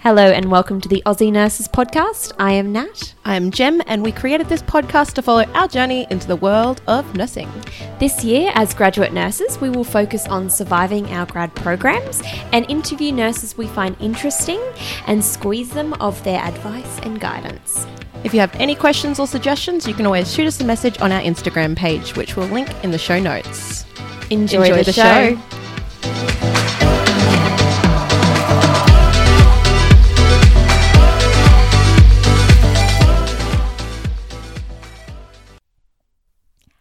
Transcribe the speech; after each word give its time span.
Hello 0.00 0.30
and 0.30 0.48
welcome 0.48 0.80
to 0.80 0.88
the 0.88 1.02
Aussie 1.04 1.32
Nurses 1.32 1.66
Podcast. 1.66 2.32
I 2.38 2.52
am 2.52 2.72
Nat. 2.72 3.14
I'm 3.24 3.50
Jem, 3.50 3.82
and 3.88 4.04
we 4.04 4.12
created 4.12 4.48
this 4.48 4.62
podcast 4.62 5.14
to 5.14 5.22
follow 5.22 5.42
our 5.54 5.66
journey 5.66 6.06
into 6.08 6.28
the 6.28 6.36
world 6.36 6.82
of 6.86 7.16
nursing. 7.16 7.50
This 7.98 8.22
year, 8.22 8.52
as 8.54 8.74
graduate 8.74 9.12
nurses, 9.12 9.60
we 9.60 9.70
will 9.70 9.82
focus 9.82 10.28
on 10.28 10.48
surviving 10.50 11.06
our 11.12 11.26
grad 11.26 11.52
programs 11.56 12.22
and 12.52 12.64
interview 12.70 13.10
nurses 13.10 13.58
we 13.58 13.66
find 13.66 13.96
interesting 14.00 14.62
and 15.08 15.24
squeeze 15.24 15.70
them 15.70 15.94
of 15.94 16.22
their 16.22 16.40
advice 16.44 17.00
and 17.00 17.18
guidance. 17.18 17.88
If 18.22 18.32
you 18.32 18.38
have 18.38 18.54
any 18.54 18.76
questions 18.76 19.18
or 19.18 19.26
suggestions, 19.26 19.88
you 19.88 19.94
can 19.94 20.06
always 20.06 20.32
shoot 20.32 20.46
us 20.46 20.60
a 20.60 20.64
message 20.64 21.00
on 21.00 21.10
our 21.10 21.22
Instagram 21.22 21.76
page, 21.76 22.14
which 22.14 22.36
we'll 22.36 22.46
link 22.46 22.68
in 22.84 22.92
the 22.92 22.98
show 22.98 23.18
notes. 23.18 23.84
Enjoy, 24.30 24.62
Enjoy 24.62 24.76
the, 24.78 24.84
the 24.84 24.92
show. 24.92 25.34
show. 25.34 25.58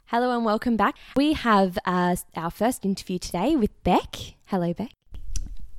Hello 0.09 0.35
and 0.35 0.45
welcome 0.45 0.77
back. 0.77 0.95
We 1.15 1.33
have 1.33 1.77
uh, 1.85 2.15
our 2.35 2.49
first 2.49 2.85
interview 2.85 3.19
today 3.19 3.55
with 3.55 3.71
Bec. 3.83 4.15
Hello, 4.45 4.73
Bec. 4.73 4.91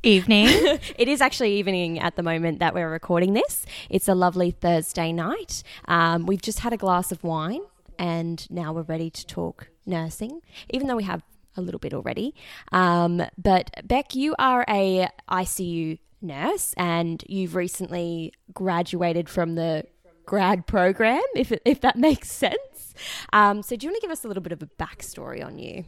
Evening. 0.03 0.47
it 0.99 1.09
is 1.09 1.21
actually 1.21 1.55
evening 1.55 1.99
at 1.99 2.15
the 2.15 2.23
moment 2.23 2.59
that 2.59 2.75
we're 2.75 2.91
recording 2.91 3.33
this. 3.33 3.67
It's 3.91 4.07
a 4.07 4.15
lovely 4.15 4.51
Thursday 4.51 5.13
night. 5.13 5.63
Um, 5.87 6.27
we've 6.27 6.43
just 6.43 6.61
had 6.61 6.73
a 6.73 6.77
glass 6.77 7.11
of 7.11 7.25
wine 7.25 7.63
and 7.99 8.49
now 8.51 8.73
we're 8.73 8.83
ready 8.83 9.11
to 9.11 9.27
talk 9.27 9.71
nursing, 9.87 10.41
even 10.71 10.87
though 10.87 10.97
we 10.97 11.05
have 11.05 11.23
a 11.59 11.61
little 11.61 11.79
bit 11.79 11.93
already. 11.93 12.35
Um, 12.73 13.23
but 13.37 13.71
Bec, 13.85 14.15
you 14.15 14.35
are 14.39 14.65
a 14.69 15.09
ICU 15.31 15.99
nurse 16.23 16.75
and 16.77 17.23
you've 17.29 17.55
recently 17.55 18.33
graduated 18.53 19.29
from 19.29 19.55
the 19.55 19.85
grad 20.27 20.67
program, 20.67 21.23
if, 21.35 21.53
if 21.65 21.81
that 21.81 21.97
makes 22.09 22.31
sense. 22.31 22.95
Um, 23.33 23.63
so, 23.63 23.77
do 23.77 23.87
you 23.87 23.93
want 23.93 24.01
to 24.01 24.07
give 24.07 24.11
us 24.11 24.25
a 24.25 24.29
little 24.29 24.43
bit 24.43 24.53
of 24.53 24.63
a 24.63 24.67
backstory 24.67 25.45
on 25.45 25.59
you? 25.59 25.85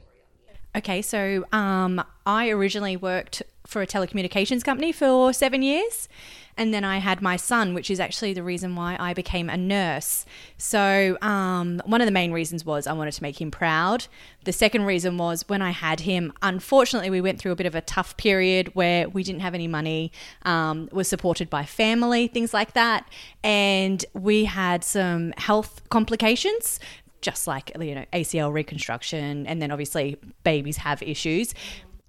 okay, 0.76 1.02
so 1.02 1.44
um, 1.52 2.02
I 2.26 2.50
originally 2.50 2.96
worked 2.96 3.42
for 3.70 3.80
a 3.80 3.86
telecommunications 3.86 4.64
company 4.64 4.92
for 4.92 5.32
seven 5.32 5.62
years. 5.62 6.08
And 6.56 6.74
then 6.74 6.84
I 6.84 6.98
had 6.98 7.22
my 7.22 7.36
son, 7.36 7.72
which 7.72 7.90
is 7.90 8.00
actually 8.00 8.34
the 8.34 8.42
reason 8.42 8.74
why 8.74 8.96
I 9.00 9.14
became 9.14 9.48
a 9.48 9.56
nurse. 9.56 10.26
So, 10.58 11.16
um, 11.22 11.80
one 11.86 12.02
of 12.02 12.06
the 12.06 12.12
main 12.12 12.32
reasons 12.32 12.66
was 12.66 12.86
I 12.86 12.92
wanted 12.92 13.12
to 13.12 13.22
make 13.22 13.40
him 13.40 13.50
proud. 13.50 14.06
The 14.44 14.52
second 14.52 14.84
reason 14.84 15.16
was 15.16 15.48
when 15.48 15.62
I 15.62 15.70
had 15.70 16.00
him, 16.00 16.32
unfortunately, 16.42 17.08
we 17.08 17.20
went 17.20 17.38
through 17.38 17.52
a 17.52 17.56
bit 17.56 17.66
of 17.66 17.74
a 17.74 17.80
tough 17.80 18.16
period 18.16 18.74
where 18.74 19.08
we 19.08 19.22
didn't 19.22 19.40
have 19.40 19.54
any 19.54 19.68
money, 19.68 20.12
um, 20.42 20.88
was 20.92 21.08
supported 21.08 21.48
by 21.48 21.64
family, 21.64 22.26
things 22.26 22.52
like 22.52 22.74
that. 22.74 23.08
And 23.42 24.04
we 24.12 24.44
had 24.44 24.84
some 24.84 25.32
health 25.38 25.80
complications 25.88 26.80
just 27.20 27.46
like 27.46 27.70
you 27.78 27.94
know 27.94 28.04
ACL 28.12 28.52
reconstruction, 28.52 29.46
and 29.46 29.60
then 29.60 29.70
obviously 29.70 30.16
babies 30.42 30.78
have 30.78 31.02
issues. 31.02 31.54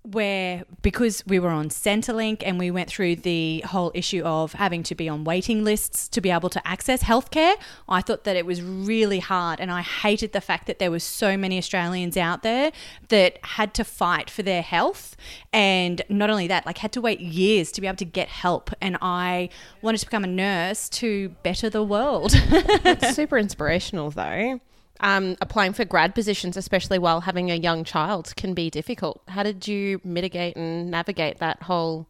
Where 0.03 0.65
because 0.81 1.23
we 1.27 1.37
were 1.37 1.49
on 1.49 1.69
Centrelink 1.69 2.41
and 2.43 2.57
we 2.57 2.71
went 2.71 2.89
through 2.89 3.17
the 3.17 3.61
whole 3.67 3.91
issue 3.93 4.23
of 4.23 4.53
having 4.53 4.81
to 4.83 4.95
be 4.95 5.07
on 5.07 5.23
waiting 5.25 5.63
lists 5.63 6.07
to 6.09 6.21
be 6.21 6.31
able 6.31 6.49
to 6.49 6.67
access 6.67 7.03
healthcare, 7.03 7.53
I 7.87 8.01
thought 8.01 8.23
that 8.23 8.35
it 8.35 8.45
was 8.45 8.63
really 8.63 9.19
hard, 9.19 9.59
and 9.59 9.71
I 9.71 9.81
hated 9.81 10.33
the 10.33 10.41
fact 10.41 10.65
that 10.65 10.79
there 10.79 10.89
were 10.89 10.99
so 10.99 11.37
many 11.37 11.59
Australians 11.59 12.17
out 12.17 12.41
there 12.41 12.71
that 13.09 13.37
had 13.43 13.75
to 13.75 13.83
fight 13.83 14.31
for 14.31 14.41
their 14.41 14.63
health, 14.63 15.15
and 15.53 16.01
not 16.09 16.31
only 16.31 16.47
that, 16.47 16.65
like 16.65 16.79
had 16.79 16.91
to 16.93 17.01
wait 17.01 17.19
years 17.19 17.71
to 17.73 17.81
be 17.81 17.85
able 17.85 17.97
to 17.97 18.05
get 18.05 18.27
help. 18.27 18.71
And 18.81 18.97
I 19.03 19.49
wanted 19.83 19.99
to 19.99 20.07
become 20.07 20.23
a 20.23 20.27
nurse 20.27 20.89
to 20.89 21.29
better 21.43 21.69
the 21.69 21.83
world. 21.83 22.33
It's 22.83 23.15
super 23.15 23.37
inspirational, 23.37 24.09
though. 24.09 24.59
Um, 25.01 25.35
applying 25.41 25.73
for 25.73 25.83
grad 25.83 26.13
positions, 26.13 26.55
especially 26.55 26.99
while 26.99 27.21
having 27.21 27.49
a 27.49 27.55
young 27.55 27.83
child, 27.83 28.33
can 28.35 28.53
be 28.53 28.69
difficult. 28.69 29.23
How 29.27 29.43
did 29.43 29.67
you 29.67 29.99
mitigate 30.03 30.55
and 30.55 30.91
navigate 30.91 31.39
that 31.39 31.63
whole 31.63 32.07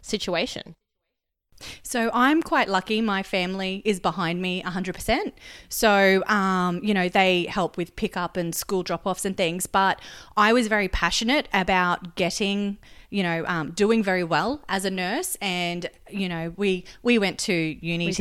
situation? 0.00 0.74
So 1.82 2.10
I'm 2.12 2.42
quite 2.42 2.68
lucky. 2.68 3.00
My 3.00 3.22
family 3.22 3.82
is 3.84 4.00
behind 4.00 4.40
me 4.40 4.62
100%. 4.62 5.32
So, 5.68 6.24
um, 6.26 6.80
you 6.82 6.94
know, 6.94 7.08
they 7.08 7.44
help 7.44 7.76
with 7.76 7.96
pickup 7.96 8.36
and 8.36 8.54
school 8.54 8.82
drop 8.82 9.06
offs 9.06 9.24
and 9.24 9.36
things. 9.36 9.66
But 9.66 10.00
I 10.36 10.52
was 10.52 10.68
very 10.68 10.88
passionate 10.88 11.48
about 11.52 12.16
getting, 12.16 12.78
you 13.10 13.22
know, 13.22 13.44
um, 13.46 13.72
doing 13.72 14.02
very 14.02 14.24
well 14.24 14.62
as 14.68 14.84
a 14.84 14.90
nurse. 14.90 15.36
And, 15.40 15.88
you 16.08 16.28
know, 16.28 16.52
we, 16.56 16.84
we 17.02 17.18
went 17.18 17.38
to 17.40 17.52
uni 17.52 18.06
We 18.06 18.12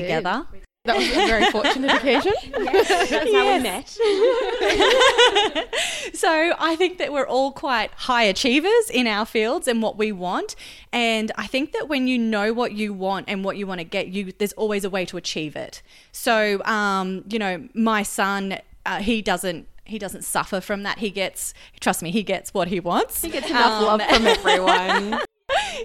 did. 0.51 0.68
That 0.85 0.95
was 0.97 1.09
a 1.09 1.13
very 1.13 1.45
fortunate 1.51 1.91
occasion. 1.91 2.33
That's 2.51 3.09
how 3.09 3.57
we 3.57 3.59
met. 3.59 3.97
So 6.13 6.53
I 6.59 6.75
think 6.75 6.97
that 6.97 7.13
we're 7.13 7.27
all 7.27 7.51
quite 7.53 7.91
high 7.91 8.23
achievers 8.23 8.89
in 8.91 9.07
our 9.07 9.25
fields 9.25 9.67
and 9.69 9.81
what 9.81 9.97
we 9.97 10.11
want. 10.11 10.55
And 10.91 11.31
I 11.37 11.47
think 11.47 11.71
that 11.71 11.87
when 11.87 12.07
you 12.07 12.17
know 12.17 12.51
what 12.51 12.73
you 12.73 12.93
want 12.93 13.25
and 13.29 13.43
what 13.45 13.55
you 13.55 13.65
want 13.65 13.79
to 13.79 13.85
get, 13.85 14.07
you 14.07 14.33
there's 14.37 14.51
always 14.53 14.83
a 14.83 14.89
way 14.89 15.05
to 15.05 15.15
achieve 15.17 15.55
it. 15.55 15.81
So, 16.11 16.61
um, 16.65 17.23
you 17.29 17.39
know, 17.39 17.69
my 17.73 18.03
son, 18.03 18.57
uh, 18.85 18.99
he 18.99 19.21
doesn't. 19.21 19.67
He 19.85 19.97
doesn't 19.97 20.23
suffer 20.23 20.61
from 20.61 20.83
that. 20.83 20.99
He 20.99 21.09
gets, 21.09 21.53
trust 21.79 22.03
me, 22.03 22.11
he 22.11 22.21
gets 22.21 22.53
what 22.53 22.67
he 22.67 22.79
wants. 22.79 23.23
He 23.23 23.29
Gets 23.31 23.49
enough 23.49 23.81
love 23.81 24.01
from 24.03 24.27
everyone. 24.27 25.19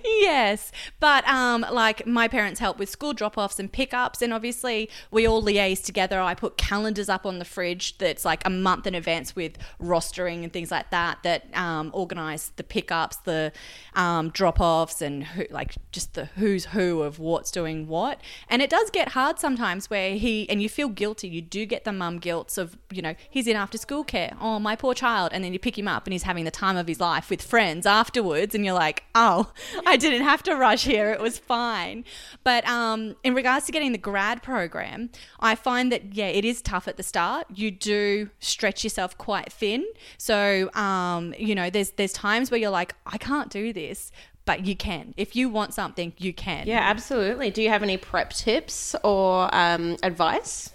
Yes 0.04 0.72
but 1.00 1.26
um 1.28 1.64
like 1.72 2.06
my 2.06 2.28
parents 2.28 2.60
help 2.60 2.78
with 2.78 2.88
school 2.88 3.12
drop-offs 3.12 3.58
and 3.58 3.72
pickups 3.72 4.22
and 4.22 4.32
obviously 4.32 4.90
we 5.10 5.26
all 5.26 5.42
liaise 5.42 5.82
together. 5.82 6.20
I 6.20 6.34
put 6.34 6.56
calendars 6.56 7.08
up 7.08 7.26
on 7.26 7.38
the 7.38 7.44
fridge 7.44 7.98
that's 7.98 8.24
like 8.24 8.42
a 8.44 8.50
month 8.50 8.86
in 8.86 8.94
advance 8.94 9.36
with 9.36 9.56
rostering 9.80 10.42
and 10.42 10.52
things 10.52 10.70
like 10.70 10.90
that 10.90 11.18
that 11.22 11.54
um, 11.56 11.90
organize 11.92 12.52
the 12.56 12.64
pickups 12.64 13.16
the 13.18 13.52
um, 13.94 14.30
drop-offs 14.30 15.00
and 15.00 15.24
who, 15.24 15.44
like 15.50 15.74
just 15.92 16.14
the 16.14 16.26
who's 16.36 16.66
who 16.66 17.02
of 17.02 17.18
what's 17.18 17.50
doing 17.50 17.86
what. 17.86 18.20
And 18.48 18.62
it 18.62 18.70
does 18.70 18.90
get 18.90 19.10
hard 19.10 19.38
sometimes 19.38 19.90
where 19.90 20.16
he 20.16 20.48
and 20.48 20.62
you 20.62 20.68
feel 20.68 20.88
guilty 20.88 21.28
you 21.28 21.42
do 21.42 21.66
get 21.66 21.84
the 21.84 21.92
mum 21.92 22.18
guilt 22.18 22.56
of 22.58 22.76
you 22.90 23.02
know 23.02 23.14
he's 23.30 23.46
in 23.46 23.56
after 23.56 23.78
school 23.78 24.04
care. 24.04 24.36
Oh 24.40 24.58
my 24.58 24.76
poor 24.76 24.94
child. 24.94 25.32
And 25.32 25.44
then 25.44 25.52
you 25.52 25.58
pick 25.58 25.78
him 25.78 25.88
up 25.88 26.06
and 26.06 26.12
he's 26.12 26.24
having 26.24 26.44
the 26.44 26.50
time 26.50 26.76
of 26.76 26.88
his 26.88 27.00
life 27.00 27.30
with 27.30 27.42
friends 27.42 27.86
afterwards 27.86 28.54
and 28.54 28.64
you're 28.64 28.74
like 28.74 29.04
oh 29.14 29.52
i 29.86 29.96
didn't 29.96 30.22
have 30.22 30.42
to 30.42 30.54
rush 30.54 30.84
here 30.84 31.10
it 31.10 31.20
was 31.20 31.38
fine 31.38 32.04
but 32.42 32.66
um, 32.68 33.16
in 33.22 33.34
regards 33.34 33.66
to 33.66 33.72
getting 33.72 33.92
the 33.92 33.98
grad 33.98 34.42
program 34.42 35.10
i 35.40 35.54
find 35.54 35.90
that 35.90 36.14
yeah 36.14 36.26
it 36.26 36.44
is 36.44 36.60
tough 36.60 36.88
at 36.88 36.96
the 36.96 37.02
start 37.02 37.46
you 37.54 37.70
do 37.70 38.28
stretch 38.40 38.84
yourself 38.84 39.16
quite 39.18 39.52
thin 39.52 39.84
so 40.18 40.70
um, 40.74 41.34
you 41.38 41.54
know 41.54 41.70
there's 41.70 41.90
there's 41.92 42.12
times 42.12 42.50
where 42.50 42.60
you're 42.60 42.70
like 42.70 42.94
i 43.06 43.16
can't 43.18 43.50
do 43.50 43.72
this 43.72 44.10
but 44.44 44.66
you 44.66 44.76
can 44.76 45.14
if 45.16 45.34
you 45.34 45.48
want 45.48 45.72
something 45.72 46.12
you 46.18 46.34
can 46.34 46.64
yeah, 46.66 46.80
absolutely. 46.80 47.50
Do 47.50 47.62
you 47.62 47.68
have 47.68 47.82
any 47.82 47.96
prep 47.96 48.32
tips 48.32 48.94
or 49.02 49.54
um, 49.54 49.96
advice? 50.02 50.70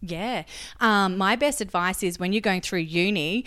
Yeah. 0.00 0.44
Um, 0.80 1.16
my 1.16 1.34
best 1.34 1.60
advice 1.60 2.02
is 2.02 2.18
when 2.18 2.32
you're 2.32 2.42
going 2.42 2.60
through 2.60 2.80
uni, 2.80 3.46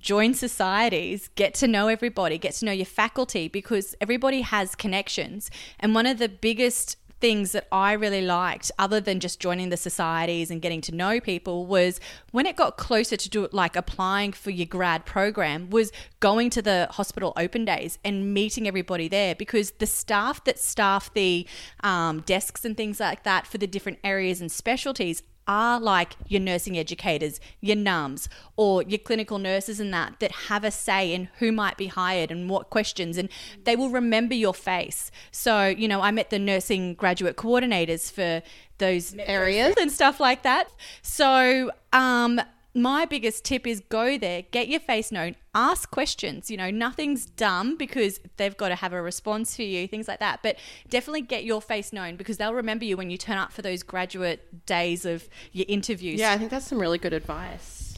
join 0.00 0.34
societies, 0.34 1.28
get 1.34 1.54
to 1.54 1.68
know 1.68 1.88
everybody, 1.88 2.38
get 2.38 2.54
to 2.54 2.64
know 2.64 2.72
your 2.72 2.86
faculty 2.86 3.48
because 3.48 3.94
everybody 4.00 4.42
has 4.42 4.74
connections. 4.74 5.50
And 5.80 5.94
one 5.94 6.06
of 6.06 6.18
the 6.18 6.28
biggest 6.28 6.96
things 7.20 7.52
that 7.52 7.66
I 7.72 7.92
really 7.92 8.22
liked, 8.22 8.70
other 8.78 9.00
than 9.00 9.20
just 9.20 9.40
joining 9.40 9.70
the 9.70 9.76
societies 9.76 10.50
and 10.50 10.60
getting 10.60 10.80
to 10.82 10.94
know 10.94 11.20
people, 11.20 11.66
was 11.66 11.98
when 12.30 12.46
it 12.46 12.56
got 12.56 12.76
closer 12.76 13.16
to 13.16 13.28
do 13.28 13.44
it, 13.44 13.54
like 13.54 13.74
applying 13.74 14.32
for 14.32 14.50
your 14.50 14.66
grad 14.66 15.06
program, 15.06 15.70
was 15.70 15.92
going 16.20 16.50
to 16.50 16.62
the 16.62 16.88
hospital 16.90 17.32
open 17.36 17.64
days 17.64 17.98
and 18.04 18.34
meeting 18.34 18.68
everybody 18.68 19.08
there 19.08 19.34
because 19.34 19.72
the 19.72 19.86
staff 19.86 20.44
that 20.44 20.58
staff 20.58 21.12
the 21.14 21.46
um, 21.80 22.20
desks 22.20 22.64
and 22.64 22.76
things 22.76 23.00
like 23.00 23.22
that 23.22 23.46
for 23.46 23.58
the 23.58 23.66
different 23.66 23.98
areas 24.04 24.40
and 24.40 24.52
specialties 24.52 25.22
are 25.46 25.80
like 25.80 26.16
your 26.26 26.40
nursing 26.40 26.76
educators, 26.78 27.40
your 27.60 27.76
nums, 27.76 28.28
or 28.56 28.82
your 28.82 28.98
clinical 28.98 29.38
nurses 29.38 29.80
and 29.80 29.92
that 29.92 30.18
that 30.20 30.32
have 30.32 30.64
a 30.64 30.70
say 30.70 31.12
in 31.12 31.28
who 31.38 31.52
might 31.52 31.76
be 31.76 31.86
hired 31.86 32.30
and 32.30 32.48
what 32.50 32.70
questions, 32.70 33.16
and 33.16 33.28
they 33.64 33.76
will 33.76 33.90
remember 33.90 34.34
your 34.34 34.54
face. 34.54 35.10
So, 35.30 35.66
you 35.66 35.88
know, 35.88 36.00
I 36.00 36.10
met 36.10 36.30
the 36.30 36.38
nursing 36.38 36.94
graduate 36.94 37.36
coordinators 37.36 38.10
for 38.10 38.42
those 38.78 39.14
areas 39.18 39.74
and 39.80 39.90
stuff 39.90 40.20
like 40.20 40.42
that. 40.42 40.68
So, 41.02 41.70
um, 41.92 42.40
my 42.76 43.06
biggest 43.06 43.44
tip 43.44 43.66
is 43.66 43.80
go 43.88 44.18
there, 44.18 44.42
get 44.50 44.68
your 44.68 44.80
face 44.80 45.10
known, 45.10 45.34
ask 45.54 45.90
questions. 45.90 46.50
You 46.50 46.58
know, 46.58 46.70
nothing's 46.70 47.24
dumb 47.24 47.76
because 47.76 48.20
they've 48.36 48.56
got 48.56 48.68
to 48.68 48.74
have 48.76 48.92
a 48.92 49.00
response 49.00 49.56
for 49.56 49.62
you, 49.62 49.88
things 49.88 50.06
like 50.06 50.20
that. 50.20 50.40
But 50.42 50.56
definitely 50.90 51.22
get 51.22 51.44
your 51.44 51.62
face 51.62 51.92
known 51.92 52.16
because 52.16 52.36
they'll 52.36 52.54
remember 52.54 52.84
you 52.84 52.96
when 52.96 53.10
you 53.10 53.16
turn 53.16 53.38
up 53.38 53.52
for 53.52 53.62
those 53.62 53.82
graduate 53.82 54.66
days 54.66 55.06
of 55.06 55.28
your 55.52 55.64
interviews. 55.68 56.20
Yeah, 56.20 56.32
I 56.32 56.38
think 56.38 56.50
that's 56.50 56.66
some 56.66 56.78
really 56.78 56.98
good 56.98 57.14
advice. 57.14 57.96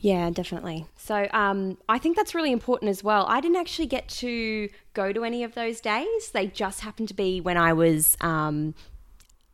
Yeah, 0.00 0.30
definitely. 0.30 0.86
So 0.96 1.28
um, 1.32 1.76
I 1.88 1.98
think 1.98 2.16
that's 2.16 2.34
really 2.34 2.52
important 2.52 2.88
as 2.88 3.04
well. 3.04 3.26
I 3.28 3.40
didn't 3.40 3.58
actually 3.58 3.86
get 3.86 4.08
to 4.08 4.70
go 4.94 5.12
to 5.12 5.24
any 5.24 5.44
of 5.44 5.54
those 5.54 5.80
days. 5.80 6.30
They 6.32 6.46
just 6.46 6.80
happened 6.80 7.08
to 7.08 7.14
be 7.14 7.40
when 7.40 7.58
I 7.58 7.74
was 7.74 8.16
um, 8.22 8.74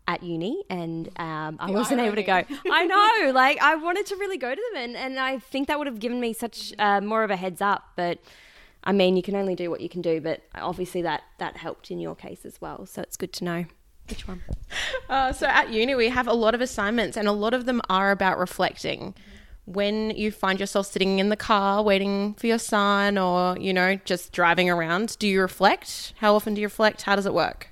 at 0.09 0.23
uni 0.23 0.65
and 0.71 1.09
um, 1.19 1.57
I 1.59 1.71
wasn't 1.71 2.01
able 2.01 2.17
to 2.17 2.23
go. 2.23 2.43
I 2.71 2.87
know, 2.87 3.31
like 3.35 3.61
I 3.61 3.75
wanted 3.75 4.07
to 4.07 4.17
really 4.17 4.39
go 4.39 4.55
to 4.55 4.63
them 4.73 4.83
and, 4.83 4.97
and 4.97 5.19
I 5.19 5.39
think 5.39 5.69
that 5.69 5.79
would 5.79 5.87
have 5.87 5.99
given 5.99 6.21
me 6.21 6.33
such 6.33 6.73
uh, 6.79 7.01
more 7.01 7.25
of 7.25 7.31
a 7.31 7.37
heads 7.37 7.61
up. 7.61 7.93
But 7.97 8.19
I 8.85 8.93
mean, 8.93 9.17
you 9.17 9.23
can 9.23 9.35
only 9.35 9.55
do 9.55 9.71
what 9.71 9.81
you 9.81 9.89
can 9.89 10.01
do. 10.01 10.21
But 10.21 10.43
obviously 10.55 11.03
that, 11.03 11.23
that 11.39 11.57
helped 11.57 11.91
in 11.91 11.99
your 12.01 12.15
case 12.15 12.45
as 12.45 12.61
well. 12.61 12.87
So 12.87 13.03
it's 13.03 13.17
good 13.17 13.33
to 13.35 13.45
know 13.45 13.65
which 14.09 14.27
one. 14.27 14.43
Uh, 15.09 15.33
so 15.33 15.47
at 15.47 15.71
uni, 15.71 15.95
we 15.95 16.09
have 16.09 16.27
a 16.27 16.33
lot 16.33 16.53
of 16.53 16.61
assignments, 16.61 17.17
and 17.17 17.29
a 17.29 17.33
lot 17.33 17.55
of 17.55 17.65
them 17.65 17.81
are 17.89 18.11
about 18.11 18.39
reflecting. 18.39 19.15
When 19.65 20.11
you 20.11 20.33
find 20.33 20.59
yourself 20.59 20.87
sitting 20.87 21.21
in 21.21 21.29
the 21.29 21.37
car 21.37 21.81
waiting 21.81 22.35
for 22.35 22.49
your 22.49 22.59
son, 22.59 23.17
or 23.17 23.57
you 23.57 23.73
know, 23.73 23.95
just 24.05 24.33
driving 24.33 24.69
around, 24.69 25.17
do 25.21 25.29
you 25.29 25.41
reflect? 25.41 26.13
How 26.17 26.35
often 26.35 26.55
do 26.55 26.61
you 26.61 26.67
reflect? 26.67 27.03
How 27.03 27.15
does 27.15 27.25
it 27.25 27.33
work? 27.33 27.69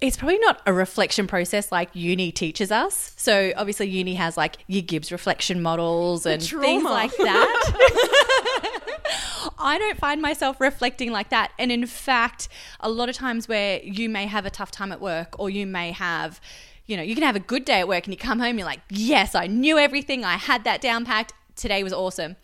It's 0.00 0.16
probably 0.16 0.38
not 0.38 0.62
a 0.64 0.72
reflection 0.72 1.26
process 1.26 1.70
like 1.70 1.90
uni 1.92 2.32
teaches 2.32 2.72
us. 2.72 3.12
So 3.16 3.52
obviously, 3.56 3.88
uni 3.88 4.14
has 4.14 4.36
like 4.36 4.56
your 4.66 4.82
Gibbs 4.82 5.12
reflection 5.12 5.60
models 5.60 6.24
and 6.24 6.42
things 6.42 6.84
like 6.84 7.14
that. 7.16 8.70
I 9.58 9.78
don't 9.78 9.98
find 9.98 10.22
myself 10.22 10.58
reflecting 10.60 11.12
like 11.12 11.28
that. 11.30 11.52
And 11.58 11.70
in 11.70 11.84
fact, 11.86 12.48
a 12.80 12.88
lot 12.88 13.10
of 13.10 13.14
times 13.14 13.46
where 13.46 13.80
you 13.82 14.08
may 14.08 14.26
have 14.26 14.46
a 14.46 14.50
tough 14.50 14.70
time 14.70 14.90
at 14.90 15.02
work 15.02 15.38
or 15.38 15.50
you 15.50 15.66
may 15.66 15.92
have, 15.92 16.40
you 16.86 16.96
know, 16.96 17.02
you 17.02 17.14
can 17.14 17.24
have 17.24 17.36
a 17.36 17.40
good 17.40 17.66
day 17.66 17.80
at 17.80 17.88
work 17.88 18.04
and 18.04 18.14
you 18.14 18.18
come 18.18 18.38
home, 18.38 18.56
you're 18.58 18.66
like, 18.66 18.80
yes, 18.88 19.34
I 19.34 19.46
knew 19.48 19.78
everything, 19.78 20.24
I 20.24 20.36
had 20.36 20.64
that 20.64 20.80
down 20.80 21.04
packed. 21.04 21.34
Today 21.56 21.82
was 21.82 21.92
awesome 21.92 22.36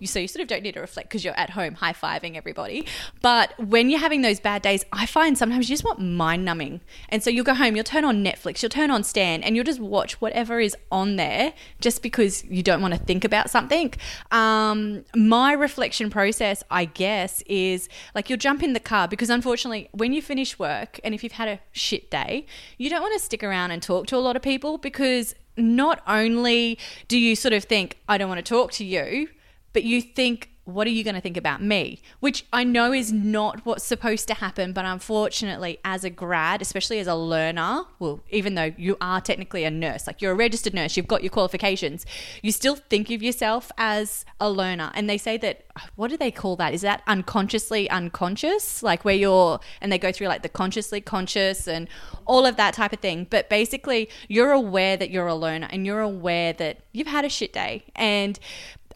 you 0.00 0.06
so 0.06 0.18
you 0.18 0.28
sort 0.28 0.42
of 0.42 0.48
don't 0.48 0.62
need 0.62 0.74
to 0.74 0.80
reflect 0.80 1.08
because 1.08 1.24
you're 1.24 1.38
at 1.38 1.50
home 1.50 1.74
high 1.74 1.92
fiving 1.92 2.36
everybody. 2.36 2.86
But 3.22 3.52
when 3.58 3.90
you're 3.90 4.00
having 4.00 4.22
those 4.22 4.40
bad 4.40 4.62
days, 4.62 4.84
I 4.92 5.06
find 5.06 5.36
sometimes 5.36 5.68
you 5.68 5.74
just 5.74 5.84
want 5.84 6.00
mind 6.00 6.44
numbing. 6.44 6.80
And 7.08 7.22
so 7.22 7.30
you'll 7.30 7.44
go 7.44 7.54
home, 7.54 7.76
you'll 7.76 7.84
turn 7.84 8.04
on 8.04 8.24
Netflix, 8.24 8.62
you'll 8.62 8.70
turn 8.70 8.90
on 8.90 9.04
Stan, 9.04 9.42
and 9.42 9.54
you'll 9.54 9.64
just 9.64 9.80
watch 9.80 10.20
whatever 10.20 10.60
is 10.60 10.76
on 10.90 11.16
there 11.16 11.52
just 11.80 12.02
because 12.02 12.44
you 12.44 12.62
don't 12.62 12.80
want 12.80 12.94
to 12.94 13.00
think 13.00 13.24
about 13.24 13.50
something. 13.50 13.92
Um, 14.30 15.04
my 15.14 15.52
reflection 15.52 16.10
process, 16.10 16.62
I 16.70 16.86
guess, 16.86 17.42
is 17.42 17.88
like 18.14 18.30
you'll 18.30 18.38
jump 18.38 18.62
in 18.62 18.72
the 18.72 18.80
car 18.80 19.08
because 19.08 19.30
unfortunately, 19.30 19.88
when 19.92 20.12
you 20.12 20.22
finish 20.22 20.58
work 20.58 20.98
and 21.04 21.14
if 21.14 21.22
you've 21.22 21.32
had 21.32 21.48
a 21.48 21.60
shit 21.72 22.10
day, 22.10 22.46
you 22.78 22.90
don't 22.90 23.02
want 23.02 23.14
to 23.14 23.24
stick 23.24 23.42
around 23.42 23.70
and 23.70 23.82
talk 23.82 24.06
to 24.08 24.16
a 24.16 24.18
lot 24.18 24.36
of 24.36 24.42
people 24.42 24.78
because 24.78 25.34
not 25.56 26.02
only 26.06 26.78
do 27.08 27.18
you 27.18 27.36
sort 27.36 27.52
of 27.52 27.64
think, 27.64 27.98
I 28.08 28.18
don't 28.18 28.28
want 28.28 28.44
to 28.44 28.48
talk 28.48 28.72
to 28.72 28.84
you, 28.84 29.28
but 29.72 29.84
you 29.84 30.00
think 30.00 30.50
what 30.64 30.86
are 30.86 30.90
you 30.90 31.04
going 31.04 31.14
to 31.14 31.20
think 31.20 31.36
about 31.36 31.62
me? 31.62 32.00
Which 32.20 32.46
I 32.52 32.64
know 32.64 32.92
is 32.92 33.12
not 33.12 33.64
what's 33.64 33.84
supposed 33.84 34.28
to 34.28 34.34
happen, 34.34 34.72
but 34.72 34.84
unfortunately, 34.84 35.78
as 35.84 36.04
a 36.04 36.10
grad, 36.10 36.62
especially 36.62 36.98
as 36.98 37.06
a 37.06 37.14
learner, 37.14 37.84
well, 37.98 38.20
even 38.30 38.54
though 38.54 38.72
you 38.76 38.96
are 39.00 39.20
technically 39.20 39.64
a 39.64 39.70
nurse, 39.70 40.06
like 40.06 40.22
you're 40.22 40.32
a 40.32 40.36
registered 40.36 40.74
nurse, 40.74 40.96
you've 40.96 41.06
got 41.06 41.22
your 41.22 41.30
qualifications, 41.30 42.06
you 42.42 42.52
still 42.52 42.76
think 42.76 43.10
of 43.10 43.22
yourself 43.22 43.70
as 43.78 44.24
a 44.40 44.50
learner. 44.50 44.90
And 44.94 45.08
they 45.08 45.18
say 45.18 45.36
that, 45.38 45.64
what 45.96 46.08
do 46.08 46.16
they 46.16 46.30
call 46.30 46.56
that? 46.56 46.74
Is 46.74 46.82
that 46.82 47.02
unconsciously 47.06 47.88
unconscious? 47.90 48.82
Like 48.82 49.04
where 49.04 49.14
you're, 49.14 49.60
and 49.80 49.90
they 49.90 49.98
go 49.98 50.12
through 50.12 50.28
like 50.28 50.42
the 50.42 50.48
consciously 50.48 51.00
conscious 51.00 51.66
and 51.66 51.88
all 52.26 52.46
of 52.46 52.56
that 52.56 52.74
type 52.74 52.92
of 52.92 53.00
thing. 53.00 53.26
But 53.28 53.48
basically, 53.48 54.08
you're 54.28 54.52
aware 54.52 54.96
that 54.96 55.10
you're 55.10 55.26
a 55.26 55.34
learner 55.34 55.68
and 55.70 55.86
you're 55.86 56.00
aware 56.00 56.52
that 56.54 56.80
you've 56.92 57.06
had 57.06 57.24
a 57.24 57.28
shit 57.28 57.52
day. 57.52 57.84
And 57.96 58.38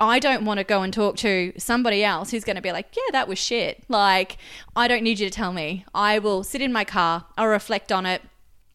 I 0.01 0.19
don't 0.19 0.45
want 0.45 0.59
to 0.59 0.65
go 0.65 0.83
and 0.83 0.93
talk 0.93 1.17
to 1.19 1.53
somebody 1.57 2.03
else 2.03 2.31
who's 2.31 2.45
going 2.45 2.57
to 2.57 2.63
be 2.63 2.73
like, 2.73 2.95
yeah, 2.97 3.13
that 3.13 3.29
was 3.29 3.39
shit. 3.39 3.85
Like, 3.89 4.39
I 4.75 4.89
don't 4.89 5.03
need 5.03 5.21
you 5.21 5.29
to 5.29 5.35
tell 5.35 5.53
me. 5.53 5.85
I 5.95 6.19
will 6.19 6.43
sit 6.43 6.61
in 6.61 6.73
my 6.73 6.85
car, 6.85 7.27
I'll 7.39 7.47
reflect 7.47 7.93
on 7.93 8.07
it, 8.07 8.23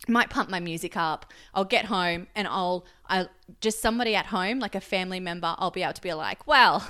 might 0.08 0.30
pump 0.30 0.50
my 0.50 0.60
music 0.60 0.96
up, 0.96 1.26
I'll 1.54 1.66
get 1.66 1.86
home 1.86 2.28
and 2.36 2.48
I'll, 2.48 2.86
I 3.08 3.28
just 3.60 3.82
somebody 3.82 4.16
at 4.16 4.28
home, 4.28 4.60
like 4.60 4.76
a 4.76 4.82
family 4.82 5.20
member, 5.20 5.56
I'll 5.58 5.72
be 5.72 5.84
able 5.84 5.94
to 5.94 6.02
be 6.02 6.14
like, 6.14 6.48
well, 6.48 6.88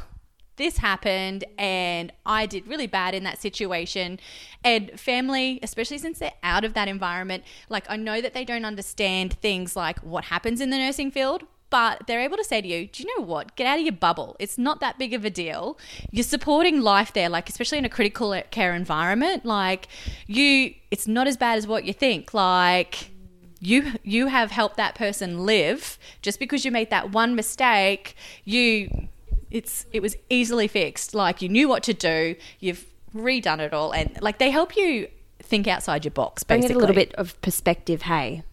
this 0.58 0.78
happened 0.78 1.46
and 1.58 2.12
I 2.26 2.46
did 2.46 2.68
really 2.68 2.86
bad 2.86 3.16
in 3.16 3.24
that 3.24 3.42
situation. 3.42 4.20
And 4.64 5.00
family, 5.00 5.60
especially 5.64 5.98
since 5.98 6.20
they're 6.20 6.34
out 6.44 6.66
of 6.66 6.74
that 6.74 6.88
environment, 6.88 7.46
like 7.70 7.86
I 7.90 7.96
know 7.96 8.22
that 8.22 8.34
they 8.34 8.46
don't 8.46 8.66
understand 8.66 9.34
things 9.34 9.76
like 9.76 10.00
what 10.00 10.26
happens 10.26 10.62
in 10.62 10.70
the 10.70 10.78
nursing 10.78 11.12
field 11.12 11.44
but 11.69 12.07
they're 12.07 12.21
able 12.21 12.38
to 12.38 12.44
say 12.44 12.62
to 12.62 12.68
you, 12.68 12.88
do 12.88 13.04
you 13.04 13.18
know 13.18 13.25
what? 13.25 13.56
Get 13.56 13.68
out 13.68 13.77
of 13.77 13.86
your 13.86 13.94
bubble. 13.94 14.36
It's 14.39 14.57
not 14.57 14.80
that 14.80 14.98
big 14.98 15.13
of 15.13 15.24
a 15.25 15.30
deal. 15.30 15.77
You're 16.12 16.24
supporting 16.24 16.81
life 16.81 17.13
there, 17.13 17.30
like 17.30 17.50
especially 17.50 17.77
in 17.77 17.86
a 17.86 17.89
critical 17.89 18.39
care 18.51 18.74
environment. 18.74 19.45
Like 19.45 19.88
you, 20.27 20.74
it's 20.92 21.07
not 21.07 21.27
as 21.27 21.38
bad 21.38 21.57
as 21.57 21.68
what 21.68 21.86
you 21.86 21.94
think. 21.94 22.33
Like 22.33 23.12
you, 23.60 23.94
you 24.04 24.27
have 24.27 24.51
helped 24.51 24.77
that 24.77 24.95
person 24.95 25.45
live 25.45 26.00
just 26.21 26.39
because 26.39 26.66
you 26.66 26.71
made 26.71 26.89
that 26.89 27.12
one 27.12 27.36
mistake. 27.36 28.16
You, 28.45 29.07
it's 29.51 29.86
it 29.92 30.01
was 30.01 30.16
easily 30.30 30.68
fixed. 30.68 31.13
Like 31.13 31.42
you 31.42 31.50
knew 31.50 31.68
what 31.68 31.83
to 31.83 31.94
do. 31.94 32.36
You've 32.60 32.86
redone 33.16 33.60
it 33.60 33.74
all, 33.74 33.92
and 33.92 34.18
like 34.21 34.38
they 34.38 34.51
help 34.51 34.75
you 34.75 35.07
think 35.42 35.68
outside 35.68 36.06
your 36.06 36.12
box. 36.12 36.44
Basically, 36.44 36.68
Bring 36.68 36.71
it 36.71 36.77
a 36.77 36.80
little 36.80 36.95
bit 36.95 37.16
of 37.16 37.39
perspective. 37.42 38.04
Hey. 38.04 38.44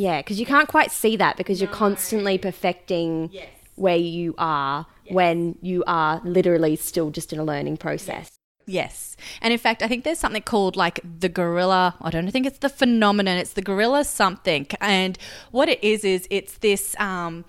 Yeah, 0.00 0.20
because 0.20 0.40
you 0.40 0.46
can't 0.46 0.66
quite 0.66 0.90
see 0.90 1.14
that 1.16 1.36
because 1.36 1.60
you're 1.60 1.76
constantly 1.86 2.38
perfecting 2.38 3.28
Yes. 3.32 3.48
where 3.74 3.96
you 3.96 4.34
are 4.38 4.86
when 5.10 5.58
you 5.60 5.84
are 5.86 6.22
literally 6.24 6.74
still 6.76 7.10
just 7.10 7.34
in 7.34 7.38
a 7.38 7.44
learning 7.44 7.76
process. 7.76 8.38
Yes. 8.66 9.14
And 9.42 9.52
in 9.52 9.58
fact, 9.58 9.82
I 9.82 9.88
think 9.88 10.04
there's 10.04 10.18
something 10.18 10.40
called 10.40 10.74
like 10.74 11.00
the 11.04 11.28
gorilla. 11.28 11.96
I 12.00 12.08
don't 12.08 12.30
think 12.30 12.46
it's 12.46 12.60
the 12.60 12.70
phenomenon, 12.70 13.36
it's 13.36 13.52
the 13.52 13.60
gorilla 13.60 14.04
something. 14.04 14.66
And 14.80 15.18
what 15.50 15.68
it 15.68 15.82
is, 15.84 16.02
is 16.04 16.26
it's 16.30 16.54
this. 16.58 16.94
Um, 16.98 17.44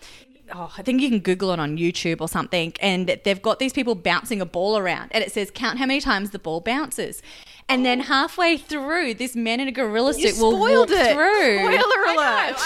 Oh, 0.53 0.73
I 0.77 0.81
think 0.81 1.01
you 1.01 1.09
can 1.09 1.19
Google 1.19 1.51
it 1.51 1.59
on 1.59 1.77
YouTube 1.77 2.21
or 2.21 2.27
something, 2.27 2.73
and 2.81 3.07
they've 3.23 3.41
got 3.41 3.59
these 3.59 3.73
people 3.73 3.95
bouncing 3.95 4.41
a 4.41 4.45
ball 4.45 4.77
around, 4.77 5.11
and 5.11 5.23
it 5.23 5.31
says 5.31 5.51
count 5.53 5.79
how 5.79 5.85
many 5.85 6.01
times 6.01 6.31
the 6.31 6.39
ball 6.39 6.59
bounces, 6.59 7.21
and 7.69 7.85
then 7.85 8.01
oh. 8.01 8.03
halfway 8.03 8.57
through, 8.57 9.13
this 9.13 9.35
man 9.35 9.59
in 9.59 9.67
a 9.67 9.71
gorilla 9.71 10.13
suit 10.13 10.37
will 10.39 10.59
walk 10.59 10.89
it. 10.91 11.13
through. 11.13 11.57
Spoiler 11.57 12.03
alert. 12.05 12.55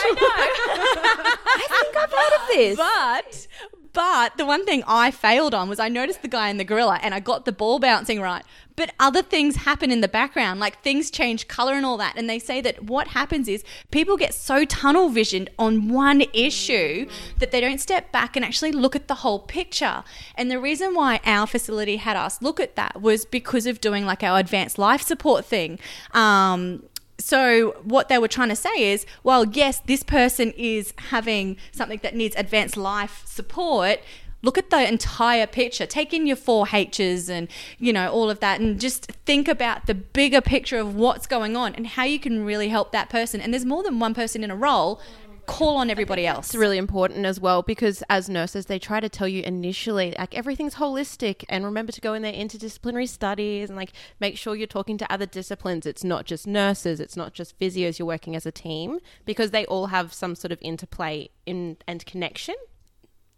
I 1.47 1.67
think 1.69 1.97
I've 1.97 2.11
heard 2.11 2.41
of 2.41 2.47
this. 2.47 2.77
But 2.77 3.47
but 3.93 4.37
the 4.37 4.45
one 4.45 4.65
thing 4.65 4.83
I 4.85 5.09
failed 5.09 5.53
on 5.53 5.69
was 5.69 5.79
I 5.79 5.87
noticed 5.87 6.21
the 6.21 6.27
guy 6.27 6.49
in 6.49 6.57
the 6.57 6.65
gorilla 6.65 6.99
and 7.01 7.13
I 7.13 7.21
got 7.21 7.45
the 7.45 7.53
ball 7.53 7.79
bouncing 7.79 8.19
right. 8.19 8.43
But 8.75 8.93
other 8.99 9.21
things 9.21 9.57
happen 9.57 9.91
in 9.91 10.01
the 10.01 10.07
background, 10.07 10.59
like 10.59 10.81
things 10.81 11.09
change 11.09 11.47
color 11.47 11.73
and 11.73 11.85
all 11.85 11.97
that. 11.97 12.15
And 12.17 12.29
they 12.29 12.39
say 12.39 12.61
that 12.61 12.83
what 12.83 13.09
happens 13.09 13.47
is 13.47 13.63
people 13.91 14.17
get 14.17 14.33
so 14.33 14.65
tunnel 14.65 15.09
visioned 15.09 15.49
on 15.57 15.89
one 15.89 16.23
issue 16.33 17.07
that 17.39 17.51
they 17.51 17.61
don't 17.61 17.79
step 17.79 18.11
back 18.11 18.35
and 18.35 18.43
actually 18.43 18.71
look 18.71 18.95
at 18.95 19.07
the 19.07 19.15
whole 19.15 19.39
picture. 19.39 20.03
And 20.35 20.51
the 20.51 20.59
reason 20.59 20.93
why 20.93 21.21
our 21.25 21.47
facility 21.47 21.97
had 21.97 22.17
us 22.17 22.41
look 22.41 22.59
at 22.59 22.75
that 22.75 23.01
was 23.01 23.25
because 23.25 23.65
of 23.65 23.79
doing 23.79 24.05
like 24.05 24.23
our 24.23 24.39
advanced 24.39 24.77
life 24.77 25.01
support 25.01 25.45
thing. 25.45 25.79
Um, 26.13 26.83
so 27.17 27.71
what 27.83 28.09
they 28.09 28.17
were 28.17 28.27
trying 28.27 28.49
to 28.49 28.55
say 28.55 28.91
is 28.91 29.05
well 29.23 29.45
yes 29.45 29.79
this 29.85 30.03
person 30.03 30.51
is 30.57 30.93
having 31.09 31.55
something 31.71 31.99
that 32.03 32.13
needs 32.13 32.35
advanced 32.35 32.75
life 32.75 33.23
support 33.25 33.99
look 34.45 34.57
at 34.59 34.69
the 34.69 34.87
entire 34.87 35.47
picture. 35.47 35.85
Take 35.87 36.13
in 36.13 36.27
your 36.27 36.35
four 36.35 36.67
h's 36.71 37.29
and 37.29 37.47
you 37.79 37.91
know 37.91 38.11
all 38.11 38.29
of 38.29 38.39
that 38.41 38.61
and 38.61 38.79
just 38.79 39.11
think 39.25 39.47
about 39.47 39.87
the 39.87 39.95
bigger 39.95 40.39
picture 40.39 40.77
of 40.77 40.95
what's 40.95 41.25
going 41.25 41.57
on 41.57 41.73
and 41.75 41.87
how 41.87 42.03
you 42.03 42.19
can 42.19 42.45
really 42.45 42.69
help 42.69 42.91
that 42.91 43.09
person. 43.09 43.41
And 43.41 43.51
there's 43.51 43.65
more 43.65 43.83
than 43.83 43.99
one 43.99 44.13
person 44.13 44.43
in 44.43 44.51
a 44.51 44.55
role. 44.55 45.01
Call 45.47 45.77
on 45.77 45.91
everybody 45.91 46.25
else. 46.25 46.47
It's 46.47 46.55
really 46.55 46.79
important 46.79 47.23
as 47.27 47.39
well 47.39 47.61
because 47.61 48.03
as 48.09 48.27
nurses, 48.27 48.65
they 48.65 48.79
try 48.79 48.99
to 48.99 49.07
tell 49.07 49.27
you 49.27 49.43
initially 49.43 50.15
like 50.17 50.35
everything's 50.35 50.75
holistic 50.75 51.43
and 51.49 51.63
remember 51.63 51.91
to 51.91 52.01
go 52.01 52.15
in 52.15 52.23
their 52.23 52.33
interdisciplinary 52.33 53.07
studies 53.07 53.69
and 53.69 53.77
like 53.77 53.91
make 54.19 54.37
sure 54.39 54.55
you're 54.55 54.65
talking 54.65 54.97
to 54.97 55.11
other 55.11 55.27
disciplines. 55.27 55.85
It's 55.85 56.03
not 56.03 56.25
just 56.25 56.47
nurses, 56.47 56.99
it's 56.99 57.15
not 57.15 57.33
just 57.33 57.59
physios, 57.59 57.99
you're 57.99 58.07
working 58.07 58.35
as 58.35 58.47
a 58.47 58.51
team 58.51 58.99
because 59.23 59.51
they 59.51 59.65
all 59.67 59.87
have 59.87 60.13
some 60.13 60.33
sort 60.33 60.51
of 60.51 60.57
interplay 60.63 61.29
in 61.45 61.77
and 61.87 62.03
connection. 62.07 62.55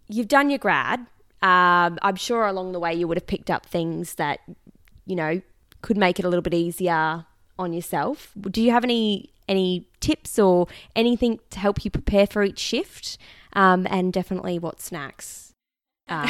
You've 0.07 0.27
done 0.27 0.49
your 0.49 0.59
grad. 0.59 1.01
Um, 1.41 1.99
I'm 2.01 2.15
sure 2.15 2.45
along 2.45 2.71
the 2.71 2.79
way 2.79 2.93
you 2.93 3.07
would 3.07 3.17
have 3.17 3.27
picked 3.27 3.49
up 3.51 3.65
things 3.65 4.15
that, 4.15 4.39
you 5.05 5.15
know, 5.15 5.41
could 5.81 5.97
make 5.97 6.19
it 6.19 6.25
a 6.25 6.29
little 6.29 6.41
bit 6.41 6.53
easier 6.53 7.25
on 7.59 7.73
yourself. 7.73 8.31
Do 8.39 8.61
you 8.61 8.71
have 8.71 8.83
any 8.83 9.31
any 9.47 9.87
tips 10.01 10.37
or 10.37 10.67
anything 10.95 11.39
to 11.51 11.59
help 11.59 11.85
you 11.85 11.91
prepare 11.91 12.27
for 12.27 12.43
each 12.43 12.59
shift? 12.59 13.17
Um, 13.53 13.87
and 13.89 14.11
definitely 14.11 14.59
what 14.59 14.81
snacks. 14.81 15.43
Um, 16.09 16.27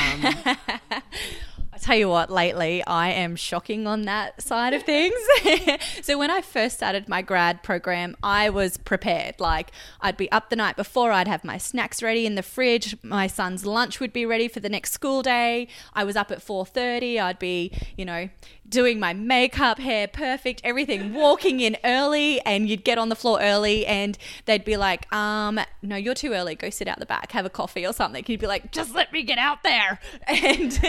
I 1.77 1.79
tell 1.79 1.95
you 1.95 2.09
what, 2.09 2.31
lately 2.31 2.83
I 2.87 3.09
am 3.09 3.35
shocking 3.35 3.85
on 3.85 4.01
that 4.03 4.41
side 4.41 4.73
of 4.73 4.81
things. 4.81 5.13
so 6.01 6.17
when 6.17 6.31
I 6.31 6.41
first 6.41 6.77
started 6.77 7.07
my 7.07 7.21
grad 7.21 7.61
program, 7.61 8.17
I 8.23 8.49
was 8.49 8.77
prepared. 8.77 9.39
Like 9.39 9.69
I'd 10.01 10.17
be 10.17 10.29
up 10.31 10.49
the 10.49 10.55
night 10.55 10.75
before, 10.75 11.11
I'd 11.11 11.27
have 11.27 11.43
my 11.43 11.59
snacks 11.59 12.01
ready 12.01 12.25
in 12.25 12.33
the 12.33 12.41
fridge, 12.41 12.97
my 13.03 13.27
son's 13.27 13.63
lunch 13.63 13.99
would 13.99 14.11
be 14.11 14.25
ready 14.25 14.47
for 14.47 14.59
the 14.59 14.69
next 14.69 14.91
school 14.91 15.21
day. 15.21 15.67
I 15.93 16.03
was 16.03 16.15
up 16.15 16.31
at 16.31 16.41
4:30, 16.41 17.21
I'd 17.21 17.37
be, 17.37 17.71
you 17.95 18.05
know, 18.05 18.29
doing 18.69 18.99
my 18.99 19.13
makeup, 19.13 19.79
hair 19.79 20.07
perfect, 20.07 20.61
everything, 20.63 21.13
walking 21.13 21.59
in 21.59 21.77
early, 21.83 22.41
and 22.41 22.67
you'd 22.67 22.83
get 22.83 22.97
on 22.97 23.09
the 23.09 23.15
floor 23.15 23.39
early, 23.41 23.85
and 23.85 24.17
they'd 24.45 24.65
be 24.65 24.77
like, 24.77 25.11
um, 25.13 25.59
no, 25.81 25.95
you're 25.95 26.13
too 26.13 26.33
early. 26.33 26.55
Go 26.55 26.69
sit 26.69 26.87
out 26.87 26.99
the 26.99 27.05
back, 27.05 27.31
have 27.31 27.45
a 27.45 27.49
coffee 27.49 27.85
or 27.85 27.93
something. 27.93 28.23
You'd 28.27 28.39
be 28.39 28.47
like, 28.47 28.71
just 28.71 28.93
let 28.93 29.11
me 29.13 29.23
get 29.23 29.37
out 29.37 29.63
there. 29.63 29.99
And, 30.27 30.79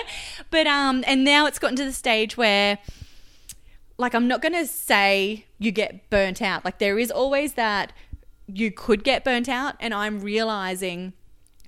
but, 0.50 0.66
um, 0.66 1.04
and 1.06 1.24
now 1.24 1.46
it's 1.46 1.58
gotten 1.58 1.76
to 1.76 1.84
the 1.84 1.92
stage 1.92 2.36
where, 2.36 2.78
like, 3.98 4.14
I'm 4.14 4.26
not 4.26 4.42
going 4.42 4.54
to 4.54 4.66
say 4.66 5.46
you 5.58 5.70
get 5.70 6.08
burnt 6.10 6.42
out. 6.42 6.64
Like, 6.64 6.78
there 6.78 6.98
is 6.98 7.10
always 7.10 7.54
that 7.54 7.92
you 8.46 8.70
could 8.70 9.04
get 9.04 9.22
burnt 9.22 9.48
out, 9.48 9.74
and 9.80 9.92
I'm 9.94 10.20
realizing 10.20 11.12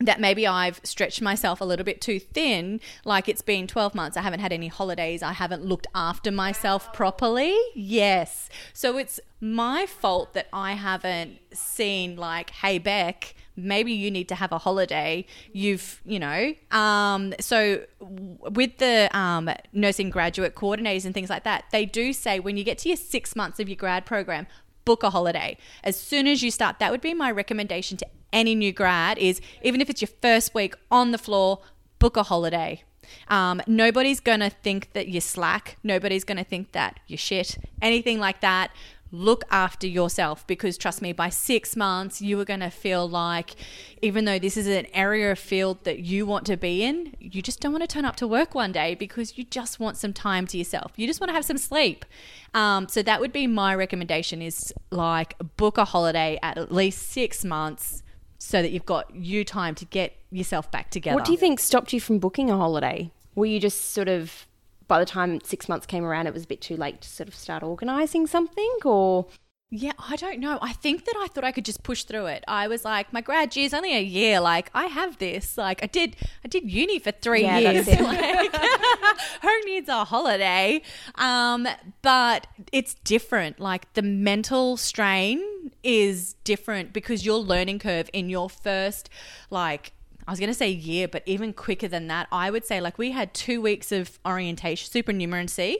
that 0.00 0.20
maybe 0.20 0.46
I've 0.46 0.80
stretched 0.84 1.20
myself 1.20 1.60
a 1.60 1.64
little 1.64 1.84
bit 1.84 2.00
too 2.00 2.18
thin. 2.18 2.80
Like 3.04 3.28
it's 3.28 3.42
been 3.42 3.66
12 3.66 3.94
months, 3.94 4.16
I 4.16 4.22
haven't 4.22 4.40
had 4.40 4.52
any 4.52 4.68
holidays, 4.68 5.22
I 5.22 5.32
haven't 5.32 5.64
looked 5.64 5.86
after 5.94 6.30
myself 6.30 6.92
properly. 6.92 7.56
Yes. 7.74 8.48
So 8.72 8.98
it's 8.98 9.20
my 9.40 9.86
fault 9.86 10.34
that 10.34 10.48
I 10.52 10.72
haven't 10.72 11.38
seen, 11.52 12.16
like, 12.16 12.50
hey, 12.50 12.78
Bec, 12.78 13.34
maybe 13.56 13.92
you 13.92 14.10
need 14.10 14.28
to 14.28 14.34
have 14.34 14.52
a 14.52 14.58
holiday. 14.58 15.26
You've, 15.52 16.00
you 16.04 16.18
know, 16.18 16.54
um, 16.70 17.34
so 17.40 17.84
with 18.00 18.78
the 18.78 19.08
um, 19.16 19.50
nursing 19.72 20.10
graduate 20.10 20.54
coordinators 20.54 21.04
and 21.04 21.14
things 21.14 21.30
like 21.30 21.44
that, 21.44 21.64
they 21.72 21.84
do 21.84 22.12
say 22.12 22.40
when 22.40 22.56
you 22.56 22.64
get 22.64 22.78
to 22.78 22.88
your 22.88 22.96
six 22.96 23.36
months 23.36 23.60
of 23.60 23.68
your 23.68 23.76
grad 23.76 24.06
program, 24.06 24.46
book 24.88 25.02
a 25.02 25.10
holiday 25.10 25.50
as 25.84 25.94
soon 26.10 26.26
as 26.26 26.42
you 26.42 26.50
start 26.50 26.78
that 26.78 26.90
would 26.92 27.04
be 27.10 27.14
my 27.24 27.30
recommendation 27.30 27.96
to 27.96 28.06
any 28.32 28.54
new 28.54 28.72
grad 28.72 29.18
is 29.18 29.40
even 29.62 29.80
if 29.80 29.90
it's 29.90 30.00
your 30.00 30.10
first 30.22 30.54
week 30.54 30.74
on 30.90 31.12
the 31.12 31.18
floor, 31.18 31.60
book 31.98 32.16
a 32.16 32.22
holiday. 32.22 32.82
Um, 33.28 33.62
nobody's 33.66 34.20
going 34.20 34.40
to 34.40 34.50
think 34.50 34.92
that 34.92 35.08
you're 35.08 35.22
slack. 35.22 35.78
Nobody's 35.82 36.24
going 36.24 36.36
to 36.36 36.44
think 36.44 36.72
that 36.72 37.00
you're 37.06 37.16
shit. 37.16 37.56
Anything 37.80 38.18
like 38.18 38.40
that. 38.42 38.70
Look 39.10 39.44
after 39.50 39.86
yourself 39.86 40.46
because 40.46 40.76
trust 40.76 41.00
me, 41.00 41.12
by 41.12 41.30
six 41.30 41.76
months, 41.76 42.20
you 42.20 42.38
are 42.40 42.44
going 42.44 42.60
to 42.60 42.70
feel 42.70 43.08
like, 43.08 43.54
even 44.02 44.26
though 44.26 44.38
this 44.38 44.56
is 44.56 44.66
an 44.66 44.86
area 44.92 45.32
of 45.32 45.38
field 45.38 45.84
that 45.84 46.00
you 46.00 46.26
want 46.26 46.44
to 46.46 46.56
be 46.56 46.82
in, 46.84 47.14
you 47.18 47.40
just 47.40 47.60
don't 47.60 47.72
want 47.72 47.82
to 47.82 47.88
turn 47.88 48.04
up 48.04 48.16
to 48.16 48.26
work 48.26 48.54
one 48.54 48.72
day 48.72 48.94
because 48.94 49.38
you 49.38 49.44
just 49.44 49.80
want 49.80 49.96
some 49.96 50.12
time 50.12 50.46
to 50.48 50.58
yourself. 50.58 50.92
You 50.96 51.06
just 51.06 51.20
want 51.20 51.28
to 51.28 51.34
have 51.34 51.44
some 51.44 51.58
sleep. 51.58 52.04
Um, 52.52 52.88
so 52.88 53.02
that 53.02 53.20
would 53.20 53.32
be 53.32 53.46
my 53.46 53.74
recommendation: 53.74 54.42
is 54.42 54.74
like 54.90 55.36
book 55.56 55.78
a 55.78 55.84
holiday 55.84 56.38
at 56.42 56.58
at 56.58 56.72
least 56.72 57.10
six 57.10 57.44
months 57.44 58.02
so 58.38 58.62
that 58.62 58.70
you've 58.70 58.86
got 58.86 59.14
you 59.14 59.44
time 59.44 59.74
to 59.74 59.84
get 59.84 60.16
yourself 60.30 60.70
back 60.70 60.90
together. 60.90 61.16
What 61.16 61.24
do 61.24 61.32
you 61.32 61.38
think 61.38 61.60
stopped 61.60 61.92
you 61.92 62.00
from 62.00 62.18
booking 62.18 62.50
a 62.50 62.56
holiday? 62.56 63.10
Were 63.34 63.46
you 63.46 63.60
just 63.60 63.92
sort 63.92 64.08
of, 64.08 64.47
by 64.88 64.98
the 64.98 65.06
time 65.06 65.40
six 65.44 65.68
months 65.68 65.86
came 65.86 66.04
around, 66.04 66.26
it 66.26 66.34
was 66.34 66.44
a 66.44 66.48
bit 66.48 66.60
too 66.60 66.76
late 66.76 67.00
to 67.02 67.08
sort 67.08 67.28
of 67.28 67.34
start 67.34 67.62
organising 67.62 68.26
something, 68.26 68.72
or 68.84 69.26
Yeah, 69.70 69.92
I 69.98 70.16
don't 70.16 70.40
know. 70.40 70.58
I 70.62 70.72
think 70.72 71.04
that 71.04 71.14
I 71.18 71.26
thought 71.28 71.44
I 71.44 71.52
could 71.52 71.66
just 71.66 71.82
push 71.82 72.04
through 72.04 72.24
it. 72.26 72.42
I 72.48 72.68
was 72.68 72.86
like, 72.86 73.12
my 73.12 73.20
grad 73.20 73.54
year's 73.54 73.74
only 73.74 73.94
a 73.94 74.00
year. 74.00 74.40
Like, 74.40 74.70
I 74.74 74.86
have 74.86 75.18
this. 75.18 75.58
Like, 75.58 75.82
I 75.82 75.86
did, 75.86 76.16
I 76.42 76.48
did 76.48 76.70
uni 76.70 76.98
for 76.98 77.10
three 77.12 77.42
Yeah, 77.42 77.58
years. 77.58 77.86
like, 78.00 78.54
who 79.42 79.64
needs 79.66 79.90
a 79.90 80.04
holiday? 80.06 80.80
Um, 81.16 81.68
but 82.00 82.46
it's 82.72 82.94
different. 83.04 83.60
Like, 83.60 83.92
the 83.92 84.00
mental 84.02 84.78
strain 84.78 85.44
is 85.82 86.32
different 86.44 86.94
because 86.94 87.26
your 87.26 87.36
learning 87.38 87.80
curve 87.80 88.08
in 88.14 88.30
your 88.30 88.48
first, 88.48 89.10
like. 89.50 89.92
I 90.28 90.30
was 90.30 90.38
going 90.38 90.48
to 90.48 90.54
say 90.54 90.68
year, 90.68 91.08
but 91.08 91.22
even 91.24 91.54
quicker 91.54 91.88
than 91.88 92.08
that, 92.08 92.28
I 92.30 92.50
would 92.50 92.66
say 92.66 92.82
like 92.82 92.98
we 92.98 93.12
had 93.12 93.32
two 93.32 93.62
weeks 93.62 93.92
of 93.92 94.18
orientation, 94.26 95.02
supernumeracy, 95.02 95.76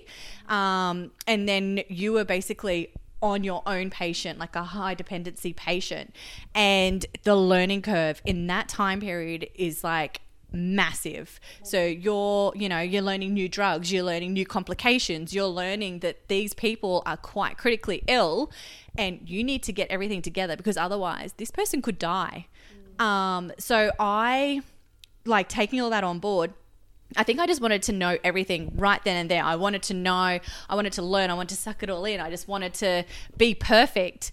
um, 0.49 1.11
and 1.26 1.47
then 1.47 1.81
you 1.88 2.14
were 2.14 2.25
basically 2.25 2.90
on 3.21 3.45
your 3.45 3.62
own 3.67 3.90
patient, 3.90 4.38
like 4.38 4.57
a 4.57 4.62
high 4.62 4.95
dependency 4.95 5.52
patient. 5.52 6.17
And 6.55 7.05
the 7.25 7.37
learning 7.37 7.83
curve 7.83 8.23
in 8.25 8.47
that 8.47 8.71
time 8.71 9.00
period 9.02 9.50
is 9.55 9.85
like 9.85 10.23
massive. 10.50 11.40
So 11.62 11.85
you're, 11.85 12.55
you 12.57 12.71
know, 12.71 12.81
you're 12.81 13.02
learning 13.02 13.35
new 13.35 13.50
drugs, 13.50 13.93
you're 13.93 14.02
learning 14.02 14.33
new 14.33 14.47
complications, 14.47 15.35
you're 15.35 15.47
learning 15.47 15.99
that 15.99 16.26
these 16.28 16.55
people 16.55 17.02
are 17.05 17.19
quite 17.19 17.59
critically 17.59 18.02
ill 18.09 18.50
and 18.97 19.28
you 19.28 19.45
need 19.45 19.62
to 19.64 19.73
get 19.73 19.90
everything 19.90 20.23
together 20.23 20.57
because 20.57 20.78
otherwise 20.78 21.35
this 21.35 21.50
person 21.50 21.83
could 21.83 21.99
die. 21.99 22.47
Um, 22.99 23.52
so 23.59 23.90
I 23.99 24.62
like 25.25 25.49
taking 25.49 25.81
all 25.81 25.90
that 25.90 26.05
on 26.05 26.19
board. 26.19 26.52
I 27.17 27.23
think 27.23 27.40
I 27.40 27.47
just 27.47 27.61
wanted 27.61 27.83
to 27.85 27.93
know 27.93 28.19
everything 28.23 28.73
right 28.76 29.02
then 29.02 29.17
and 29.17 29.31
there. 29.31 29.43
I 29.43 29.57
wanted 29.57 29.83
to 29.85 29.95
know, 29.95 30.38
I 30.69 30.75
wanted 30.75 30.93
to 30.95 31.02
learn, 31.02 31.31
I 31.31 31.35
wanted 31.35 31.50
to 31.50 31.61
suck 31.61 31.83
it 31.83 31.88
all 31.88 32.05
in. 32.05 32.21
I 32.21 32.28
just 32.28 32.49
wanted 32.49 32.75
to 32.75 33.05
be 33.37 33.55
perfect. 33.55 34.33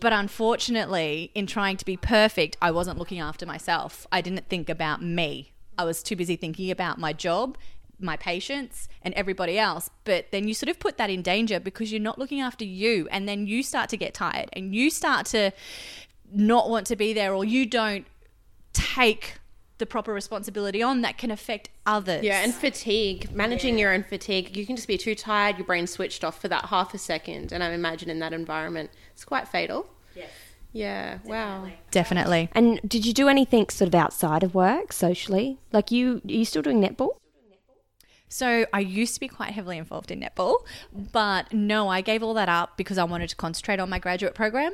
But 0.00 0.12
unfortunately, 0.12 1.30
in 1.34 1.46
trying 1.46 1.76
to 1.78 1.84
be 1.84 1.96
perfect, 1.96 2.56
I 2.60 2.70
wasn't 2.70 2.98
looking 2.98 3.20
after 3.20 3.46
myself. 3.46 4.06
I 4.12 4.20
didn't 4.20 4.48
think 4.48 4.68
about 4.68 5.02
me. 5.02 5.52
I 5.78 5.84
was 5.84 6.02
too 6.02 6.14
busy 6.14 6.36
thinking 6.36 6.70
about 6.70 6.98
my 6.98 7.12
job, 7.12 7.56
my 7.98 8.16
patients, 8.16 8.88
and 9.02 9.14
everybody 9.14 9.58
else. 9.58 9.90
But 10.04 10.26
then 10.30 10.46
you 10.46 10.54
sort 10.54 10.68
of 10.68 10.78
put 10.78 10.98
that 10.98 11.10
in 11.10 11.22
danger 11.22 11.58
because 11.58 11.90
you're 11.90 12.00
not 12.00 12.18
looking 12.18 12.40
after 12.40 12.64
you. 12.64 13.08
And 13.10 13.26
then 13.26 13.46
you 13.46 13.62
start 13.62 13.88
to 13.90 13.96
get 13.96 14.14
tired 14.14 14.50
and 14.52 14.74
you 14.74 14.90
start 14.90 15.26
to 15.26 15.52
not 16.34 16.68
want 16.68 16.86
to 16.88 16.96
be 16.96 17.12
there 17.12 17.32
or 17.34 17.44
you 17.44 17.66
don't 17.66 18.06
take 18.72 19.34
the 19.78 19.86
proper 19.86 20.12
responsibility 20.12 20.82
on 20.82 21.00
that 21.02 21.18
can 21.18 21.30
affect 21.30 21.68
others. 21.84 22.22
Yeah, 22.22 22.42
and 22.42 22.54
fatigue, 22.54 23.30
managing 23.32 23.78
your 23.78 23.92
own 23.92 24.04
fatigue. 24.04 24.56
You 24.56 24.66
can 24.66 24.76
just 24.76 24.88
be 24.88 24.96
too 24.96 25.14
tired, 25.14 25.58
your 25.58 25.66
brain 25.66 25.86
switched 25.86 26.22
off 26.22 26.40
for 26.40 26.48
that 26.48 26.66
half 26.66 26.94
a 26.94 26.98
second. 26.98 27.52
And 27.52 27.62
I 27.62 27.70
imagine 27.70 28.08
in 28.08 28.20
that 28.20 28.32
environment, 28.32 28.90
it's 29.12 29.24
quite 29.24 29.48
fatal. 29.48 29.86
Yes. 30.14 30.30
Yeah, 30.72 31.18
wow. 31.24 31.68
Definitely. 31.90 32.48
and 32.52 32.80
did 32.86 33.06
you 33.06 33.12
do 33.12 33.28
anything 33.28 33.68
sort 33.68 33.88
of 33.88 33.94
outside 33.94 34.42
of 34.42 34.54
work 34.54 34.92
socially? 34.92 35.58
Like 35.72 35.90
you, 35.90 36.20
are 36.24 36.32
you 36.32 36.44
still 36.44 36.62
doing 36.62 36.80
netball? 36.80 37.16
So 38.28 38.66
I 38.72 38.80
used 38.80 39.14
to 39.14 39.20
be 39.20 39.28
quite 39.28 39.52
heavily 39.52 39.78
involved 39.78 40.10
in 40.10 40.20
netball, 40.20 40.56
but 40.92 41.52
no, 41.52 41.88
I 41.88 42.00
gave 42.00 42.22
all 42.22 42.34
that 42.34 42.48
up 42.48 42.76
because 42.76 42.98
I 42.98 43.04
wanted 43.04 43.28
to 43.28 43.36
concentrate 43.36 43.78
on 43.78 43.88
my 43.88 44.00
graduate 44.00 44.34
program. 44.34 44.72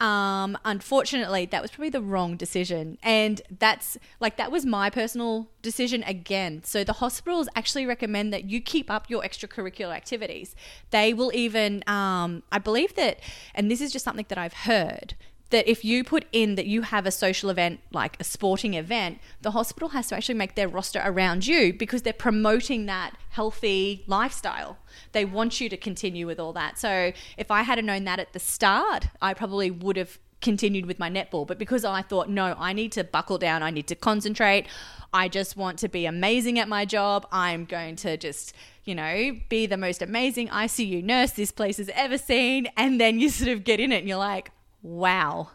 Um, 0.00 0.56
unfortunately, 0.64 1.44
that 1.46 1.60
was 1.60 1.70
probably 1.72 1.90
the 1.90 2.00
wrong 2.00 2.36
decision, 2.36 2.96
and 3.02 3.42
that's 3.58 3.98
like 4.18 4.36
that 4.38 4.50
was 4.50 4.64
my 4.64 4.88
personal 4.88 5.48
decision 5.60 6.02
again. 6.04 6.62
So 6.64 6.84
the 6.84 6.94
hospitals 6.94 7.48
actually 7.54 7.84
recommend 7.84 8.32
that 8.32 8.44
you 8.44 8.60
keep 8.60 8.90
up 8.90 9.10
your 9.10 9.22
extracurricular 9.22 9.94
activities. 9.94 10.54
They 10.90 11.12
will 11.12 11.32
even, 11.34 11.84
um, 11.86 12.42
I 12.50 12.58
believe 12.58 12.94
that, 12.94 13.20
and 13.54 13.70
this 13.70 13.80
is 13.80 13.92
just 13.92 14.04
something 14.04 14.26
that 14.28 14.38
I've 14.38 14.54
heard 14.54 15.16
that 15.52 15.68
if 15.68 15.84
you 15.84 16.02
put 16.02 16.24
in 16.32 16.56
that 16.56 16.66
you 16.66 16.82
have 16.82 17.06
a 17.06 17.10
social 17.10 17.48
event 17.48 17.80
like 17.92 18.16
a 18.18 18.24
sporting 18.24 18.74
event, 18.74 19.20
the 19.42 19.52
hospital 19.52 19.90
has 19.90 20.08
to 20.08 20.16
actually 20.16 20.34
make 20.34 20.56
their 20.56 20.68
roster 20.68 21.00
around 21.04 21.46
you 21.46 21.72
because 21.72 22.02
they're 22.02 22.12
promoting 22.12 22.86
that 22.86 23.12
healthy 23.30 24.02
lifestyle. 24.06 24.78
They 25.12 25.24
want 25.24 25.60
you 25.60 25.68
to 25.68 25.76
continue 25.76 26.26
with 26.26 26.40
all 26.40 26.52
that. 26.54 26.78
So 26.78 27.12
if 27.36 27.50
I 27.50 27.62
had 27.62 27.82
known 27.84 28.04
that 28.04 28.18
at 28.18 28.32
the 28.32 28.38
start, 28.38 29.06
I 29.20 29.34
probably 29.34 29.70
would 29.70 29.96
have 29.96 30.18
continued 30.40 30.86
with 30.86 30.98
my 30.98 31.08
netball. 31.08 31.46
But 31.46 31.58
because 31.58 31.84
I 31.84 32.02
thought, 32.02 32.28
no, 32.28 32.54
I 32.58 32.72
need 32.72 32.92
to 32.92 33.04
buckle 33.04 33.38
down, 33.38 33.62
I 33.62 33.70
need 33.70 33.86
to 33.86 33.94
concentrate. 33.94 34.66
I 35.14 35.28
just 35.28 35.56
want 35.56 35.78
to 35.80 35.88
be 35.88 36.04
amazing 36.04 36.58
at 36.58 36.68
my 36.68 36.84
job. 36.84 37.26
I'm 37.30 37.64
going 37.64 37.96
to 37.96 38.16
just, 38.16 38.52
you 38.84 38.94
know, 38.94 39.36
be 39.48 39.66
the 39.66 39.76
most 39.76 40.02
amazing 40.02 40.48
ICU 40.48 41.02
nurse 41.04 41.32
this 41.32 41.52
place 41.52 41.76
has 41.76 41.90
ever 41.94 42.18
seen. 42.18 42.68
And 42.76 43.00
then 43.00 43.20
you 43.20 43.28
sort 43.28 43.50
of 43.50 43.64
get 43.64 43.80
in 43.80 43.92
it 43.92 43.98
and 43.98 44.08
you're 44.08 44.18
like, 44.18 44.50
wow, 44.82 45.50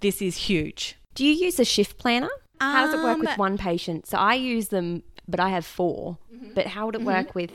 this 0.00 0.20
is 0.22 0.36
huge. 0.36 0.96
Do 1.14 1.24
you 1.26 1.32
use 1.32 1.58
a 1.58 1.64
shift 1.64 1.98
planner? 1.98 2.30
How 2.60 2.86
does 2.86 2.94
it 2.94 3.02
work 3.02 3.18
with 3.18 3.28
Um, 3.30 3.36
one 3.38 3.58
patient? 3.58 4.06
So 4.06 4.18
I 4.18 4.34
use 4.34 4.68
them, 4.68 5.02
but 5.26 5.40
I 5.40 5.48
have 5.50 5.66
4 5.66 6.18
But 6.54 6.68
how 6.68 6.86
would 6.86 6.94
it 6.94 7.02
work 7.02 7.34
with 7.34 7.50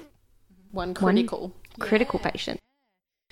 One 0.72 0.94
critical. 0.94 1.54
critical 1.80 2.20
patient? 2.20 2.60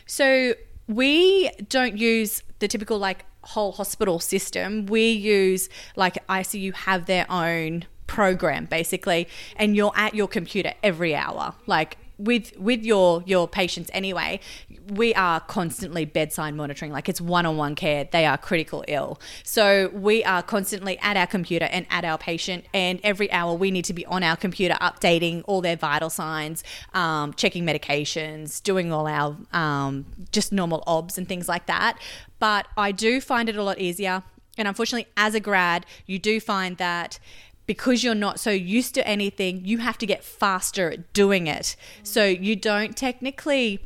So 0.05 0.53
we 0.87 1.49
don't 1.69 1.97
use 1.97 2.43
the 2.59 2.67
typical 2.67 2.97
like 2.97 3.25
whole 3.41 3.73
hospital 3.73 4.19
system. 4.19 4.85
We 4.85 5.11
use 5.11 5.67
like 5.95 6.25
ICU 6.27 6.73
have 6.73 7.05
their 7.07 7.29
own 7.29 7.85
program 8.07 8.65
basically 8.65 9.27
and 9.57 9.75
you're 9.75 9.91
at 9.95 10.13
your 10.13 10.27
computer 10.27 10.73
every 10.83 11.15
hour 11.15 11.55
like 11.65 11.97
with 12.17 12.57
with 12.57 12.83
your 12.83 13.23
your 13.25 13.47
patients 13.47 13.89
anyway, 13.93 14.39
we 14.87 15.13
are 15.15 15.39
constantly 15.39 16.05
bedside 16.05 16.53
monitoring. 16.53 16.91
Like 16.91 17.09
it's 17.09 17.21
one 17.21 17.45
on 17.45 17.57
one 17.57 17.75
care. 17.75 18.07
They 18.09 18.25
are 18.25 18.37
critical 18.37 18.83
ill, 18.87 19.19
so 19.43 19.89
we 19.93 20.23
are 20.23 20.41
constantly 20.41 20.97
at 20.99 21.17
our 21.17 21.27
computer 21.27 21.65
and 21.65 21.85
at 21.89 22.05
our 22.05 22.17
patient. 22.17 22.65
And 22.73 22.99
every 23.03 23.31
hour 23.31 23.53
we 23.53 23.71
need 23.71 23.85
to 23.85 23.93
be 23.93 24.05
on 24.05 24.23
our 24.23 24.35
computer 24.35 24.75
updating 24.81 25.43
all 25.45 25.61
their 25.61 25.75
vital 25.75 26.09
signs, 26.09 26.63
um, 26.93 27.33
checking 27.33 27.65
medications, 27.65 28.61
doing 28.61 28.91
all 28.91 29.07
our 29.07 29.37
um, 29.53 30.05
just 30.31 30.51
normal 30.51 30.83
obs 30.87 31.17
and 31.17 31.27
things 31.27 31.47
like 31.47 31.65
that. 31.65 31.97
But 32.39 32.67
I 32.77 32.91
do 32.91 33.21
find 33.21 33.49
it 33.49 33.55
a 33.55 33.63
lot 33.63 33.79
easier. 33.79 34.23
And 34.57 34.67
unfortunately, 34.67 35.07
as 35.17 35.35
a 35.35 35.39
grad, 35.39 35.85
you 36.05 36.17
do 36.17 36.39
find 36.39 36.77
that 36.77 37.19
because 37.65 38.03
you're 38.03 38.15
not 38.15 38.39
so 38.39 38.51
used 38.51 38.93
to 38.95 39.07
anything, 39.07 39.65
you 39.65 39.79
have 39.79 39.97
to 39.99 40.05
get 40.05 40.23
faster 40.23 40.91
at 40.91 41.13
doing 41.13 41.47
it. 41.47 41.75
So 42.03 42.25
you 42.25 42.55
don't 42.55 42.95
technically. 42.95 43.85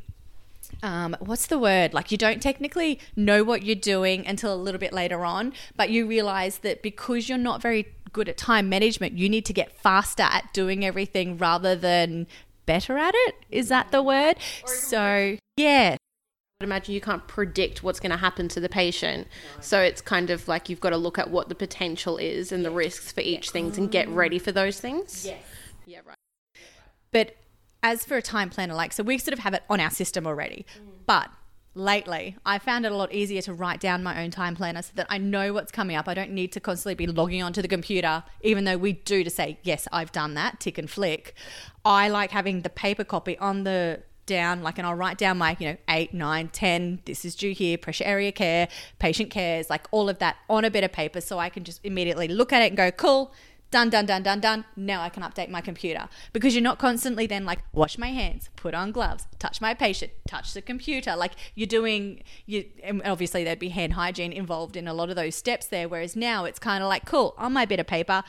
Um, 0.84 1.18
what's 1.20 1.48
the 1.48 1.58
word? 1.58 1.94
Like, 1.94 2.12
you 2.12 2.18
don't 2.18 2.42
technically 2.42 3.00
know 3.16 3.44
what 3.44 3.64
you're 3.64 3.76
doing 3.76 4.26
until 4.26 4.54
a 4.54 4.56
little 4.56 4.80
bit 4.80 4.94
later 4.94 5.26
on, 5.26 5.52
but 5.76 5.90
you 5.90 6.06
realize 6.06 6.60
that 6.60 6.84
because 6.84 7.28
you're 7.28 7.40
not 7.40 7.62
very 7.62 7.88
good 8.14 8.30
at 8.30 8.38
time 8.38 8.70
management, 8.70 9.18
you 9.18 9.28
need 9.30 9.46
to 9.46 9.54
get 9.54 9.72
faster 9.72 10.24
at 10.24 10.54
doing 10.54 10.86
everything 10.86 11.38
rather 11.38 11.76
than 11.76 12.28
better 12.66 12.98
at 12.98 13.14
it. 13.16 13.36
Is 13.50 13.68
that 13.70 13.92
the 13.92 14.02
word? 14.04 14.38
So, 14.66 15.38
yeah, 15.58 15.98
imagine 16.62 16.94
you 16.94 17.00
can't 17.00 17.26
predict 17.26 17.84
what's 17.84 18.02
going 18.02 18.12
to 18.12 18.18
happen 18.18 18.50
to 18.50 18.60
the 18.60 18.68
patient. 18.68 19.26
So 19.62 19.80
it's 19.80 20.02
kind 20.02 20.30
of 20.30 20.50
like 20.50 20.68
you've 20.68 20.82
got 20.82 20.90
to 20.90 20.98
look 20.98 21.18
at 21.18 21.30
what 21.30 21.48
the 21.48 21.56
potential 21.56 22.18
is 22.18 22.52
and 22.52 22.66
the 22.66 22.72
risks 22.72 23.14
for 23.14 23.22
each 23.22 23.52
things 23.52 23.78
and 23.78 23.90
get 23.90 24.10
ready 24.10 24.40
for 24.40 24.52
those 24.52 24.78
things. 24.78 25.26
Yes. 25.26 25.42
Yeah, 25.86 26.00
right. 26.06 26.18
But 27.14 27.38
as 27.82 28.04
for 28.04 28.18
a 28.18 28.22
time 28.22 28.50
planner, 28.50 28.74
like, 28.74 28.92
so 28.92 29.04
we 29.04 29.18
sort 29.18 29.32
of 29.32 29.40
have 29.40 29.54
it 29.54 29.64
on 29.70 29.80
our 29.80 29.90
system 29.90 30.28
already. 30.28 30.66
Mm. 30.78 30.90
But 31.06 31.30
lately, 31.76 32.36
I 32.46 32.60
found 32.60 32.86
it 32.86 32.92
a 32.92 32.96
lot 32.98 33.14
easier 33.14 33.42
to 33.44 33.54
write 33.54 33.80
down 33.80 34.04
my 34.04 34.22
own 34.22 34.30
time 34.30 34.58
planner 34.58 34.82
so 34.82 34.92
that 34.96 35.08
I 35.10 35.18
know 35.18 35.54
what's 35.54 35.72
coming 35.72 35.96
up. 35.96 36.10
I 36.10 36.14
don't 36.14 36.32
need 36.32 36.52
to 36.52 36.60
constantly 36.60 36.96
be 36.96 37.08
logging 37.08 37.42
onto 37.42 37.62
the 37.62 37.70
computer, 37.70 38.26
even 38.42 38.66
though 38.66 38.78
we 38.78 38.92
do 38.92 39.24
to 39.24 39.30
say, 39.30 39.60
yes, 39.64 39.88
I've 39.94 40.12
done 40.12 40.34
that, 40.34 40.60
tick 40.60 40.78
and 40.78 40.90
flick. 40.90 41.36
I 41.86 42.10
like 42.10 42.32
having 42.32 42.64
the 42.64 42.70
paper 42.70 43.06
copy 43.06 43.38
on 43.38 43.64
the 43.64 44.04
down 44.30 44.64
like 44.64 44.78
and 44.78 44.88
I'll 44.88 44.96
write 44.96 45.18
down 45.18 45.38
my 45.38 45.58
you 45.60 45.68
know 45.68 45.78
8 45.90 46.14
9 46.14 46.48
10 46.50 47.02
this 47.06 47.26
is 47.26 47.36
due 47.36 47.52
here 47.52 47.78
pressure 47.78 48.06
area 48.06 48.32
care 48.32 48.70
patient 49.00 49.30
cares 49.30 49.70
like 49.70 49.88
all 49.92 50.08
of 50.08 50.20
that 50.20 50.38
on 50.50 50.64
a 50.64 50.72
bit 50.72 50.84
of 50.84 50.92
paper 50.94 51.20
so 51.20 51.40
I 51.40 51.50
can 51.50 51.64
just 51.64 51.82
immediately 51.84 52.28
look 52.28 52.54
at 52.54 52.62
it 52.62 52.68
and 52.68 52.78
go 52.78 52.92
cool 52.92 53.34
done 53.72 53.90
done 53.90 54.06
done 54.06 54.24
done 54.24 54.40
done. 54.40 54.66
Now 54.76 55.02
I 55.02 55.10
can 55.10 55.24
update 55.24 55.50
my 55.50 55.62
computer. 55.62 56.10
Because 56.34 56.56
you're 56.56 56.64
not 56.64 56.80
constantly 56.80 57.28
then 57.28 57.46
like 57.46 57.60
wash 57.72 57.98
my 57.98 58.08
hands 58.08 58.50
put 58.56 58.74
on 58.74 58.92
gloves 58.92 59.28
touch 59.38 59.62
my 59.62 59.74
patient 59.74 60.12
touch 60.28 60.54
the 60.54 60.62
computer. 60.62 61.16
Like 61.16 61.34
you're 61.56 61.68
doing 61.68 62.24
you 62.46 62.66
obviously 63.06 63.44
there'd 63.44 63.60
be 63.60 63.70
hand 63.70 63.94
hygiene 63.94 64.34
involved 64.34 64.76
in 64.76 64.88
a 64.88 64.94
lot 64.94 65.10
of 65.10 65.16
those 65.16 65.36
steps 65.36 65.68
there 65.68 65.88
whereas 65.88 66.16
now 66.16 66.46
it's 66.46 66.60
kind 66.60 66.84
of 66.84 66.90
like 66.90 67.06
cool 67.06 67.36
on 67.38 67.54
my 67.54 67.66
bit 67.66 67.80
of 67.80 67.88
paper 67.88 68.24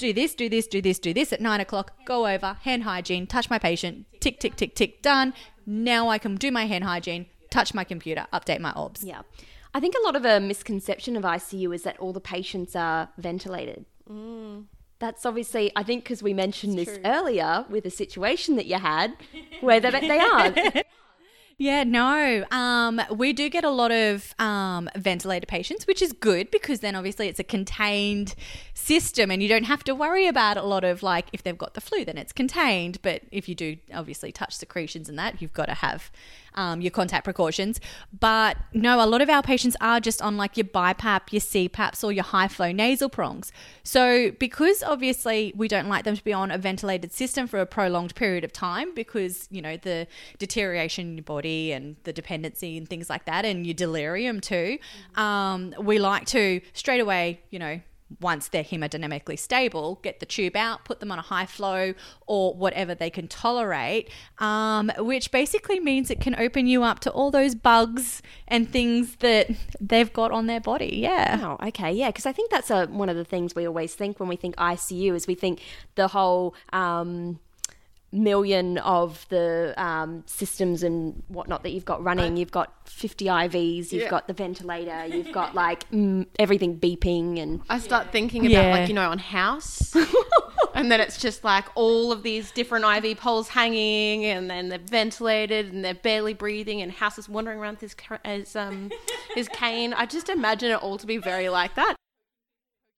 do 0.00 0.12
this, 0.14 0.34
do 0.34 0.48
this, 0.48 0.66
do 0.66 0.80
this, 0.80 0.98
do 0.98 1.12
this 1.12 1.32
at 1.32 1.40
nine 1.40 1.60
o'clock, 1.60 1.92
go 2.06 2.26
over, 2.26 2.56
hand 2.62 2.84
hygiene, 2.84 3.26
touch 3.26 3.50
my 3.50 3.58
patient, 3.58 4.06
tick, 4.18 4.40
tick, 4.40 4.56
tick, 4.56 4.74
tick, 4.74 5.02
done. 5.02 5.34
Now 5.66 6.08
I 6.08 6.18
can 6.18 6.36
do 6.36 6.50
my 6.50 6.64
hand 6.64 6.84
hygiene, 6.84 7.26
touch 7.50 7.74
my 7.74 7.84
computer, 7.84 8.26
update 8.32 8.60
my 8.60 8.72
obs. 8.72 9.04
Yeah. 9.04 9.22
I 9.74 9.78
think 9.78 9.94
a 9.94 10.04
lot 10.04 10.16
of 10.16 10.24
a 10.24 10.40
misconception 10.40 11.16
of 11.16 11.22
ICU 11.22 11.72
is 11.74 11.82
that 11.82 11.98
all 11.98 12.12
the 12.12 12.20
patients 12.20 12.74
are 12.74 13.10
ventilated. 13.18 13.84
Mm. 14.10 14.64
That's 14.98 15.24
obviously, 15.24 15.70
I 15.76 15.82
think, 15.82 16.04
because 16.04 16.22
we 16.22 16.34
mentioned 16.34 16.78
this 16.78 16.98
earlier 17.04 17.66
with 17.68 17.84
a 17.86 17.90
situation 17.90 18.56
that 18.56 18.66
you 18.66 18.78
had 18.78 19.14
where 19.60 19.80
they, 19.80 19.90
they 19.90 20.18
aren't. 20.18 20.58
Yeah, 21.60 21.84
no. 21.84 22.46
Um, 22.50 23.02
we 23.14 23.34
do 23.34 23.50
get 23.50 23.64
a 23.64 23.70
lot 23.70 23.92
of 23.92 24.34
um, 24.38 24.88
ventilator 24.96 25.44
patients, 25.44 25.86
which 25.86 26.00
is 26.00 26.10
good 26.14 26.50
because 26.50 26.80
then 26.80 26.94
obviously 26.94 27.28
it's 27.28 27.38
a 27.38 27.44
contained 27.44 28.34
system 28.72 29.30
and 29.30 29.42
you 29.42 29.48
don't 29.48 29.64
have 29.64 29.84
to 29.84 29.94
worry 29.94 30.26
about 30.26 30.56
a 30.56 30.62
lot 30.62 30.84
of 30.84 31.02
like 31.02 31.26
if 31.34 31.42
they've 31.42 31.58
got 31.58 31.74
the 31.74 31.82
flu, 31.82 32.02
then 32.02 32.16
it's 32.16 32.32
contained. 32.32 33.02
But 33.02 33.24
if 33.30 33.46
you 33.46 33.54
do 33.54 33.76
obviously 33.92 34.32
touch 34.32 34.56
secretions 34.56 35.10
and 35.10 35.18
that, 35.18 35.42
you've 35.42 35.52
got 35.52 35.66
to 35.66 35.74
have 35.74 36.10
um, 36.54 36.80
your 36.80 36.90
contact 36.90 37.24
precautions. 37.24 37.78
But 38.18 38.56
no, 38.72 39.04
a 39.04 39.06
lot 39.06 39.20
of 39.20 39.28
our 39.28 39.42
patients 39.42 39.76
are 39.82 40.00
just 40.00 40.22
on 40.22 40.38
like 40.38 40.56
your 40.56 40.64
BiPAP, 40.64 41.30
your 41.30 41.40
CPAPs, 41.40 42.02
or 42.02 42.10
your 42.10 42.24
high 42.24 42.48
flow 42.48 42.72
nasal 42.72 43.10
prongs. 43.10 43.52
So 43.82 44.30
because 44.38 44.82
obviously 44.82 45.52
we 45.54 45.68
don't 45.68 45.88
like 45.88 46.04
them 46.04 46.16
to 46.16 46.24
be 46.24 46.32
on 46.32 46.50
a 46.50 46.56
ventilated 46.56 47.12
system 47.12 47.46
for 47.46 47.60
a 47.60 47.66
prolonged 47.66 48.14
period 48.14 48.44
of 48.44 48.52
time 48.52 48.94
because 48.94 49.46
you 49.50 49.60
know 49.60 49.76
the 49.76 50.06
deterioration 50.38 51.08
in 51.08 51.16
your 51.18 51.24
body 51.24 51.49
and 51.72 51.96
the 52.04 52.12
dependency 52.12 52.76
and 52.78 52.88
things 52.88 53.08
like 53.10 53.24
that, 53.26 53.44
and 53.44 53.66
your 53.66 53.74
delirium 53.74 54.40
too. 54.40 54.78
Um, 55.14 55.74
we 55.80 55.98
like 55.98 56.26
to 56.26 56.60
straight 56.72 57.00
away, 57.00 57.40
you 57.50 57.58
know, 57.58 57.80
once 58.20 58.48
they're 58.48 58.64
hemodynamically 58.64 59.38
stable, 59.38 60.00
get 60.02 60.18
the 60.18 60.26
tube 60.26 60.56
out, 60.56 60.84
put 60.84 61.00
them 61.00 61.12
on 61.12 61.18
a 61.18 61.22
high 61.22 61.46
flow 61.46 61.94
or 62.26 62.54
whatever 62.54 62.94
they 62.94 63.10
can 63.10 63.28
tolerate, 63.28 64.10
um, 64.38 64.90
which 64.98 65.30
basically 65.30 65.78
means 65.78 66.10
it 66.10 66.20
can 66.20 66.34
open 66.36 66.66
you 66.66 66.82
up 66.82 66.98
to 67.00 67.10
all 67.10 67.30
those 67.30 67.54
bugs 67.54 68.20
and 68.48 68.70
things 68.70 69.16
that 69.16 69.48
they've 69.80 70.12
got 70.12 70.32
on 70.32 70.46
their 70.46 70.60
body. 70.60 70.96
Yeah. 70.96 71.56
Oh, 71.60 71.68
okay, 71.68 71.92
yeah, 71.92 72.08
because 72.08 72.26
I 72.26 72.32
think 72.32 72.50
that's 72.50 72.70
a, 72.70 72.86
one 72.86 73.08
of 73.08 73.16
the 73.16 73.24
things 73.24 73.54
we 73.54 73.66
always 73.66 73.94
think 73.94 74.18
when 74.18 74.28
we 74.28 74.36
think 74.36 74.56
ICU 74.56 75.14
is 75.14 75.26
we 75.26 75.36
think 75.36 75.62
the 75.94 76.08
whole 76.08 76.54
um, 76.72 77.38
million 78.12 78.78
of 78.78 79.26
the 79.28 79.72
um, 79.76 80.22
systems 80.26 80.82
and 80.82 81.22
whatnot 81.28 81.62
that 81.62 81.70
you've 81.70 81.84
got 81.84 82.02
running. 82.02 82.36
You've 82.36 82.50
got 82.50 82.72
50 82.88 83.26
IVs, 83.26 83.92
you've 83.92 84.02
Yeah. 84.02 84.08
got 84.10 84.26
the 84.26 84.32
ventilator, 84.34 85.06
you've 85.06 85.32
got 85.32 85.54
like 85.54 85.88
mm, 85.92 86.26
everything 86.38 86.78
beeping 86.78 87.40
and 87.40 87.60
I 87.68 87.78
start 87.78 88.10
thinking 88.12 88.46
about 88.46 88.64
Yeah. 88.66 88.70
like 88.72 88.88
you 88.88 88.94
know 88.94 89.10
on 89.10 89.18
House, 89.18 89.94
and 90.74 90.90
then 90.90 91.00
it's 91.00 91.18
just 91.18 91.44
like 91.44 91.66
all 91.74 92.10
of 92.12 92.22
these 92.22 92.50
different 92.50 92.84
IV 93.04 93.18
poles 93.18 93.48
hanging, 93.48 94.24
and 94.24 94.50
then 94.50 94.68
they're 94.70 94.78
ventilated 94.78 95.72
and 95.72 95.84
they're 95.84 95.94
barely 95.94 96.34
breathing, 96.34 96.82
and 96.82 96.90
House 96.90 97.18
is 97.18 97.28
wandering 97.28 97.58
around 97.58 97.78
with 97.80 97.92
his 97.92 97.96
his 98.24 98.56
um 98.56 98.90
his 99.34 99.48
cane. 99.48 99.92
I 99.94 100.06
just 100.06 100.28
imagine 100.28 100.70
it 100.72 100.82
all 100.82 100.98
to 100.98 101.06
be 101.06 101.18
very 101.18 101.48
like 101.48 101.74
that. 101.76 101.94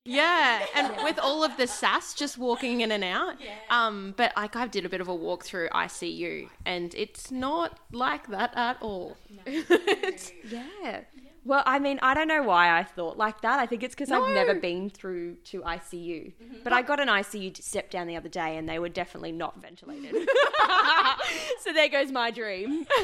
Yeah, 0.04 0.64
and 0.74 0.96
with 1.04 1.18
all 1.20 1.44
of 1.44 1.56
the 1.56 1.66
sass 1.68 2.12
just 2.14 2.36
walking 2.36 2.80
in 2.80 2.90
and 2.90 3.04
out. 3.04 3.40
Yeah. 3.40 3.54
Um, 3.70 4.14
but 4.16 4.32
like 4.36 4.56
I 4.56 4.66
did 4.66 4.84
a 4.84 4.88
bit 4.88 5.00
of 5.00 5.08
a 5.08 5.14
walk 5.14 5.44
through 5.44 5.68
ICU, 5.68 6.48
and 6.66 6.92
it's 6.96 7.30
not 7.30 7.78
like 7.92 8.26
that 8.28 8.52
at 8.56 8.78
all. 8.82 9.16
It's- 9.46 10.32
Yeah. 10.50 11.02
Well, 11.44 11.62
I 11.66 11.80
mean, 11.80 11.98
I 12.02 12.14
don't 12.14 12.28
know 12.28 12.42
why 12.42 12.78
I 12.78 12.84
thought 12.84 13.18
like 13.18 13.40
that. 13.42 13.58
I 13.58 13.66
think 13.66 13.82
it's 13.82 13.94
because 13.94 14.12
I've 14.12 14.32
never 14.32 14.54
been 14.54 14.90
through 14.90 15.34
to 15.46 15.60
ICU. 15.62 16.32
Mm-hmm. 16.32 16.56
But 16.62 16.72
I 16.72 16.82
got 16.82 17.00
an 17.00 17.08
ICU 17.08 17.60
step 17.60 17.90
down 17.90 18.06
the 18.06 18.16
other 18.16 18.28
day 18.28 18.56
and 18.56 18.68
they 18.68 18.78
were 18.78 18.88
definitely 18.88 19.32
not 19.32 19.60
ventilated. 19.60 20.14
so 21.60 21.72
there 21.72 21.88
goes 21.88 22.12
my 22.12 22.30
dream. 22.30 22.86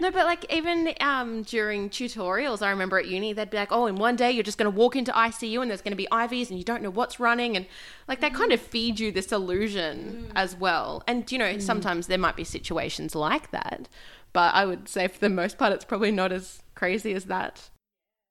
No, 0.00 0.10
but 0.10 0.26
like 0.26 0.52
even 0.52 0.92
um, 1.00 1.42
during 1.42 1.88
tutorials, 1.88 2.62
I 2.62 2.70
remember 2.70 2.98
at 2.98 3.06
uni, 3.06 3.32
they'd 3.32 3.50
be 3.50 3.56
like, 3.56 3.72
"Oh, 3.72 3.86
in 3.86 3.96
one 3.96 4.16
day 4.16 4.30
you're 4.30 4.42
just 4.42 4.58
going 4.58 4.70
to 4.70 4.76
walk 4.76 4.96
into 4.96 5.12
ICU 5.12 5.62
and 5.62 5.70
there's 5.70 5.80
going 5.80 5.92
to 5.92 5.96
be 5.96 6.08
IVs 6.12 6.50
and 6.50 6.58
you 6.58 6.64
don't 6.64 6.82
know 6.82 6.90
what's 6.90 7.18
running," 7.18 7.56
and 7.56 7.66
like 8.08 8.20
they 8.20 8.30
kind 8.30 8.52
of 8.52 8.60
mm-hmm. 8.60 8.68
feed 8.68 9.00
you 9.00 9.10
this 9.10 9.32
illusion 9.32 10.28
mm. 10.28 10.32
as 10.34 10.56
well. 10.56 11.02
And 11.06 11.30
you 11.30 11.38
know, 11.38 11.54
mm. 11.54 11.62
sometimes 11.62 12.06
there 12.08 12.18
might 12.18 12.36
be 12.36 12.44
situations 12.44 13.14
like 13.14 13.50
that, 13.52 13.88
but 14.36 14.54
I 14.54 14.66
would 14.66 14.86
say 14.86 15.08
for 15.08 15.18
the 15.18 15.30
most 15.30 15.56
part, 15.56 15.72
it's 15.72 15.86
probably 15.86 16.12
not 16.12 16.30
as 16.30 16.62
crazy 16.74 17.14
as 17.14 17.24
that. 17.24 17.70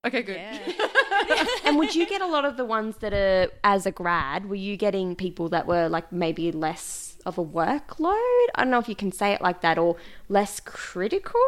Okay, 0.06 0.22
good. 0.22 0.40
and 1.66 1.80
would 1.80 1.96
you 1.96 2.06
get 2.06 2.22
a 2.22 2.28
lot 2.28 2.46
of 2.46 2.58
the 2.58 2.64
ones 2.64 2.98
that 2.98 3.12
are, 3.12 3.52
as 3.64 3.88
a 3.88 3.92
grad, 3.92 4.48
were 4.48 4.54
you 4.54 4.78
getting 4.78 5.16
people 5.16 5.50
that 5.50 5.66
were 5.66 5.90
like 5.90 6.12
maybe 6.12 6.52
less 6.52 7.18
of 7.26 7.40
a 7.40 7.44
workload? 7.44 8.46
I 8.54 8.60
don't 8.62 8.70
know 8.70 8.78
if 8.78 8.88
you 8.88 8.96
can 8.96 9.12
say 9.12 9.34
it 9.34 9.42
like 9.42 9.62
that 9.62 9.80
or 9.80 9.96
less 10.30 10.60
critical? 10.60 11.42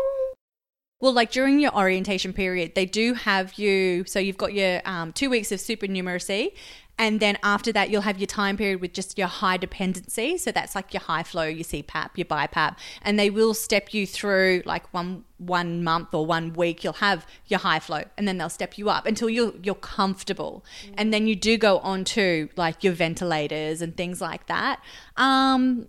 Well, 0.99 1.13
like 1.13 1.29
during 1.29 1.59
your 1.59 1.75
orientation 1.77 2.33
period, 2.33 2.73
they 2.73 2.87
do 2.87 3.13
have 3.13 3.59
you. 3.59 4.05
So 4.07 4.17
you've 4.17 4.37
got 4.37 4.55
your 4.55 4.81
um, 4.85 5.13
two 5.13 5.29
weeks 5.29 5.51
of 5.51 5.59
supernumeracy, 5.59 6.53
and 6.99 7.19
then 7.19 7.37
after 7.43 7.71
that, 7.73 7.89
you'll 7.89 8.01
have 8.01 8.17
your 8.17 8.27
time 8.27 8.57
period 8.57 8.81
with 8.81 8.93
just 8.93 9.17
your 9.17 9.27
high 9.27 9.57
dependency. 9.57 10.37
So 10.37 10.51
that's 10.51 10.75
like 10.75 10.93
your 10.93 11.01
high 11.01 11.23
flow, 11.23 11.43
your 11.43 11.63
CPAP, 11.63 12.11
your 12.15 12.25
BiPAP, 12.25 12.75
and 13.03 13.19
they 13.19 13.29
will 13.29 13.53
step 13.53 13.93
you 13.93 14.07
through 14.07 14.63
like 14.65 14.91
one 14.93 15.23
one 15.37 15.83
month 15.83 16.13
or 16.13 16.25
one 16.25 16.53
week. 16.53 16.83
You'll 16.83 16.93
have 16.93 17.27
your 17.45 17.59
high 17.59 17.79
flow, 17.79 18.03
and 18.17 18.27
then 18.27 18.37
they'll 18.37 18.49
step 18.49 18.77
you 18.77 18.89
up 18.89 19.05
until 19.05 19.29
you're 19.29 19.53
you're 19.61 19.75
comfortable, 19.75 20.65
and 20.95 21.13
then 21.13 21.27
you 21.27 21.35
do 21.35 21.57
go 21.57 21.77
on 21.79 22.03
to 22.05 22.49
like 22.55 22.83
your 22.83 22.93
ventilators 22.93 23.81
and 23.81 23.95
things 23.95 24.19
like 24.19 24.47
that. 24.47 24.81
Um, 25.15 25.87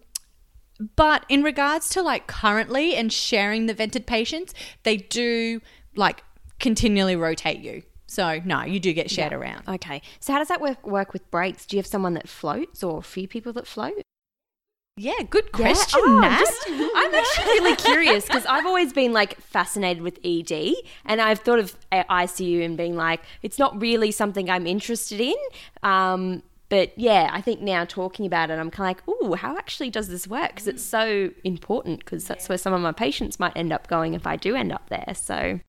but 0.94 1.24
in 1.28 1.42
regards 1.42 1.88
to 1.90 2.02
like 2.02 2.26
currently 2.26 2.94
and 2.94 3.12
sharing 3.12 3.66
the 3.66 3.74
vented 3.74 4.06
patients, 4.06 4.54
they 4.82 4.98
do 4.98 5.60
like 5.96 6.22
continually 6.60 7.16
rotate 7.16 7.60
you. 7.60 7.82
So 8.08 8.40
no, 8.44 8.64
you 8.64 8.80
do 8.80 8.92
get 8.92 9.10
shared 9.10 9.32
around. 9.32 9.62
Okay. 9.68 10.02
So 10.18 10.32
how 10.32 10.38
does 10.38 10.48
that 10.48 10.60
work, 10.60 10.86
work 10.86 11.12
with 11.12 11.30
breaks? 11.30 11.66
Do 11.66 11.76
you 11.76 11.78
have 11.78 11.86
someone 11.86 12.14
that 12.14 12.28
floats 12.28 12.82
or 12.82 12.98
a 12.98 13.02
few 13.02 13.28
people 13.28 13.52
that 13.52 13.66
float? 13.66 14.00
Yeah, 14.96 15.22
good 15.30 15.44
Yeah. 15.52 15.58
question, 15.72 16.00
Oh, 16.04 16.18
Nat. 16.20 16.40
just- 16.40 16.66
I'm 16.68 17.14
actually 17.14 17.44
really 17.44 17.76
curious 17.76 18.24
because 18.24 18.44
I've 18.46 18.66
always 18.66 18.92
been 18.92 19.12
like 19.12 19.38
fascinated 19.40 20.02
with 20.02 20.18
ED, 20.24 20.74
and 21.04 21.20
I've 21.20 21.38
thought 21.38 21.60
of 21.60 21.76
uh, 21.92 22.02
ICU 22.10 22.64
and 22.64 22.76
being 22.76 22.96
like, 22.96 23.20
it's 23.42 23.60
not 23.60 23.80
really 23.80 24.10
something 24.10 24.50
I'm 24.50 24.66
interested 24.66 25.20
in. 25.20 25.36
Um, 25.84 26.42
but 26.68 26.98
yeah, 26.98 27.30
I 27.32 27.40
think 27.40 27.60
now 27.60 27.84
talking 27.84 28.26
about 28.26 28.50
it, 28.50 28.54
I'm 28.58 28.70
kind 28.72 28.90
of 28.98 29.06
like, 29.06 29.22
ooh, 29.22 29.34
how 29.34 29.56
actually 29.56 29.90
does 29.90 30.08
this 30.08 30.26
work? 30.26 30.48
Because 30.48 30.66
it's 30.66 30.82
so 30.82 31.30
important. 31.44 32.00
Because 32.00 32.24
that's 32.26 32.48
where 32.48 32.58
some 32.58 32.72
of 32.72 32.80
my 32.80 32.92
patients 32.92 33.38
might 33.38 33.56
end 33.56 33.72
up 33.72 33.86
going 33.86 34.14
if 34.14 34.26
I 34.26 34.34
do 34.36 34.56
end 34.56 34.72
up 34.72 34.88
there. 34.88 35.12
So 35.14 35.60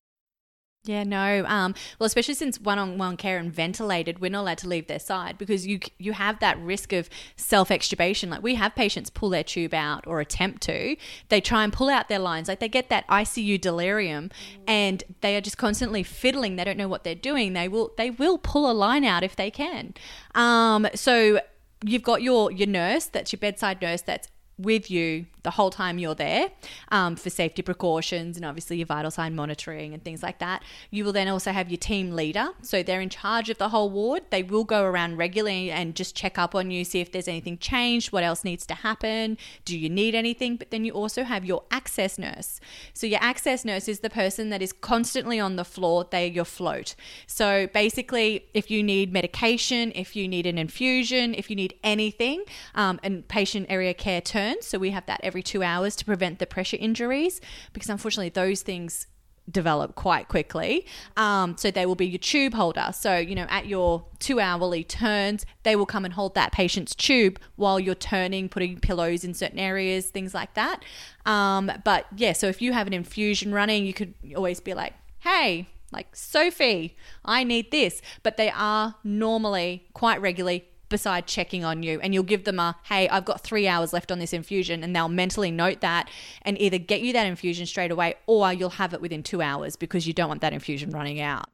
Yeah, 0.86 1.04
no. 1.04 1.44
Um, 1.46 1.76
well, 2.00 2.08
especially 2.08 2.36
since 2.36 2.60
one-on-one 2.60 3.18
care 3.18 3.38
and 3.38 3.54
ventilated, 3.54 4.20
we're 4.20 4.32
not 4.32 4.42
allowed 4.42 4.60
to 4.60 4.70
leave 4.70 4.88
their 4.88 5.00
side 5.00 5.38
because 5.38 5.68
you 5.68 5.80
you 5.98 6.13
have 6.13 6.39
that 6.39 6.58
risk 6.60 6.94
of 6.94 7.10
self-extubation. 7.36 8.30
Like 8.30 8.42
we 8.42 8.56
have 8.56 8.76
patients 8.76 9.10
pull 9.10 9.30
their 9.30 9.44
tube 9.44 9.74
out 9.74 10.08
or 10.08 10.22
attempt 10.22 10.62
to. 10.63 10.96
They 11.28 11.42
try 11.42 11.65
and 11.65 11.74
pull 11.74 11.89
out 11.89 12.08
their 12.08 12.20
lines. 12.20 12.48
Like 12.48 12.62
they 12.62 12.70
get 12.70 12.88
that 12.89 13.06
ICU 13.10 13.60
delirium, 13.60 14.32
and 14.68 15.04
they 15.20 15.36
are 15.36 15.42
just 15.42 15.58
constantly 15.58 16.02
fiddling. 16.02 16.56
They 16.56 16.63
don't 16.63 16.78
know 16.78 16.88
what 16.88 17.04
they're 17.04 17.13
doing. 17.13 17.54
They 17.54 17.68
will 17.68 17.92
they 17.98 18.10
will 18.10 18.38
pull 18.38 18.72
a 18.72 18.74
line 18.74 19.04
out 19.04 19.22
if 19.22 19.36
they 19.36 19.52
can. 19.52 19.94
Um, 20.34 20.88
so 20.96 21.42
you've 21.84 22.04
got 22.04 22.22
your 22.22 22.52
your 22.52 22.68
nurse 22.68 23.06
that's 23.06 23.32
your 23.32 23.39
bedside 23.39 23.82
nurse 23.82 24.02
that's 24.02 24.28
with 24.58 24.92
you 24.92 25.26
the 25.50 25.56
whole 25.56 25.72
time 25.72 25.98
you're 25.98 26.14
there 26.14 26.52
um, 26.90 27.16
for 27.16 27.32
safety 27.32 27.64
precautions 27.64 28.38
and 28.38 28.46
obviously 28.46 28.78
your 28.78 28.86
vital 28.86 29.10
sign 29.10 29.34
monitoring 29.34 29.96
and 29.96 30.04
things 30.04 30.22
like 30.22 30.38
that. 30.38 30.62
You 30.92 31.04
will 31.04 31.12
then 31.12 31.28
also 31.28 31.52
have 31.52 31.72
your 31.72 31.80
team 31.80 32.12
leader. 32.12 32.50
So 32.62 32.84
they're 32.84 33.02
in 33.02 33.10
charge 33.10 33.50
of 33.50 33.58
the 33.58 33.70
whole 33.70 33.90
ward. 33.90 34.22
They 34.30 34.44
will 34.44 34.64
go 34.64 34.84
around 34.84 35.18
regularly 35.18 35.72
and 35.72 35.96
just 35.96 36.16
check 36.16 36.38
up 36.38 36.54
on 36.54 36.70
you, 36.70 36.86
see 36.86 37.00
if 37.00 37.12
there's 37.12 37.28
anything 37.28 37.58
changed, 37.58 38.12
what 38.12 38.24
else 38.24 38.44
needs 38.44 38.64
to 38.68 38.76
happen, 38.76 39.40
do 39.66 39.76
you 39.76 39.90
need 39.90 40.14
anything? 40.14 40.56
But 40.56 40.70
then 40.70 40.86
you 40.86 40.92
also 40.92 41.24
have 41.24 41.44
your 41.44 41.64
access 41.72 42.20
nurse. 42.20 42.60
So 42.94 43.08
your 43.08 43.24
access 43.24 43.66
nurse 43.66 43.88
is 43.88 44.02
the 44.02 44.10
person 44.12 44.50
that 44.52 44.62
is 44.62 44.72
constantly 44.72 45.40
on 45.40 45.56
the 45.56 45.66
floor, 45.66 46.08
they're 46.12 46.28
your 46.28 46.46
float. 46.46 46.94
So 47.26 47.66
basically, 47.74 48.46
if 48.54 48.70
you 48.70 48.84
need 48.84 49.12
medication, 49.12 49.94
if 49.96 50.16
you 50.16 50.28
need 50.28 50.46
an 50.46 50.60
infusion, 50.60 51.34
if 51.34 51.50
you 51.50 51.56
need 51.56 51.74
anything, 51.84 52.44
um, 52.76 53.00
and 53.02 53.28
patient 53.28 53.66
area 53.68 53.96
care 53.96 54.22
turns. 54.22 54.68
So 54.68 54.78
we 54.78 54.92
have 54.92 55.08
that 55.08 55.22
every 55.24 55.38
two 55.41 55.63
hours 55.63 55.95
to 55.97 56.06
prevent 56.06 56.39
the 56.39 56.45
pressure 56.45 56.78
injuries 56.80 57.41
because 57.73 57.89
unfortunately 57.89 58.30
those 58.30 58.62
things 58.62 59.08
develop 59.52 59.95
quite 59.95 60.28
quickly. 60.28 60.86
Um, 61.17 61.58
so 61.58 61.71
they 61.71 61.86
will 61.86 61.95
be 61.95 62.08
your 62.08 62.19
tube 62.19 62.54
holder. 62.54 62.89
So, 62.93 63.17
you 63.17 63.36
know, 63.36 63.47
at 63.49 63.67
your 63.67 64.06
two 64.19 64.39
hourly 64.39 64.84
turns, 64.84 65.45
they 65.63 65.75
will 65.75 65.86
come 65.86 66.06
and 66.06 66.13
hold 66.13 66.36
that 66.36 66.52
patient's 66.52 66.95
tube 66.95 67.39
while 67.56 67.80
you're 67.80 67.95
turning, 67.95 68.49
putting 68.49 68.80
pillows 68.80 69.23
in 69.23 69.34
certain 69.34 69.60
areas, 69.60 70.08
things 70.08 70.34
like 70.34 70.54
that. 70.54 70.84
Um, 71.25 71.71
but 71.84 72.06
yeah, 72.15 72.34
so 72.34 72.47
if 72.47 72.62
you 72.62 72.73
have 72.73 72.88
an 72.88 72.93
infusion 72.93 73.54
running, 73.54 73.86
you 73.86 73.93
could 73.93 74.13
always 74.36 74.60
be 74.60 74.73
like, 74.73 74.93
hey, 75.19 75.67
like 75.91 76.15
Sophie, 76.15 76.95
I 77.25 77.43
need 77.43 77.71
this. 77.71 78.02
But 78.23 78.38
they 78.38 78.52
are 78.52 78.95
normally 79.04 79.88
quite 79.93 80.21
regularly 80.21 80.69
beside 80.89 81.28
checking 81.28 81.63
on 81.63 81.84
you 81.84 81.99
and 82.02 82.13
you'll 82.13 82.23
give 82.23 82.43
them 82.43 82.60
a 82.60 82.75
hey 82.86 83.08
i've 83.10 83.25
got 83.25 83.41
three 83.41 83.67
hours 83.67 83.93
left 83.93 84.12
on 84.12 84.19
this 84.19 84.34
infusion 84.34 84.84
and 84.84 84.95
they'll 84.95 85.10
mentally 85.10 85.52
note 85.52 85.82
that 85.82 86.10
and 86.41 86.60
either 86.60 86.78
get 86.78 87.02
you 87.02 87.13
that 87.13 87.25
infusion 87.28 87.65
straight 87.65 87.91
away 87.91 88.15
or 88.25 88.52
you'll 88.52 88.69
have 88.71 88.93
it 88.93 89.02
within 89.02 89.23
two 89.23 89.41
hours 89.41 89.75
because 89.75 90.08
you 90.08 90.13
don't 90.13 90.28
want 90.28 90.41
that 90.41 90.54
infusion 90.54 90.91
running 90.91 91.21
out 91.21 91.49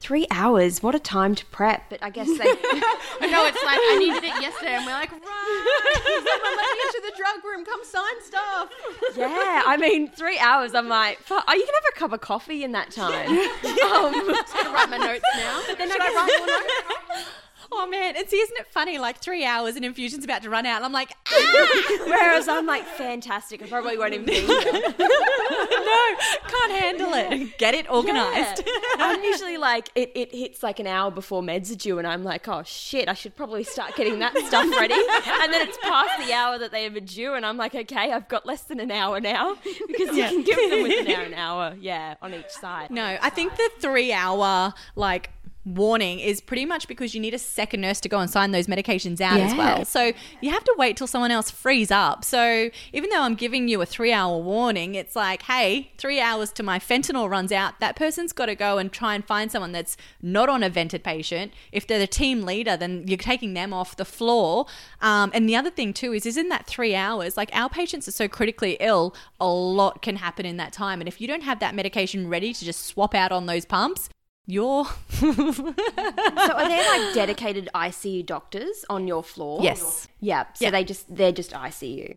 three 0.00 0.26
hours, 0.30 0.82
what 0.82 0.94
a 0.94 0.98
time 0.98 1.34
to 1.34 1.44
prep. 1.46 1.90
But 1.90 2.02
I 2.02 2.10
guess 2.10 2.26
they. 2.26 2.44
I 3.20 3.26
know 3.30 3.46
it's 3.46 3.62
like 3.64 3.78
I 3.80 3.96
needed 3.98 4.24
it 4.24 4.40
yesterday, 4.42 4.74
and 4.74 4.84
we're 4.86 4.92
like, 4.92 5.10
right, 5.10 6.00
someone 6.04 6.56
let 6.56 6.68
me 6.72 6.80
into 6.86 7.00
the 7.04 7.16
drug 7.16 7.44
room. 7.44 7.64
Come 7.64 7.80
sign 7.84 8.22
stuff. 8.22 8.70
yeah, 9.16 9.62
I 9.66 9.76
mean, 9.76 10.08
three 10.10 10.38
hours. 10.38 10.74
I'm 10.74 10.88
like, 10.88 11.18
fuck, 11.20 11.44
oh, 11.48 11.54
you 11.54 11.64
can 11.64 11.74
have 11.74 11.92
a 11.94 11.98
cup 11.98 12.12
of 12.12 12.20
coffee 12.20 12.62
in 12.64 12.72
that 12.72 12.90
time. 12.90 13.28
um, 13.30 14.14
I'm 14.14 14.26
just 14.28 14.54
Gonna 14.54 14.70
write 14.70 14.90
my 14.90 14.98
notes 14.98 15.24
now. 15.36 15.60
But 15.66 15.78
then 15.78 15.90
Should 15.90 16.00
I 16.00 16.06
I 16.06 16.14
write 16.14 16.38
more 16.38 17.16
notes? 17.16 17.28
Oh 17.72 17.86
man 17.88 18.14
and 18.16 18.28
see 18.28 18.36
isn't 18.36 18.56
it 18.58 18.66
funny 18.68 18.98
like 18.98 19.18
three 19.18 19.44
hours 19.44 19.76
and 19.76 19.84
infusion's 19.84 20.24
about 20.24 20.42
to 20.42 20.50
run 20.50 20.66
out 20.66 20.76
and 20.76 20.84
i'm 20.84 20.92
like 20.92 21.12
"Ah!" 21.28 22.02
Whereas 22.06 22.48
I'm 22.48 22.66
like, 22.66 22.84
fantastic. 22.86 23.62
I 23.62 23.66
probably 23.66 23.98
won't 23.98 24.14
even 24.14 24.26
be 24.26 24.34
here. 24.34 24.46
no 24.98 26.16
can't 26.48 26.72
handle 26.72 27.12
it 27.14 27.58
get 27.58 27.74
it 27.74 27.90
organized 27.90 28.62
Yeah. 28.64 28.72
I'm 28.98 29.22
usually 29.22 29.56
like, 29.58 29.88
it, 29.94 30.12
it 30.14 30.34
hits 30.34 30.62
like 30.62 30.78
an 30.80 30.86
hour 30.86 31.10
before 31.10 31.42
meds 31.42 31.70
are 31.70 31.76
due, 31.76 31.98
and 31.98 32.06
I'm 32.06 32.24
like, 32.24 32.48
oh 32.48 32.62
shit, 32.64 33.08
I 33.08 33.14
should 33.14 33.36
probably 33.36 33.62
start 33.62 33.94
getting 33.94 34.18
that 34.20 34.36
stuff 34.38 34.68
ready. 34.70 34.94
And 34.94 35.52
then 35.52 35.66
it's 35.68 35.76
past 35.82 36.26
the 36.26 36.32
hour 36.32 36.58
that 36.58 36.70
they 36.72 36.86
are 36.86 37.00
due, 37.00 37.34
and 37.34 37.44
I'm 37.44 37.56
like, 37.56 37.74
okay, 37.74 38.12
I've 38.12 38.28
got 38.28 38.46
less 38.46 38.62
than 38.62 38.80
an 38.80 38.90
hour 38.90 39.20
now 39.20 39.56
because 39.86 40.16
Yeah. 40.16 40.30
you 40.30 40.36
can 40.36 40.44
give 40.44 40.70
them 40.70 40.82
within 40.82 41.20
an 41.20 41.34
hour, 41.34 41.74
yeah, 41.80 42.14
on 42.22 42.32
each 42.34 42.50
side. 42.50 42.90
No, 42.90 43.18
I 43.20 43.30
think 43.30 43.56
the 43.56 43.70
three 43.78 44.12
hour 44.12 44.72
like 44.96 45.30
warning 45.66 46.20
is 46.20 46.40
pretty 46.40 46.64
much 46.64 46.86
because 46.86 47.14
you 47.14 47.20
need 47.20 47.34
a 47.34 47.38
second 47.38 47.80
nurse 47.80 48.00
to 48.00 48.08
go 48.08 48.20
and 48.20 48.30
sign 48.30 48.52
those 48.52 48.68
medications 48.68 49.20
out 49.20 49.40
as 49.40 49.54
well. 49.54 49.84
So 49.84 50.12
you 50.40 50.50
have 50.50 50.62
to 50.64 50.74
wait 50.78 50.96
till 50.96 51.08
someone 51.08 51.32
else 51.32 51.50
frees 51.50 51.90
up. 51.90 52.24
So 52.24 52.70
even 52.92 53.10
though 53.10 53.22
I'm 53.22 53.34
giving 53.34 53.66
you 53.66 53.82
a 53.82 53.86
three 53.86 54.12
hour 54.12 54.38
warning, 54.38 54.94
it's 54.94 55.16
like, 55.16 55.42
hey, 55.42 55.90
three 55.98 56.20
hours 56.20 56.52
to 56.52 56.62
my 56.62 56.78
fentanyl 56.78 57.28
runs 57.28 57.50
out. 57.50 57.80
That 57.80 57.96
person's 57.96 58.32
got 58.32 58.46
to 58.46 58.54
go 58.54 58.78
and 58.78 58.92
try 58.92 59.14
and 59.14 59.24
find 59.24 59.50
someone 59.50 59.72
that's 59.72 59.96
not 60.22 60.48
on 60.48 60.62
a 60.62 60.70
vented 60.70 61.02
patient. 61.02 61.52
If 61.72 61.86
they're 61.86 61.98
the 61.98 62.06
team 62.06 62.42
leader, 62.42 62.76
then 62.76 63.04
you're 63.08 63.18
taking 63.18 63.54
them 63.54 63.72
off 63.72 63.96
the 63.96 64.04
floor. 64.04 64.66
Um, 65.02 65.32
and 65.34 65.48
the 65.48 65.56
other 65.56 65.70
thing 65.70 65.92
too 65.92 66.12
is, 66.12 66.26
is 66.26 66.36
in 66.36 66.48
that 66.50 66.66
three 66.66 66.94
hours, 66.94 67.36
like 67.36 67.50
our 67.52 67.68
patients 67.68 68.06
are 68.06 68.12
so 68.12 68.28
critically 68.28 68.76
ill, 68.78 69.14
a 69.40 69.48
lot 69.48 70.00
can 70.00 70.16
happen 70.16 70.46
in 70.46 70.56
that 70.58 70.72
time. 70.72 71.00
And 71.00 71.08
if 71.08 71.20
you 71.20 71.26
don't 71.26 71.42
have 71.42 71.58
that 71.60 71.74
medication 71.74 72.28
ready 72.28 72.52
to 72.52 72.64
just 72.64 72.86
swap 72.86 73.14
out 73.14 73.32
on 73.32 73.46
those 73.46 73.64
pumps, 73.64 74.08
you're 74.46 74.84
So 75.10 75.24
are 75.24 76.68
there 76.68 76.98
like 76.98 77.14
dedicated 77.14 77.68
ICU 77.74 78.24
doctors 78.24 78.84
on 78.88 79.06
your 79.06 79.22
floor? 79.22 79.60
Yes. 79.62 80.08
Yeah. 80.20 80.44
So 80.54 80.66
Yeah. 80.66 80.70
they 80.70 80.84
just 80.84 81.14
they're 81.14 81.32
just 81.32 81.52
ICU. 81.52 82.16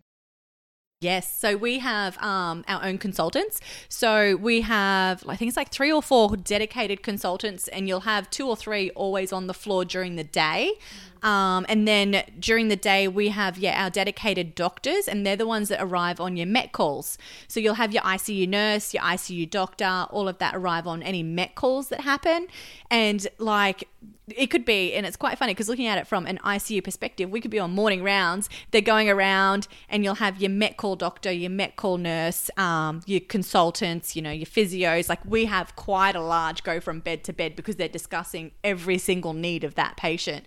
Yes, 1.02 1.34
so 1.40 1.56
we 1.56 1.78
have 1.78 2.18
um, 2.22 2.62
our 2.68 2.84
own 2.84 2.98
consultants. 2.98 3.58
So 3.88 4.36
we 4.36 4.60
have, 4.60 5.24
I 5.26 5.34
think 5.34 5.48
it's 5.48 5.56
like 5.56 5.70
three 5.70 5.90
or 5.90 6.02
four 6.02 6.36
dedicated 6.36 7.02
consultants, 7.02 7.68
and 7.68 7.88
you'll 7.88 8.00
have 8.00 8.28
two 8.28 8.46
or 8.46 8.54
three 8.54 8.90
always 8.90 9.32
on 9.32 9.46
the 9.46 9.54
floor 9.54 9.86
during 9.86 10.16
the 10.16 10.24
day. 10.24 10.72
Um, 11.22 11.66
and 11.68 11.86
then 11.86 12.22
during 12.38 12.68
the 12.68 12.76
day, 12.76 13.08
we 13.08 13.28
have, 13.28 13.58
yeah, 13.58 13.82
our 13.82 13.90
dedicated 13.90 14.54
doctors, 14.54 15.08
and 15.08 15.26
they're 15.26 15.36
the 15.36 15.46
ones 15.46 15.68
that 15.68 15.82
arrive 15.82 16.20
on 16.20 16.36
your 16.36 16.46
MET 16.46 16.72
calls. 16.72 17.18
So 17.48 17.60
you'll 17.60 17.74
have 17.74 17.92
your 17.92 18.02
ICU 18.02 18.48
nurse, 18.48 18.94
your 18.94 19.02
ICU 19.02 19.48
doctor, 19.50 20.06
all 20.10 20.28
of 20.28 20.38
that 20.38 20.54
arrive 20.54 20.86
on 20.86 21.02
any 21.02 21.22
MET 21.22 21.54
calls 21.54 21.88
that 21.88 22.00
happen. 22.00 22.46
And 22.90 23.26
like, 23.38 23.88
it 24.36 24.46
could 24.48 24.64
be, 24.64 24.94
and 24.94 25.04
it's 25.04 25.16
quite 25.16 25.38
funny 25.38 25.52
because 25.52 25.68
looking 25.68 25.86
at 25.86 25.98
it 25.98 26.06
from 26.06 26.26
an 26.26 26.38
ICU 26.38 26.82
perspective, 26.84 27.30
we 27.30 27.40
could 27.40 27.50
be 27.50 27.58
on 27.58 27.72
morning 27.72 28.02
rounds. 28.02 28.48
They're 28.70 28.80
going 28.80 29.08
around, 29.08 29.68
and 29.88 30.04
you'll 30.04 30.16
have 30.16 30.40
your 30.40 30.50
Met 30.50 30.76
call 30.76 30.96
doctor, 30.96 31.32
your 31.32 31.50
Met 31.50 31.76
call 31.76 31.98
nurse, 31.98 32.50
um, 32.56 33.02
your 33.06 33.20
consultants, 33.20 34.14
you 34.16 34.22
know, 34.22 34.30
your 34.30 34.46
physios. 34.46 35.08
Like 35.08 35.24
we 35.24 35.46
have 35.46 35.74
quite 35.76 36.16
a 36.16 36.22
large 36.22 36.62
go 36.62 36.80
from 36.80 37.00
bed 37.00 37.24
to 37.24 37.32
bed 37.32 37.56
because 37.56 37.76
they're 37.76 37.88
discussing 37.88 38.52
every 38.62 38.98
single 38.98 39.32
need 39.32 39.64
of 39.64 39.74
that 39.74 39.96
patient. 39.96 40.44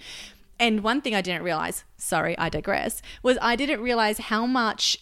And 0.60 0.84
one 0.84 1.02
thing 1.02 1.16
I 1.16 1.22
didn't 1.22 1.44
realize, 1.44 1.84
sorry, 1.98 2.38
I 2.38 2.50
digress, 2.50 3.02
was 3.22 3.38
I 3.42 3.56
didn't 3.56 3.82
realize 3.82 4.18
how 4.18 4.46
much 4.46 4.98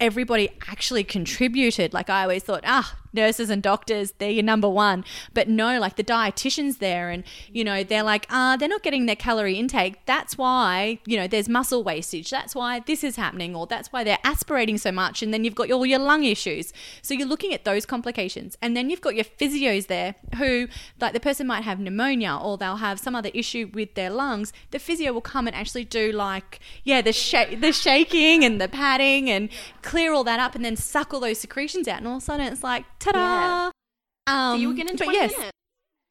everybody 0.00 0.50
actually 0.68 1.04
contributed. 1.04 1.92
Like 1.92 2.10
I 2.10 2.22
always 2.22 2.44
thought, 2.44 2.64
ah, 2.66 2.96
nurses 3.12 3.50
and 3.50 3.62
doctors, 3.62 4.12
they're 4.18 4.30
your 4.30 4.42
number 4.42 4.68
one. 4.68 5.04
But 5.34 5.48
no, 5.48 5.78
like 5.78 5.96
the 5.96 6.04
dietitians 6.04 6.78
there 6.78 7.10
and, 7.10 7.24
you 7.52 7.64
know, 7.64 7.82
they're 7.82 8.02
like, 8.02 8.26
ah, 8.30 8.56
they're 8.58 8.68
not 8.68 8.82
getting 8.82 9.06
their 9.06 9.16
calorie 9.16 9.58
intake. 9.58 10.04
That's 10.06 10.36
why, 10.36 10.98
you 11.06 11.16
know, 11.16 11.26
there's 11.26 11.48
muscle 11.48 11.82
wastage. 11.82 12.30
That's 12.30 12.54
why 12.54 12.80
this 12.80 13.02
is 13.04 13.16
happening, 13.16 13.54
or 13.54 13.66
that's 13.66 13.92
why 13.92 14.04
they're 14.04 14.18
aspirating 14.24 14.78
so 14.78 14.92
much. 14.92 15.22
And 15.22 15.32
then 15.32 15.44
you've 15.44 15.54
got 15.54 15.70
all 15.70 15.86
your 15.86 15.98
lung 15.98 16.24
issues. 16.24 16.72
So 17.02 17.14
you're 17.14 17.28
looking 17.28 17.54
at 17.54 17.64
those 17.64 17.86
complications. 17.86 18.56
And 18.60 18.76
then 18.76 18.90
you've 18.90 19.00
got 19.00 19.14
your 19.14 19.24
physios 19.24 19.86
there 19.86 20.14
who, 20.36 20.68
like 21.00 21.12
the 21.12 21.20
person 21.20 21.46
might 21.46 21.64
have 21.64 21.80
pneumonia 21.80 22.38
or 22.40 22.56
they'll 22.56 22.76
have 22.76 22.98
some 22.98 23.14
other 23.14 23.30
issue 23.34 23.70
with 23.72 23.94
their 23.94 24.10
lungs. 24.10 24.52
The 24.70 24.78
physio 24.78 25.12
will 25.12 25.20
come 25.20 25.46
and 25.46 25.56
actually 25.56 25.84
do 25.84 26.12
like, 26.12 26.60
yeah, 26.84 27.00
the, 27.02 27.12
sh- 27.12 27.56
the 27.58 27.72
shaking 27.72 28.44
and 28.44 28.60
the 28.60 28.68
padding 28.68 29.30
and 29.30 29.48
clear 29.82 30.12
all 30.12 30.24
that 30.24 30.40
up 30.40 30.54
and 30.54 30.64
then 30.64 30.76
suck 30.76 31.14
all 31.14 31.20
those 31.20 31.38
secretions 31.38 31.88
out. 31.88 31.98
And 31.98 32.06
all 32.06 32.16
of 32.16 32.22
a 32.22 32.24
sudden 32.24 32.46
it's 32.46 32.62
like, 32.62 32.84
ta-da! 32.98 33.70
Um, 34.26 34.56
So 34.56 34.60
you 34.60 34.74
but 34.74 34.96
20 34.98 35.12
yes, 35.12 35.32
minutes. 35.36 35.52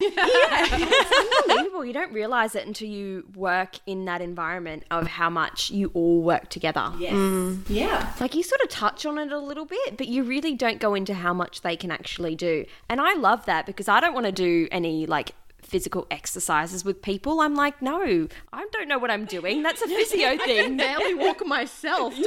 It's 0.00 1.50
unbelievable. 1.50 1.84
You 1.84 1.92
don't 1.92 2.12
realize 2.12 2.54
it 2.54 2.66
until 2.66 2.88
you 2.88 3.24
work 3.34 3.78
in 3.86 4.04
that 4.04 4.20
environment 4.20 4.84
of 4.90 5.06
how 5.06 5.28
much 5.30 5.70
you 5.70 5.90
all 5.94 6.22
work 6.22 6.48
together. 6.50 6.92
Yes. 6.98 7.14
Yeah. 7.68 8.12
Like 8.20 8.34
you 8.34 8.42
sort 8.42 8.60
of 8.60 8.68
touch 8.68 9.04
on 9.06 9.18
it 9.18 9.32
a 9.32 9.38
little 9.38 9.64
bit, 9.64 9.96
but 9.96 10.08
you 10.08 10.22
really 10.22 10.54
don't 10.54 10.80
go 10.80 10.94
into 10.94 11.14
how 11.14 11.32
much 11.34 11.62
they 11.62 11.76
can 11.76 11.90
actually 11.90 12.36
do. 12.36 12.64
And 12.88 13.00
I 13.00 13.14
love 13.14 13.44
that 13.46 13.66
because 13.66 13.88
I 13.88 14.00
don't 14.00 14.14
want 14.14 14.26
to 14.26 14.32
do 14.32 14.68
any 14.70 15.06
like 15.06 15.32
physical 15.62 16.06
exercises 16.10 16.84
with 16.84 17.02
people. 17.02 17.40
I'm 17.40 17.54
like, 17.54 17.82
no, 17.82 18.28
I 18.52 18.66
don't 18.72 18.88
know 18.88 18.98
what 18.98 19.10
I'm 19.10 19.26
doing. 19.26 19.62
That's 19.62 19.82
a 19.82 19.86
physio 19.88 20.38
thing. 20.38 20.60
I 20.60 20.62
can 20.64 20.76
barely 20.76 21.14
walk 21.14 21.44
myself. 21.46 22.14
Don't, 22.14 22.24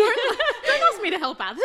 don't 0.65 0.93
ask 0.93 1.02
me 1.02 1.10
to 1.10 1.17
help 1.17 1.38
others. 1.39 1.63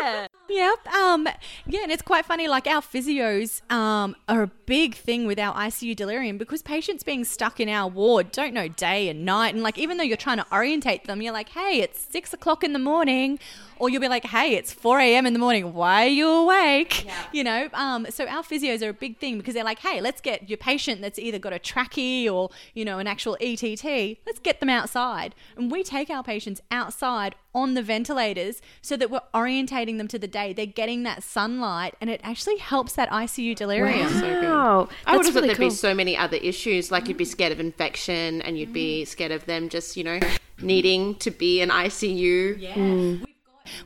yeah. 0.00 0.25
Yep. 0.48 0.86
Um, 0.88 1.28
yeah, 1.66 1.82
and 1.82 1.92
it's 1.92 2.02
quite 2.02 2.24
funny. 2.24 2.48
Like 2.48 2.66
our 2.66 2.80
physios 2.80 3.60
um, 3.70 4.14
are 4.28 4.42
a 4.42 4.50
big 4.66 4.94
thing 4.94 5.26
with 5.26 5.38
our 5.38 5.54
ICU 5.54 5.96
delirium 5.96 6.38
because 6.38 6.62
patients 6.62 7.02
being 7.02 7.24
stuck 7.24 7.60
in 7.60 7.68
our 7.68 7.88
ward 7.88 8.30
don't 8.32 8.54
know 8.54 8.68
day 8.68 9.08
and 9.08 9.24
night. 9.24 9.54
And 9.54 9.62
like, 9.62 9.78
even 9.78 9.96
though 9.96 10.04
you're 10.04 10.16
trying 10.16 10.38
to 10.38 10.46
orientate 10.52 11.04
them, 11.04 11.20
you're 11.20 11.32
like, 11.32 11.50
hey, 11.50 11.80
it's 11.80 12.00
six 12.00 12.32
o'clock 12.32 12.62
in 12.64 12.72
the 12.72 12.78
morning. 12.78 13.38
Or 13.78 13.90
you'll 13.90 14.00
be 14.00 14.08
like, 14.08 14.24
hey, 14.24 14.54
it's 14.54 14.72
4 14.72 15.00
a.m. 15.00 15.26
in 15.26 15.34
the 15.34 15.38
morning. 15.38 15.74
Why 15.74 16.06
are 16.06 16.08
you 16.08 16.28
awake? 16.28 17.06
You 17.32 17.44
know, 17.44 17.68
um, 17.74 18.06
so 18.08 18.24
our 18.26 18.42
physios 18.42 18.80
are 18.82 18.88
a 18.88 18.94
big 18.94 19.18
thing 19.18 19.36
because 19.36 19.52
they're 19.52 19.64
like, 19.64 19.80
hey, 19.80 20.00
let's 20.00 20.22
get 20.22 20.48
your 20.48 20.56
patient 20.56 21.02
that's 21.02 21.18
either 21.18 21.38
got 21.38 21.52
a 21.52 21.58
trachea 21.58 22.32
or, 22.32 22.48
you 22.72 22.86
know, 22.86 22.98
an 22.98 23.06
actual 23.06 23.36
ETT, 23.38 23.84
let's 24.26 24.38
get 24.42 24.60
them 24.60 24.70
outside. 24.70 25.34
And 25.56 25.70
we 25.70 25.82
take 25.82 26.08
our 26.08 26.22
patients 26.22 26.62
outside 26.70 27.34
on 27.56 27.74
the 27.74 27.82
ventilators 27.82 28.60
so 28.82 28.96
that 28.96 29.10
we're 29.10 29.22
orientating 29.34 29.96
them 29.96 30.06
to 30.08 30.18
the 30.18 30.28
day. 30.28 30.52
They're 30.52 30.66
getting 30.66 31.02
that 31.04 31.22
sunlight 31.22 31.94
and 32.00 32.10
it 32.10 32.20
actually 32.22 32.58
helps 32.58 32.92
that 32.92 33.10
ICU 33.10 33.56
delirium. 33.56 34.12
Wow. 34.20 34.88
I 35.06 35.16
would 35.16 35.24
That's 35.24 35.28
have 35.28 35.34
thought 35.34 35.34
really 35.34 35.46
there'd 35.48 35.58
cool. 35.58 35.68
be 35.70 35.74
so 35.74 35.94
many 35.94 36.16
other 36.16 36.36
issues. 36.36 36.92
Like 36.92 37.08
you'd 37.08 37.16
be 37.16 37.24
scared 37.24 37.52
of 37.52 37.58
infection, 37.58 38.42
and 38.42 38.58
you'd 38.58 38.72
be 38.72 39.04
scared 39.06 39.32
of 39.32 39.46
them 39.46 39.68
just, 39.70 39.96
you 39.96 40.04
know, 40.04 40.20
needing 40.60 41.14
to 41.16 41.30
be 41.30 41.60
in 41.62 41.70
ICU. 41.70 42.60
Yeah. 42.60 43.26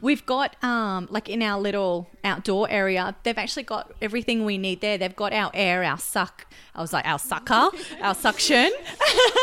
We've 0.00 0.26
got 0.26 0.62
um 0.62 1.08
like 1.10 1.28
in 1.28 1.42
our 1.42 1.58
little 1.60 2.10
outdoor 2.24 2.68
area, 2.68 3.16
they've 3.22 3.38
actually 3.38 3.62
got 3.62 3.92
everything 4.02 4.44
we 4.44 4.58
need 4.58 4.80
there. 4.80 4.98
They've 4.98 5.14
got 5.14 5.32
our 5.32 5.50
air, 5.54 5.84
our 5.84 5.98
suck. 5.98 6.46
I 6.80 6.82
was 6.82 6.94
like 6.94 7.06
our 7.06 7.18
sucker, 7.18 7.68
our 8.00 8.14
suction, 8.14 8.72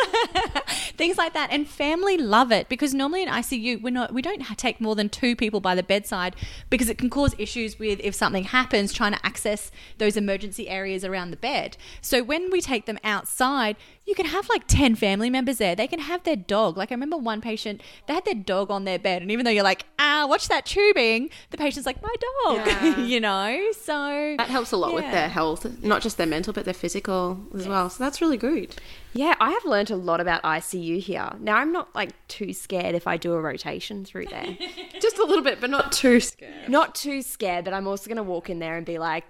things 0.97 1.19
like 1.19 1.33
that. 1.33 1.49
And 1.51 1.67
family 1.67 2.17
love 2.17 2.51
it 2.51 2.67
because 2.67 2.95
normally 2.95 3.21
in 3.21 3.29
ICU 3.29 3.79
we're 3.79 3.91
not 3.91 4.11
we 4.11 4.23
don't 4.23 4.41
take 4.57 4.81
more 4.81 4.95
than 4.95 5.07
two 5.07 5.35
people 5.35 5.59
by 5.59 5.75
the 5.75 5.83
bedside 5.83 6.35
because 6.71 6.89
it 6.89 6.97
can 6.97 7.11
cause 7.11 7.35
issues 7.37 7.77
with 7.77 7.99
if 8.03 8.15
something 8.15 8.45
happens 8.45 8.91
trying 8.91 9.13
to 9.13 9.23
access 9.23 9.69
those 9.99 10.17
emergency 10.17 10.67
areas 10.67 11.05
around 11.05 11.29
the 11.29 11.37
bed. 11.37 11.77
So 12.01 12.23
when 12.23 12.49
we 12.49 12.59
take 12.59 12.87
them 12.87 12.97
outside, 13.03 13.75
you 14.07 14.15
can 14.15 14.25
have 14.25 14.49
like 14.49 14.63
10 14.67 14.95
family 14.95 15.29
members 15.29 15.59
there. 15.59 15.75
They 15.75 15.85
can 15.85 15.99
have 15.99 16.23
their 16.23 16.35
dog. 16.35 16.75
Like 16.75 16.91
I 16.91 16.95
remember 16.95 17.17
one 17.17 17.39
patient, 17.39 17.81
they 18.07 18.15
had 18.15 18.25
their 18.25 18.33
dog 18.33 18.71
on 18.71 18.85
their 18.85 18.97
bed 18.97 19.21
and 19.21 19.29
even 19.29 19.45
though 19.45 19.51
you're 19.51 19.63
like, 19.63 19.85
"Ah, 19.99 20.25
watch 20.27 20.47
that 20.47 20.65
tubing," 20.65 21.29
the 21.51 21.57
patient's 21.57 21.85
like, 21.85 22.01
"My 22.01 22.15
dog." 22.45 22.65
Yeah. 22.65 22.97
you 23.13 23.19
know? 23.19 23.71
So 23.79 24.35
That 24.37 24.49
helps 24.49 24.71
a 24.71 24.77
lot 24.77 24.95
with 24.95 25.11
their 25.11 25.29
health, 25.29 25.83
not 25.83 26.01
just 26.01 26.17
their 26.17 26.25
mental, 26.25 26.53
but 26.53 26.65
their 26.65 26.73
physical 26.73 27.26
as 27.53 27.67
well. 27.67 27.89
So 27.89 28.03
that's 28.03 28.21
really 28.21 28.37
good. 28.37 28.75
Yeah, 29.13 29.35
I 29.39 29.51
have 29.51 29.65
learned 29.65 29.89
a 29.89 29.95
lot 29.95 30.19
about 30.21 30.43
ICU 30.43 30.99
here. 30.99 31.31
Now 31.39 31.57
I'm 31.57 31.71
not 31.71 31.93
like 31.95 32.11
too 32.27 32.53
scared 32.53 32.93
if 32.95 33.07
I 33.07 33.17
do 33.17 33.33
a 33.33 33.41
rotation 33.41 34.05
through 34.05 34.27
there. 34.27 34.57
Just 35.01 35.17
a 35.17 35.25
little 35.25 35.43
bit, 35.43 35.59
but 35.59 35.69
not 35.69 35.91
too 35.91 36.19
scared. 36.19 36.69
not 36.69 36.93
too 36.95 37.21
scared, 37.21 37.65
but 37.65 37.73
I'm 37.73 37.87
also 37.87 38.07
going 38.07 38.17
to 38.17 38.23
walk 38.23 38.49
in 38.49 38.59
there 38.59 38.77
and 38.77 38.85
be 38.85 38.99
like, 38.99 39.23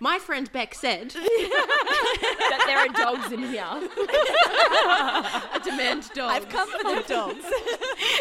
My 0.00 0.18
friend 0.18 0.50
Bec 0.52 0.74
said, 0.74 1.10
that 1.10 2.64
there 2.66 2.78
are 2.78 2.88
dogs 2.88 3.32
in 3.32 3.40
here. 3.40 3.64
I 3.64 5.60
demand 5.62 6.10
dog. 6.14 6.30
I've 6.30 6.48
come 6.48 6.70
for 6.70 6.82
the 6.82 7.04
dogs. 7.06 7.44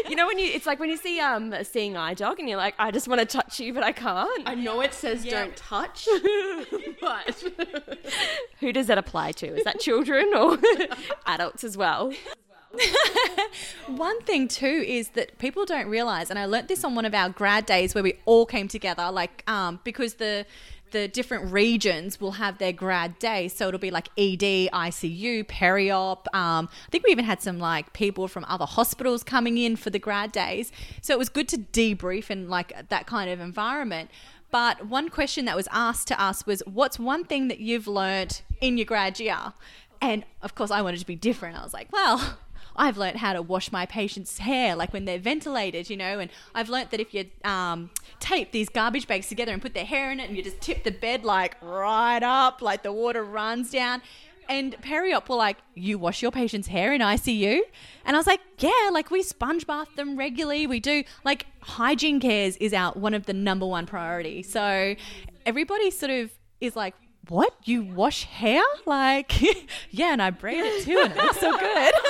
You 0.10 0.16
know 0.16 0.28
when 0.28 0.38
you 0.38 0.46
it's 0.46 0.66
like 0.66 0.80
when 0.80 0.90
you 0.90 0.98
see 0.98 1.20
um 1.20 1.52
a 1.54 1.64
seeing 1.64 1.98
eye 1.98 2.14
dog 2.14 2.40
and 2.40 2.48
you're 2.48 2.58
like, 2.58 2.76
I 2.78 2.92
just 2.92 3.08
want 3.08 3.20
to 3.20 3.26
touch 3.26 3.60
you, 3.60 3.74
but 3.74 3.84
I 3.84 3.92
can't. 3.92 4.44
I 4.46 4.54
know 4.54 4.82
it 4.82 4.94
says 4.94 5.26
don't 5.26 5.56
touch, 5.56 6.08
but 7.02 7.44
Who 8.60 8.72
does 8.72 8.88
that 8.88 8.98
apply 8.98 9.32
to? 9.34 9.48
Is 9.48 9.64
that 9.64 9.80
children 9.80 10.32
or 10.36 10.58
adults 11.26 11.64
as 11.64 11.76
well? 11.78 12.14
One 13.88 14.22
thing 14.24 14.48
too 14.48 14.84
is 14.88 15.10
that 15.10 15.38
people 15.40 15.66
don't 15.66 15.88
realize, 15.88 16.30
and 16.30 16.38
I 16.38 16.46
learnt 16.46 16.68
this 16.68 16.84
on 16.84 16.96
one 16.96 17.06
of 17.06 17.14
our 17.14 17.30
grad 17.30 17.66
days 17.66 17.94
where 17.96 18.04
we 18.04 18.16
all 18.26 18.46
came 18.46 18.68
together, 18.68 19.10
like 19.12 19.44
um, 19.50 19.80
because 19.84 20.16
the 20.16 20.46
the 20.94 21.08
different 21.10 21.52
regions 21.52 22.22
will 22.22 22.34
have 22.34 22.60
their 22.60 22.72
grad 22.72 23.20
day, 23.20 23.50
so 23.50 23.68
it'll 23.68 23.80
be 23.80 23.92
like 23.92 24.08
ED, 24.18 24.70
ICU, 24.72 25.44
periop. 25.44 26.34
Um, 26.34 26.70
I 26.72 26.90
think 26.92 27.04
we 27.04 27.12
even 27.12 27.26
had 27.26 27.42
some 27.42 27.60
like 27.60 27.92
people 27.92 28.30
from 28.30 28.46
other 28.48 28.66
hospitals 28.66 29.24
coming 29.24 29.58
in 29.58 29.76
for 29.76 29.90
the 29.90 30.00
grad 30.00 30.32
days, 30.32 30.72
so 31.02 31.14
it 31.14 31.20
was 31.20 31.28
good 31.28 31.50
to 31.50 31.58
debrief 31.58 32.30
in 32.30 32.48
like 32.48 32.88
that 32.90 33.06
kind 33.08 33.30
of 33.30 33.42
environment. 33.42 34.10
But 34.52 34.86
one 34.86 35.10
question 35.10 35.46
that 35.46 35.56
was 35.56 35.68
asked 35.72 36.08
to 36.10 36.22
us 36.22 36.46
was, 36.46 36.62
"What's 36.66 36.98
one 37.00 37.26
thing 37.26 37.48
that 37.50 37.60
you've 37.60 37.88
learnt 37.88 38.44
in 38.62 38.78
your 38.78 38.86
grad 38.86 39.20
year?" 39.20 39.54
And 40.00 40.24
of 40.42 40.54
course, 40.54 40.70
I 40.72 40.82
wanted 40.82 41.00
to 41.00 41.08
be 41.08 41.16
different. 41.16 41.58
I 41.58 41.64
was 41.64 41.74
like, 41.74 41.92
"Well." 41.92 42.38
I've 42.76 42.98
learnt 42.98 43.18
how 43.18 43.34
to 43.34 43.42
wash 43.42 43.72
my 43.72 43.86
patients' 43.86 44.40
hair, 44.40 44.76
like 44.76 44.94
when 44.94 45.06
they're 45.06 45.20
ventilated, 45.20 45.90
you 45.90 45.98
know, 45.98 46.20
and 46.20 46.30
I've 46.56 46.70
learnt 46.70 46.92
that 46.92 47.00
if 47.00 47.14
you 47.14 47.26
um, 47.44 47.90
tape 48.20 48.52
these 48.52 48.70
garbage 48.70 49.08
bags 49.08 49.28
together 49.28 49.52
and 49.52 49.62
put 49.62 49.74
their 49.74 49.86
hair 49.86 50.12
in 50.12 50.20
it 50.20 50.28
and 50.28 50.38
you 50.38 50.44
just 50.44 50.62
tip 50.62 50.84
the 50.84 50.92
bed 50.92 51.24
like 51.24 51.56
right 51.62 52.24
up, 52.24 52.62
like 52.62 52.84
the 52.84 52.92
water 52.92 53.24
runs 53.24 53.72
down. 53.72 54.02
And 54.50 54.74
periop 54.82 55.30
were 55.30 55.38
like, 55.38 55.58
You 55.74 55.98
wash 55.98 56.22
your 56.22 56.32
patient's 56.32 56.68
hair 56.68 56.94
in 56.94 57.00
ICU? 57.00 57.62
And 58.06 58.16
I 58.16 58.20
was 58.20 58.28
like, 58.28 58.42
Yeah, 58.60 58.90
like 58.92 59.10
we 59.10 59.24
sponge 59.24 59.66
bath 59.66 59.96
them 59.96 60.18
regularly. 60.18 60.68
We 60.68 60.82
do, 60.82 61.04
like, 61.24 61.46
hygiene 61.62 62.20
cares 62.20 62.58
is 62.58 62.74
our 62.74 62.92
one 62.92 63.14
of 63.14 63.26
the 63.26 63.34
number 63.34 63.66
one 63.66 63.86
priority. 63.86 64.44
So 64.44 64.96
everybody 65.46 65.92
sort 65.92 66.12
of 66.12 66.32
is 66.60 66.76
like, 66.76 66.94
what 67.30 67.54
you 67.64 67.84
wash 67.84 68.24
hair 68.26 68.62
like 68.86 69.42
yeah 69.92 70.12
and 70.12 70.22
i 70.22 70.30
braid 70.30 70.60
it 70.60 70.84
too 70.84 71.00
and 71.04 71.12
it 71.12 71.18
looks 71.18 71.40
so 71.40 71.52
good 71.58 71.94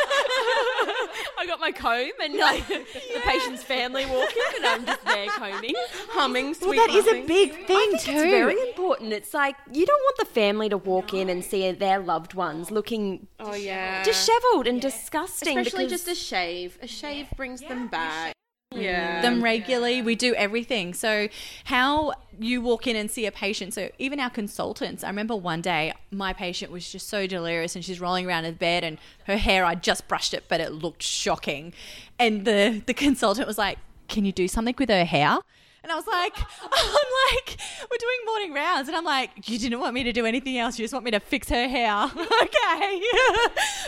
I 1.38 1.46
got 1.46 1.60
my 1.60 1.72
comb 1.72 2.10
and 2.22 2.36
like 2.38 2.66
the 2.68 2.86
patient's 3.24 3.64
family 3.64 4.06
walking 4.06 4.42
and 4.56 4.66
I'm 4.66 4.86
just 4.86 5.04
there 5.06 5.28
combing. 5.28 5.74
humming 6.12 6.46
well 6.46 6.54
sweet 6.56 6.78
that 6.78 6.90
is 6.92 7.06
a 7.08 7.26
big 7.26 7.52
thing 7.68 7.76
I 7.76 7.98
think 7.98 8.02
too 8.02 8.12
it's 8.12 8.22
very 8.24 8.70
important. 8.70 9.12
It's 9.14 9.34
like 9.34 9.56
you 9.72 9.86
don't 9.86 10.02
want 10.02 10.18
the 10.20 10.26
family 10.26 10.70
to 10.70 10.78
walk 10.78 11.14
in 11.14 11.30
and 11.30 11.44
see 11.44 11.70
their 11.72 12.00
loved 12.00 12.34
ones 12.34 12.72
looking 12.72 13.28
Oh 13.40 13.54
yeah, 13.54 14.04
disheveled 14.04 14.68
and 14.68 14.82
disgusting. 14.82 15.58
especially 15.60 15.86
because- 15.86 16.06
just 16.06 16.08
a 16.08 16.16
shave. 16.16 16.78
A 16.82 16.88
shave 16.88 17.28
brings 17.36 17.60
them 17.62 17.88
back. 17.88 18.34
Yeah, 18.76 19.22
them 19.22 19.44
regularly. 19.44 20.02
We 20.02 20.16
do 20.16 20.34
everything. 20.36 20.94
So, 20.94 21.28
how 21.66 22.14
you 22.40 22.62
walk 22.62 22.88
in 22.88 22.96
and 22.96 23.10
see 23.10 23.26
a 23.26 23.32
patient. 23.32 23.74
So, 23.74 23.90
even 24.00 24.20
our 24.20 24.30
consultants. 24.30 25.04
I 25.04 25.08
remember 25.08 25.36
one 25.36 25.62
day 25.62 25.94
my 26.12 26.34
patient 26.34 26.72
was 26.72 26.92
just 26.92 27.08
so 27.10 27.28
delirious 27.28 27.76
and 27.76 27.84
she's 27.84 28.00
rolling 28.00 28.26
around 28.26 28.46
in 28.46 28.56
bed 28.56 28.84
and 28.84 28.98
her 29.26 29.38
hair, 29.38 29.66
I 29.66 29.76
just 29.76 30.08
brushed 30.08 30.34
it, 30.34 30.46
but 30.48 30.60
it 30.60 30.72
looked 30.72 31.04
shocking. 31.04 31.74
And 32.20 32.46
the, 32.46 32.82
the 32.86 32.94
consultant 33.06 33.48
was 33.48 33.58
like, 33.58 33.78
Can 34.08 34.26
you 34.26 34.32
do 34.32 34.48
something 34.48 34.76
with 34.78 34.90
her 34.90 35.06
hair? 35.06 35.40
And 35.84 35.92
I 35.92 35.96
was 35.96 36.08
like, 36.08 36.38
I'm 36.62 37.36
like, 37.36 37.60
we're 37.92 37.98
doing 37.98 38.18
morning 38.26 38.54
rounds. 38.54 38.88
And 38.88 38.96
I'm 38.96 39.04
like, 39.04 39.50
you 39.50 39.60
didn't 39.60 39.80
want 39.82 39.94
me 39.94 40.04
to 40.04 40.14
do 40.14 40.26
anything 40.26 40.58
else. 40.58 40.80
You 40.80 40.86
just 40.86 40.94
want 40.94 41.04
me 41.04 41.12
to 41.12 41.20
fix 41.20 41.50
her 41.50 41.68
hair. 41.68 42.10
okay. 42.42 43.02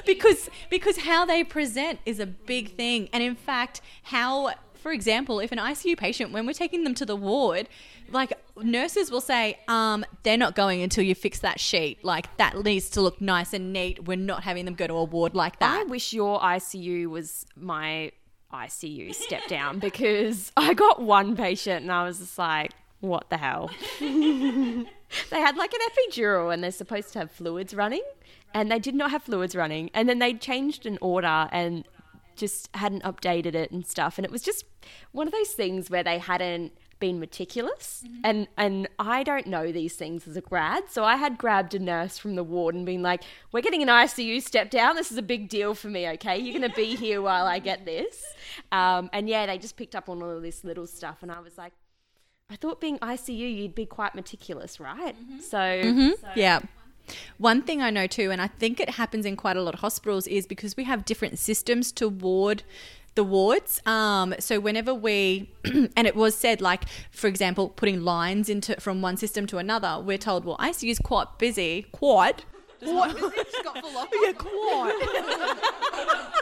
because, 0.06 0.50
because 0.70 0.98
how 0.98 1.26
they 1.26 1.46
present 1.46 2.00
is 2.06 2.20
a 2.20 2.26
big 2.26 2.76
thing. 2.76 3.08
And 3.14 3.24
in 3.24 3.36
fact, 3.36 3.80
how, 4.04 4.52
for 4.86 4.92
example, 4.92 5.40
if 5.40 5.52
an 5.52 5.58
ICU 5.58 5.98
patient, 5.98 6.32
when 6.32 6.46
we're 6.46 6.54
taking 6.54 6.84
them 6.84 6.94
to 6.94 7.08
the 7.08 7.16
ward, 7.16 7.68
like 8.12 8.34
nurses 8.62 9.10
will 9.10 9.20
say, 9.20 9.58
um, 9.68 10.06
they're 10.22 10.38
not 10.38 10.54
going 10.54 10.84
until 10.84 11.04
you 11.04 11.16
fix 11.16 11.40
that 11.40 11.60
sheet. 11.60 12.06
Like 12.06 12.38
that 12.38 12.56
needs 12.64 12.92
to 12.92 13.02
look 13.02 13.20
nice 13.20 13.52
and 13.52 13.74
neat. 13.74 14.06
We're 14.06 14.16
not 14.16 14.44
having 14.44 14.66
them 14.66 14.76
go 14.76 14.86
to 14.86 14.94
a 14.94 15.04
ward 15.04 15.34
like 15.34 15.58
that. 15.58 15.80
I 15.80 15.84
wish 15.86 16.14
your 16.14 16.40
ICU 16.40 17.08
was 17.08 17.48
my 17.56 18.12
ICU 18.54 19.16
step 19.16 19.48
down 19.48 19.80
because 19.80 20.52
I 20.58 20.76
got 20.76 21.02
one 21.02 21.36
patient 21.36 21.82
and 21.82 21.92
I 21.92 22.04
was 22.04 22.20
just 22.20 22.38
like, 22.38 22.72
what 23.00 23.32
the 23.32 23.38
hell? 23.38 23.72
they 24.00 24.86
had 25.32 25.58
like 25.58 25.74
an 25.74 25.80
epidural 25.90 26.54
and 26.54 26.64
they're 26.64 26.72
supposed 26.72 27.12
to 27.14 27.20
have 27.20 27.32
fluids 27.32 27.74
running 27.74 28.04
and 28.54 28.72
they 28.72 28.78
did 28.78 28.94
not 28.94 29.10
have 29.10 29.24
fluids 29.24 29.56
running. 29.56 29.90
And 29.96 30.08
then 30.08 30.20
they 30.20 30.36
changed 30.36 30.86
an 30.86 31.00
order 31.02 31.50
and 31.52 31.86
just 32.36 32.70
hadn't 32.76 33.04
updated 33.04 33.56
it 33.56 33.72
and 33.72 33.86
stuff. 33.86 34.18
And 34.18 34.26
it 34.26 34.32
was 34.32 34.42
just 34.42 34.66
one 35.12 35.28
of 35.28 35.34
those 35.34 35.50
things 35.50 35.90
where 35.90 36.04
they 36.04 36.20
hadn't 36.20 36.74
been 37.00 37.20
meticulous. 37.20 38.04
Mm-hmm. 38.06 38.22
And 38.24 38.48
and 38.58 38.90
I 39.00 39.24
don't 39.24 39.48
know 39.48 39.72
these 39.72 39.96
things 39.96 40.28
as 40.28 40.38
a 40.38 40.42
grad. 40.42 40.84
So 40.90 41.04
I 41.04 41.16
had 41.18 41.38
grabbed 41.38 41.74
a 41.74 41.80
nurse 41.80 42.18
from 42.18 42.36
the 42.36 42.44
ward 42.44 42.76
and 42.76 42.86
been 42.86 43.04
like 43.04 43.24
we're 43.52 43.62
getting 43.62 43.82
an 43.82 43.90
ICU 43.90 44.42
step 44.42 44.70
down. 44.70 44.96
This 44.96 45.12
is 45.12 45.18
a 45.18 45.24
big 45.24 45.50
deal 45.50 45.74
for 45.74 45.88
me 45.88 46.08
okay? 46.10 46.38
You're 46.38 46.58
going 46.58 46.70
to 46.70 46.76
be 46.76 46.96
here 46.96 47.22
while 47.22 47.46
I 47.46 47.60
get 47.60 47.86
this. 47.86 48.24
Um, 48.72 49.10
and 49.14 49.28
yeah 49.28 49.46
they 49.46 49.58
just 49.58 49.78
picked 49.78 49.96
up 49.96 50.10
on 50.10 50.22
all 50.22 50.38
of 50.38 50.42
this 50.42 50.64
little 50.64 50.88
stuff. 50.88 51.18
And 51.22 51.32
I 51.32 51.40
was 51.40 51.58
like 51.58 51.74
I 52.50 52.56
thought 52.56 52.80
being 52.80 53.00
ICU 53.00 53.58
you'd 53.58 53.76
be 53.76 53.86
quite 53.86 54.16
meticulous 54.16 54.80
right? 54.80 55.16
Mm-hmm. 55.16 55.40
Mm-hmm. 55.64 56.10
So 56.22 56.30
Yeah. 56.36 56.62
One 57.38 57.62
thing 57.62 57.82
I 57.82 57.90
know 57.90 58.08
too, 58.08 58.32
and 58.32 58.42
I 58.42 58.48
think 58.48 58.80
it 58.80 58.92
happens 58.92 59.26
in 59.26 59.36
quite 59.36 59.58
a 59.58 59.62
lot 59.62 59.74
of 59.74 59.82
hospitals, 59.82 60.28
is 60.28 60.46
because 60.48 60.78
we 60.78 60.84
have 60.86 61.06
different 61.06 61.40
systems 61.40 61.92
to 61.94 62.10
ward 62.10 62.64
the 63.16 63.24
wards. 63.24 63.82
Um, 63.86 64.36
so 64.40 64.60
whenever 64.60 64.94
we, 64.94 65.50
and 65.66 66.06
it 66.08 66.16
was 66.16 66.36
said, 66.36 66.62
like 66.62 66.84
for 67.12 67.28
example, 67.28 67.70
putting 67.70 68.02
lines 68.04 68.50
into 68.50 68.80
from 68.80 69.02
one 69.02 69.18
system 69.18 69.48
to 69.48 69.58
another, 69.58 70.00
we're 70.00 70.18
told, 70.18 70.46
well, 70.46 70.58
ICU 70.58 70.92
is 70.92 71.00
quite 71.00 71.40
busy, 71.40 71.88
quite. 71.92 72.46
What? 72.86 73.18
yeah, 74.24 74.32
quite. 74.34 76.32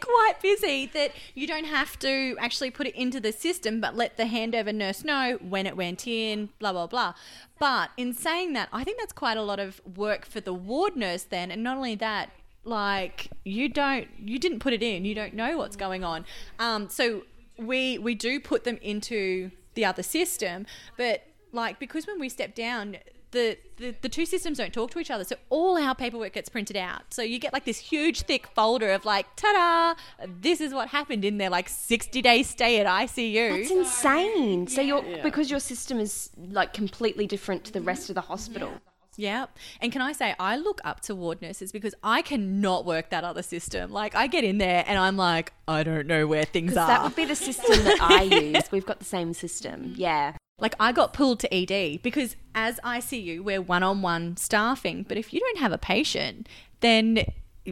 quite 0.00 0.40
busy 0.42 0.86
that 0.86 1.12
you 1.34 1.46
don't 1.46 1.64
have 1.64 1.98
to 2.00 2.36
actually 2.38 2.70
put 2.70 2.86
it 2.86 2.94
into 2.94 3.20
the 3.20 3.32
system, 3.32 3.80
but 3.80 3.96
let 3.96 4.16
the 4.16 4.24
handover 4.24 4.74
nurse 4.74 5.04
know 5.04 5.38
when 5.40 5.66
it 5.66 5.76
went 5.76 6.06
in, 6.06 6.48
blah, 6.58 6.72
blah, 6.72 6.86
blah. 6.86 7.14
But 7.58 7.90
in 7.96 8.12
saying 8.12 8.52
that, 8.54 8.68
I 8.72 8.84
think 8.84 8.98
that's 8.98 9.12
quite 9.12 9.36
a 9.36 9.42
lot 9.42 9.60
of 9.60 9.80
work 9.96 10.26
for 10.26 10.40
the 10.40 10.54
ward 10.54 10.96
nurse 10.96 11.22
then. 11.22 11.50
And 11.50 11.62
not 11.62 11.76
only 11.76 11.94
that, 11.96 12.30
like 12.64 13.28
you 13.44 13.68
don't 13.68 14.08
you 14.22 14.38
didn't 14.38 14.58
put 14.58 14.74
it 14.74 14.82
in 14.82 15.04
you 15.06 15.14
don't 15.14 15.32
know 15.32 15.56
what's 15.56 15.76
going 15.76 16.04
on 16.04 16.26
um, 16.58 16.90
so 16.90 17.22
we 17.56 17.96
we 17.96 18.14
do 18.14 18.38
put 18.38 18.64
them 18.64 18.78
into 18.82 19.50
the 19.74 19.82
other 19.82 20.02
system 20.02 20.66
but 20.98 21.22
like 21.52 21.78
because 21.78 22.06
when 22.06 22.20
we 22.20 22.28
step 22.28 22.54
down 22.54 22.98
the, 23.32 23.58
the, 23.76 23.94
the 24.02 24.08
two 24.08 24.26
systems 24.26 24.58
don't 24.58 24.72
talk 24.72 24.90
to 24.92 24.98
each 24.98 25.10
other. 25.10 25.24
So 25.24 25.36
all 25.48 25.78
our 25.78 25.94
paperwork 25.94 26.32
gets 26.32 26.48
printed 26.48 26.76
out. 26.76 27.02
So 27.12 27.22
you 27.22 27.38
get 27.38 27.52
like 27.52 27.64
this 27.64 27.78
huge 27.78 28.22
thick 28.22 28.46
folder 28.48 28.90
of 28.92 29.04
like, 29.04 29.26
ta 29.36 29.94
da, 30.18 30.26
this 30.26 30.60
is 30.60 30.74
what 30.74 30.88
happened 30.88 31.24
in 31.24 31.38
their 31.38 31.50
like 31.50 31.68
60 31.68 32.22
day 32.22 32.42
stay 32.42 32.80
at 32.80 32.86
ICU. 32.86 33.58
That's 33.58 33.70
insane. 33.70 34.66
So 34.66 34.80
you're 34.80 35.22
because 35.22 35.50
your 35.50 35.60
system 35.60 35.98
is 35.98 36.30
like 36.36 36.72
completely 36.72 37.26
different 37.26 37.64
to 37.64 37.72
the 37.72 37.80
rest 37.80 38.08
of 38.08 38.14
the 38.14 38.22
hospital. 38.22 38.72
Yeah. 39.16 39.46
And 39.80 39.92
can 39.92 40.00
I 40.00 40.12
say, 40.12 40.34
I 40.38 40.56
look 40.56 40.80
up 40.84 41.00
to 41.02 41.14
ward 41.14 41.42
nurses 41.42 41.72
because 41.72 41.94
I 42.02 42.22
cannot 42.22 42.86
work 42.86 43.10
that 43.10 43.22
other 43.22 43.42
system. 43.42 43.90
Like, 43.90 44.14
I 44.14 44.26
get 44.26 44.44
in 44.44 44.58
there 44.58 44.82
and 44.86 44.98
I'm 44.98 45.16
like, 45.16 45.52
I 45.68 45.82
don't 45.82 46.06
know 46.06 46.26
where 46.26 46.44
things 46.44 46.76
are. 46.76 46.86
That 46.86 47.02
would 47.02 47.16
be 47.16 47.26
the 47.26 47.36
system 47.36 47.84
that 47.84 48.00
I 48.00 48.22
use. 48.54 48.72
We've 48.72 48.86
got 48.86 48.98
the 48.98 49.04
same 49.04 49.34
system. 49.34 49.94
Yeah. 49.96 50.36
Like 50.60 50.74
I 50.78 50.92
got 50.92 51.12
pulled 51.12 51.40
to 51.40 51.54
ED 51.54 52.02
because 52.02 52.36
as 52.54 52.78
ICU 52.80 53.40
we're 53.40 53.60
one-on-one 53.60 54.36
staffing, 54.36 55.04
but 55.08 55.16
if 55.16 55.32
you 55.32 55.40
don't 55.40 55.58
have 55.58 55.72
a 55.72 55.78
patient, 55.78 56.48
then 56.80 57.24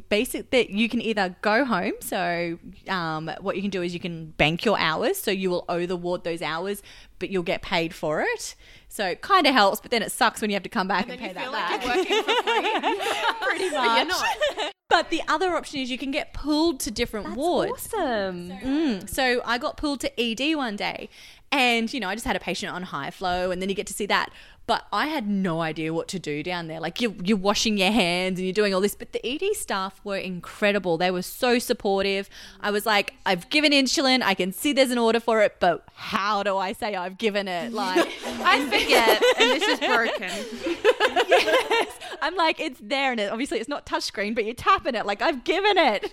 basic 0.08 0.50
that 0.50 0.70
you 0.70 0.88
can 0.88 1.00
either 1.00 1.36
go 1.40 1.64
home. 1.64 1.94
So 2.00 2.58
um, 2.88 3.30
what 3.40 3.56
you 3.56 3.62
can 3.62 3.70
do 3.70 3.82
is 3.82 3.94
you 3.94 4.00
can 4.00 4.30
bank 4.32 4.64
your 4.64 4.78
hours. 4.78 5.18
So 5.18 5.30
you 5.30 5.50
will 5.50 5.64
owe 5.68 5.86
the 5.86 5.96
ward 5.96 6.24
those 6.24 6.42
hours 6.42 6.82
but 7.18 7.30
you'll 7.30 7.42
get 7.42 7.62
paid 7.62 7.94
for 7.94 8.22
it. 8.22 8.54
So 8.88 9.06
it 9.06 9.22
kind 9.22 9.46
of 9.46 9.54
helps 9.54 9.80
but 9.80 9.90
then 9.90 10.02
it 10.02 10.12
sucks 10.12 10.40
when 10.40 10.50
you 10.50 10.54
have 10.54 10.62
to 10.62 10.68
come 10.68 10.88
back 10.88 11.08
and, 11.08 11.12
And 11.12 11.20
pay 11.20 11.32
that 11.32 11.52
back 11.52 11.84
like 11.84 12.08
you're 12.08 12.18
working 12.18 12.22
for 12.22 12.42
free. 12.42 12.70
pretty 13.42 13.70
much. 13.70 14.72
but 14.88 15.10
the 15.10 15.22
other 15.28 15.54
option 15.56 15.80
is 15.80 15.90
you 15.90 15.98
can 15.98 16.10
get 16.10 16.32
pulled 16.32 16.80
to 16.80 16.90
different 16.90 17.34
wards. 17.34 17.88
Awesome. 17.94 18.50
Mm. 18.50 19.08
So 19.08 19.40
I 19.44 19.58
got 19.58 19.76
pulled 19.76 20.00
to 20.00 20.20
ED 20.20 20.56
one 20.56 20.76
day, 20.76 21.08
and 21.52 21.92
you 21.92 22.00
know 22.00 22.08
I 22.08 22.14
just 22.14 22.26
had 22.26 22.36
a 22.36 22.40
patient 22.40 22.72
on 22.72 22.82
high 22.84 23.10
flow, 23.10 23.50
and 23.50 23.60
then 23.60 23.68
you 23.68 23.74
get 23.74 23.86
to 23.88 23.94
see 23.94 24.06
that. 24.06 24.30
But 24.68 24.86
I 24.92 25.06
had 25.06 25.26
no 25.26 25.62
idea 25.62 25.94
what 25.94 26.08
to 26.08 26.18
do 26.18 26.42
down 26.42 26.66
there. 26.66 26.78
Like 26.78 27.00
you're, 27.00 27.14
you're 27.24 27.38
washing 27.38 27.78
your 27.78 27.90
hands 27.90 28.38
and 28.38 28.46
you're 28.46 28.52
doing 28.52 28.74
all 28.74 28.82
this. 28.82 28.94
But 28.94 29.12
the 29.12 29.26
ED 29.26 29.56
staff 29.56 29.98
were 30.04 30.18
incredible. 30.18 30.98
They 30.98 31.10
were 31.10 31.22
so 31.22 31.58
supportive. 31.58 32.28
I 32.60 32.70
was 32.70 32.84
like, 32.84 33.14
I've 33.24 33.48
given 33.48 33.72
insulin. 33.72 34.20
I 34.22 34.34
can 34.34 34.52
see 34.52 34.74
there's 34.74 34.90
an 34.90 34.98
order 34.98 35.20
for 35.20 35.40
it, 35.40 35.56
but 35.58 35.84
how 35.94 36.42
do 36.42 36.58
I 36.58 36.74
say 36.74 36.94
I've 36.94 37.16
given 37.16 37.48
it? 37.48 37.72
Like 37.72 38.06
I 38.26 38.62
forget, 38.66 39.22
and 39.40 39.50
this 39.58 39.62
is 39.62 39.80
broken. 39.80 40.84
yes. 41.28 41.98
I'm 42.20 42.34
like, 42.34 42.60
it's 42.60 42.80
there, 42.82 43.12
and 43.12 43.20
it, 43.20 43.30
obviously 43.30 43.58
it's 43.58 43.68
not 43.68 43.86
touchscreen, 43.86 44.34
but 44.34 44.44
you're 44.44 44.54
tapping 44.54 44.94
it 44.94 45.06
like 45.06 45.22
I've 45.22 45.44
given 45.44 45.78
it. 45.78 46.12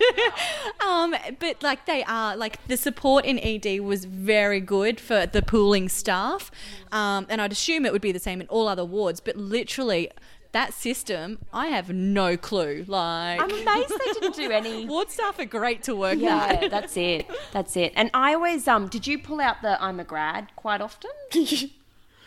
um, 0.86 1.14
but 1.38 1.62
like 1.62 1.86
they 1.86 2.04
are, 2.04 2.36
like 2.36 2.64
the 2.66 2.76
support 2.76 3.24
in 3.24 3.38
ED 3.38 3.80
was 3.80 4.04
very 4.04 4.60
good 4.60 5.00
for 5.00 5.26
the 5.26 5.42
pooling 5.42 5.88
staff, 5.88 6.50
um, 6.92 7.26
and 7.28 7.40
I'd 7.40 7.52
assume 7.52 7.86
it 7.86 7.92
would 7.92 8.02
be 8.02 8.12
the 8.12 8.18
same 8.18 8.40
in 8.40 8.46
all 8.48 8.68
other 8.68 8.84
wards. 8.84 9.20
But 9.20 9.36
literally, 9.36 10.10
that 10.52 10.72
system, 10.72 11.38
I 11.52 11.66
have 11.66 11.90
no 11.90 12.36
clue. 12.36 12.84
Like, 12.88 13.40
I'm 13.40 13.50
amazed 13.50 13.90
they 13.90 14.12
didn't 14.20 14.36
do 14.36 14.50
any. 14.50 14.86
ward 14.88 15.10
staff 15.10 15.38
are 15.38 15.44
great 15.44 15.82
to 15.84 15.94
work 15.94 16.14
with. 16.14 16.22
Yeah, 16.22 16.58
at. 16.62 16.70
that's 16.70 16.96
it. 16.96 17.26
That's 17.52 17.76
it. 17.76 17.92
And 17.94 18.10
I 18.14 18.34
always 18.34 18.66
um. 18.66 18.88
Did 18.88 19.06
you 19.06 19.18
pull 19.18 19.40
out 19.40 19.62
the 19.62 19.82
I'm 19.82 20.00
a 20.00 20.04
grad 20.04 20.48
quite 20.56 20.80
often? 20.80 21.10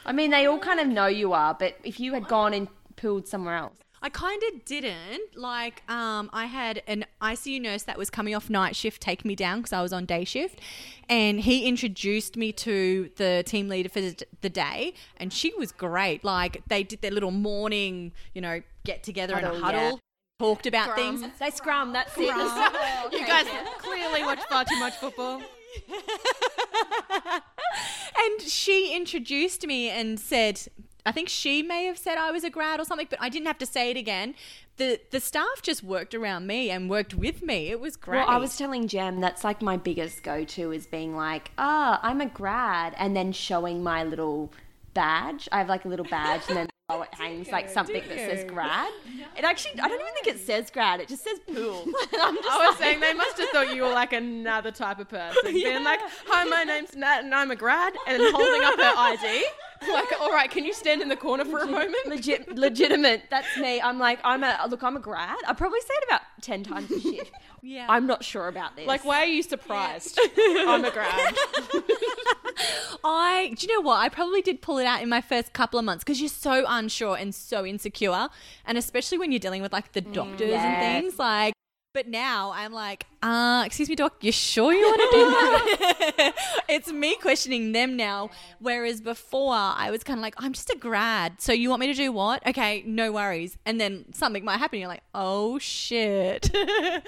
I 0.10 0.12
mean, 0.12 0.32
they 0.32 0.48
all 0.48 0.58
kind 0.58 0.80
of 0.80 0.88
know 0.88 1.06
you 1.06 1.34
are, 1.34 1.54
but 1.54 1.78
if 1.84 2.00
you 2.00 2.16
had 2.16 2.28
gone 2.28 2.52
and 2.56 2.68
pooled 2.96 3.28
somewhere 3.28 3.56
else, 3.56 3.78
I 4.02 4.10
kind 4.10 4.42
of 4.52 4.66
didn't. 4.66 5.36
Like, 5.38 5.84
um, 5.88 6.32
I 6.34 6.48
had 6.48 6.82
an 6.88 7.06
ICU 7.22 7.62
nurse 7.62 7.84
that 7.84 7.96
was 7.96 8.10
coming 8.10 8.34
off 8.34 8.50
night 8.50 8.76
shift 8.76 9.04
take 9.04 9.24
me 9.24 9.36
down 9.36 9.60
because 9.60 9.72
I 9.72 9.84
was 9.84 9.94
on 9.94 10.06
day 10.06 10.24
shift, 10.24 10.62
and 11.08 11.40
he 11.40 11.68
introduced 11.68 12.38
me 12.38 12.52
to 12.54 13.12
the 13.18 13.44
team 13.46 13.70
leader 13.70 13.88
for 13.88 14.02
the 14.02 14.50
day, 14.50 14.96
and 15.18 15.32
she 15.32 15.54
was 15.54 15.72
great. 15.72 16.24
Like, 16.24 16.64
they 16.68 16.82
did 16.82 17.04
their 17.04 17.12
little 17.12 17.30
morning, 17.30 18.12
you 18.34 18.42
know, 18.42 18.64
get 18.86 19.04
together 19.04 19.38
in 19.38 19.44
a 19.44 19.50
Huddle, 19.50 19.62
huddle, 19.62 19.90
yeah. 19.92 19.98
talked 20.40 20.66
about 20.66 20.96
things. 20.96 21.24
they 21.38 21.52
scrum. 21.52 21.94
That's 21.94 22.18
it. 22.18 22.22
You 23.12 23.28
guys 23.28 23.46
clearly 23.78 24.24
watch 24.24 24.40
far 24.50 24.66
too 24.66 24.80
much 24.80 24.96
football. 24.96 25.44
and 28.18 28.42
she 28.42 28.96
introduced 28.96 29.66
me 29.66 29.90
and 29.90 30.20
said 30.20 30.68
I 31.06 31.12
think 31.12 31.30
she 31.30 31.64
may 31.64 31.86
have 31.86 31.98
said 31.98 32.18
I 32.18 32.32
was 32.32 32.44
a 32.44 32.50
grad 32.50 32.80
or 32.80 32.86
something, 32.86 33.08
but 33.10 33.20
I 33.22 33.30
didn't 33.30 33.48
have 33.48 33.58
to 33.60 33.66
say 33.66 33.90
it 33.90 33.98
again. 33.98 34.36
The 34.78 35.00
the 35.12 35.20
staff 35.20 35.62
just 35.62 35.84
worked 35.84 36.14
around 36.14 36.46
me 36.46 36.70
and 36.70 36.90
worked 36.90 37.14
with 37.14 37.42
me. 37.42 37.68
It 37.70 37.80
was 37.80 37.96
great. 37.96 38.20
Well, 38.20 38.30
I 38.30 38.38
was 38.38 38.58
telling 38.58 38.88
Jem 38.88 39.20
that's 39.20 39.44
like 39.44 39.62
my 39.62 39.78
biggest 39.78 40.24
go-to 40.24 40.72
is 40.72 40.86
being 40.86 41.16
like, 41.16 41.52
ah, 41.58 42.00
I'm 42.04 42.22
a 42.22 42.28
grad, 42.28 42.94
and 42.98 43.16
then 43.16 43.32
showing 43.32 43.82
my 43.82 44.04
little 44.04 44.54
badge. 44.94 45.50
I 45.52 45.60
have 45.60 45.70
like 45.70 45.86
a 45.86 45.88
little 45.88 46.06
badge, 46.06 46.44
and 46.48 46.58
then 46.58 46.69
below 46.90 47.04
it 47.04 47.14
hangs 47.14 47.50
like 47.50 47.70
something 47.70 48.02
that 48.08 48.18
says 48.18 48.44
grad. 48.46 48.92
It 49.38 49.44
actually, 49.44 49.80
I 49.80 49.88
don't 49.88 50.02
even 50.02 50.14
think 50.14 50.28
it 50.28 50.40
says 50.46 50.70
grad. 50.70 51.00
It 51.00 51.08
just 51.08 51.24
says 51.24 51.40
pool. 51.40 51.86
I'm 52.20 52.36
just 52.36 52.50
I 52.50 52.68
was 52.68 52.78
saying 52.78 53.00
they 53.00 53.14
must 53.14 53.38
have 53.38 53.50
thought 53.50 53.76
you 53.76 53.84
were 53.84 53.90
like 53.90 54.14
another 54.14 54.72
type 54.72 55.00
of 55.00 55.10
person, 55.10 55.42
being 55.54 55.84
like, 55.84 56.00
"Hi, 56.28 56.44
my 56.46 56.64
name's 56.64 56.96
Nat, 56.96 57.24
and 57.24 57.34
I'm 57.34 57.52
a 57.52 57.56
grad," 57.56 57.94
and 58.08 58.22
holding 58.34 58.64
up 58.64 58.78
her 58.78 58.94
ID. 58.98 59.46
Like, 59.94 60.12
all 60.20 60.30
right, 60.34 60.52
can 60.52 60.66
you 60.66 60.74
stand 60.74 61.02
in 61.02 61.08
the 61.08 61.16
corner 61.16 61.46
for 61.46 61.60
a 61.60 61.66
moment? 61.66 61.96
legit, 62.06 62.54
legitimate. 62.54 63.24
That's 63.30 63.56
me. 63.56 63.80
I'm 63.80 63.98
like, 63.98 64.20
I'm 64.26 64.44
a 64.44 64.68
look. 64.70 64.84
I'm 64.84 64.98
a 64.98 65.00
grad. 65.00 65.38
I 65.48 65.54
probably 65.54 65.80
say 65.80 65.94
it 65.94 66.04
about 66.10 66.22
ten 66.42 66.66
times 66.66 66.92
a 66.92 67.00
shift. 67.00 67.32
Yeah. 67.62 67.88
I'm 67.90 68.08
not 68.08 68.24
sure 68.24 68.48
about 68.48 68.76
this. 68.76 68.88
Like, 68.88 69.06
why 69.06 69.22
are 69.22 69.26
you 69.26 69.44
surprised? 69.44 70.20
I'm 70.38 70.86
a 70.86 70.92
grad. 70.92 71.36
I, 73.04 73.54
do 73.56 73.68
you 73.68 73.76
know 73.76 73.82
what? 73.82 73.98
I 73.98 74.10
probably 74.10 74.42
did 74.42 74.62
pull 74.62 74.78
it 74.78 74.86
out 74.86 75.02
in 75.02 75.10
my 75.10 75.22
first 75.22 75.54
couple 75.54 75.80
of 75.80 75.86
months 75.86 76.04
because 76.04 76.20
you're 76.20 76.30
so 76.30 76.66
unsure 76.68 77.16
and 77.16 77.34
so 77.34 77.66
insecure. 77.66 78.30
And 78.66 78.78
especially 78.78 79.18
when 79.18 79.32
you're 79.32 79.40
dealing 79.40 79.62
with 79.62 79.74
like 79.74 79.94
the 79.94 80.02
doctors 80.02 80.52
and 80.52 80.76
mm. 80.76 80.80
things. 80.80 81.20
Like, 81.20 81.54
but 81.94 82.08
now 82.08 82.52
I'm 82.54 82.72
like, 82.72 83.06
uh, 83.22 83.64
excuse 83.66 83.90
me, 83.90 83.96
doc, 83.96 84.16
you 84.22 84.32
sure 84.32 84.72
you 84.72 84.82
want 84.82 85.02
to 85.02 85.18
do 85.18 85.26
that? 85.30 86.34
it's 86.70 86.92
me 86.92 87.16
questioning 87.16 87.74
them 87.74 87.98
now. 87.98 88.30
Whereas 88.60 89.02
before 89.02 89.54
I 89.54 89.90
was 89.92 90.04
kind 90.04 90.18
of 90.18 90.22
like, 90.22 90.36
I'm 90.38 90.54
just 90.54 90.70
a 90.70 90.78
grad. 90.78 91.42
So 91.42 91.52
you 91.52 91.70
want 91.70 91.82
me 91.82 91.88
to 91.88 91.94
do 91.94 92.12
what? 92.12 92.46
Okay, 92.48 92.84
no 92.86 93.12
worries. 93.12 93.58
And 93.66 93.80
then 93.80 94.06
something 94.14 94.46
might 94.46 94.58
happen. 94.58 94.80
You're 94.80 94.88
like, 94.88 95.04
oh 95.14 95.60
shit. 95.60 96.50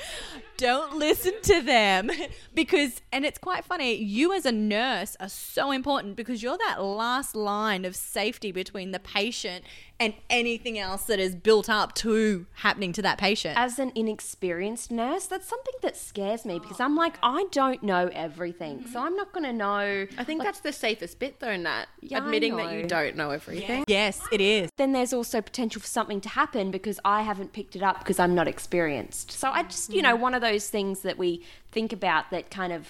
Don't 0.57 0.97
listen 0.97 1.33
to 1.43 1.61
them. 1.61 2.11
because, 2.53 3.01
and 3.11 3.25
it's 3.25 3.39
quite 3.39 3.63
funny, 3.63 3.95
you 3.95 4.33
as 4.33 4.45
a 4.45 4.51
nurse 4.51 5.15
are 5.19 5.29
so 5.29 5.71
important 5.71 6.15
because 6.15 6.43
you're 6.43 6.57
that 6.57 6.83
last 6.83 7.35
line 7.35 7.85
of 7.85 7.95
safety 7.95 8.51
between 8.51 8.91
the 8.91 8.99
patient 8.99 9.63
and 9.99 10.13
anything 10.29 10.79
else 10.79 11.03
that 11.03 11.19
is 11.19 11.35
built 11.35 11.69
up 11.69 11.93
to 11.93 12.47
happening 12.55 12.91
to 12.91 13.01
that 13.03 13.17
patient. 13.19 13.57
as 13.57 13.77
an 13.77 13.91
inexperienced 13.93 14.91
nurse, 14.91 15.27
that's 15.27 15.47
something 15.47 15.75
that 15.81 15.95
scares 16.01 16.45
me 16.45 16.59
because 16.59 16.79
I'm 16.79 16.95
like, 16.95 17.17
I 17.23 17.45
don't 17.51 17.81
know 17.83 18.09
everything, 18.13 18.85
so 18.91 18.99
I'm 18.99 19.15
not 19.15 19.31
going 19.33 19.43
to 19.45 19.53
know. 19.53 20.07
I 20.17 20.23
think 20.23 20.43
that's 20.43 20.59
the 20.59 20.73
safest 20.73 21.19
bit, 21.19 21.39
though, 21.39 21.55
Nat. 21.55 21.85
Yeah, 22.01 22.19
Admitting 22.19 22.55
that 22.57 22.73
you 22.73 22.87
don't 22.87 23.15
know 23.15 23.31
everything. 23.31 23.83
yes, 23.87 24.21
it 24.31 24.41
is. 24.41 24.69
Then 24.77 24.91
there's 24.93 25.13
also 25.13 25.41
potential 25.41 25.81
for 25.81 25.87
something 25.87 26.21
to 26.21 26.29
happen 26.29 26.71
because 26.71 26.99
I 27.05 27.21
haven't 27.21 27.53
picked 27.53 27.75
it 27.75 27.83
up 27.83 27.99
because 27.99 28.19
I'm 28.19 28.35
not 28.35 28.47
experienced. 28.47 29.31
So 29.31 29.49
I 29.49 29.63
just, 29.63 29.93
you 29.93 30.01
know, 30.01 30.15
one 30.15 30.33
of 30.33 30.41
those 30.41 30.69
things 30.69 31.01
that 31.01 31.17
we 31.17 31.43
think 31.71 31.93
about 31.93 32.31
that 32.31 32.49
kind 32.51 32.73
of 32.73 32.89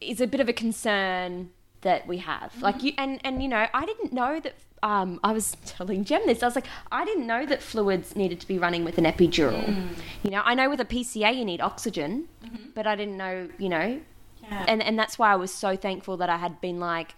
is 0.00 0.20
a 0.20 0.26
bit 0.26 0.40
of 0.40 0.48
a 0.48 0.52
concern 0.52 1.50
that 1.82 2.06
we 2.06 2.18
have. 2.18 2.60
Like 2.62 2.82
you, 2.82 2.92
and 2.98 3.20
and 3.24 3.42
you 3.42 3.48
know, 3.48 3.66
I 3.72 3.86
didn't 3.86 4.12
know 4.12 4.40
that. 4.40 4.54
Um, 4.82 5.20
I 5.22 5.32
was 5.32 5.56
telling 5.64 6.04
Jem 6.04 6.26
this. 6.26 6.42
I 6.42 6.46
was 6.46 6.54
like, 6.56 6.66
I 6.90 7.04
didn't 7.04 7.26
know 7.26 7.46
that 7.46 7.62
fluids 7.62 8.16
needed 8.16 8.40
to 8.40 8.48
be 8.48 8.58
running 8.58 8.84
with 8.84 8.98
an 8.98 9.04
epidural. 9.04 9.64
You 10.22 10.30
know, 10.30 10.42
I 10.44 10.54
know 10.54 10.68
with 10.68 10.80
a 10.80 10.84
PCA 10.84 11.36
you 11.36 11.44
need 11.44 11.60
oxygen, 11.60 12.28
but 12.74 12.86
I 12.86 12.96
didn't 12.96 13.16
know. 13.16 13.48
You 13.58 13.68
know, 13.68 14.00
and 14.50 14.82
and 14.82 14.98
that's 14.98 15.18
why 15.18 15.32
I 15.32 15.36
was 15.36 15.52
so 15.52 15.76
thankful 15.76 16.16
that 16.18 16.28
I 16.28 16.36
had 16.38 16.60
been 16.60 16.80
like, 16.80 17.14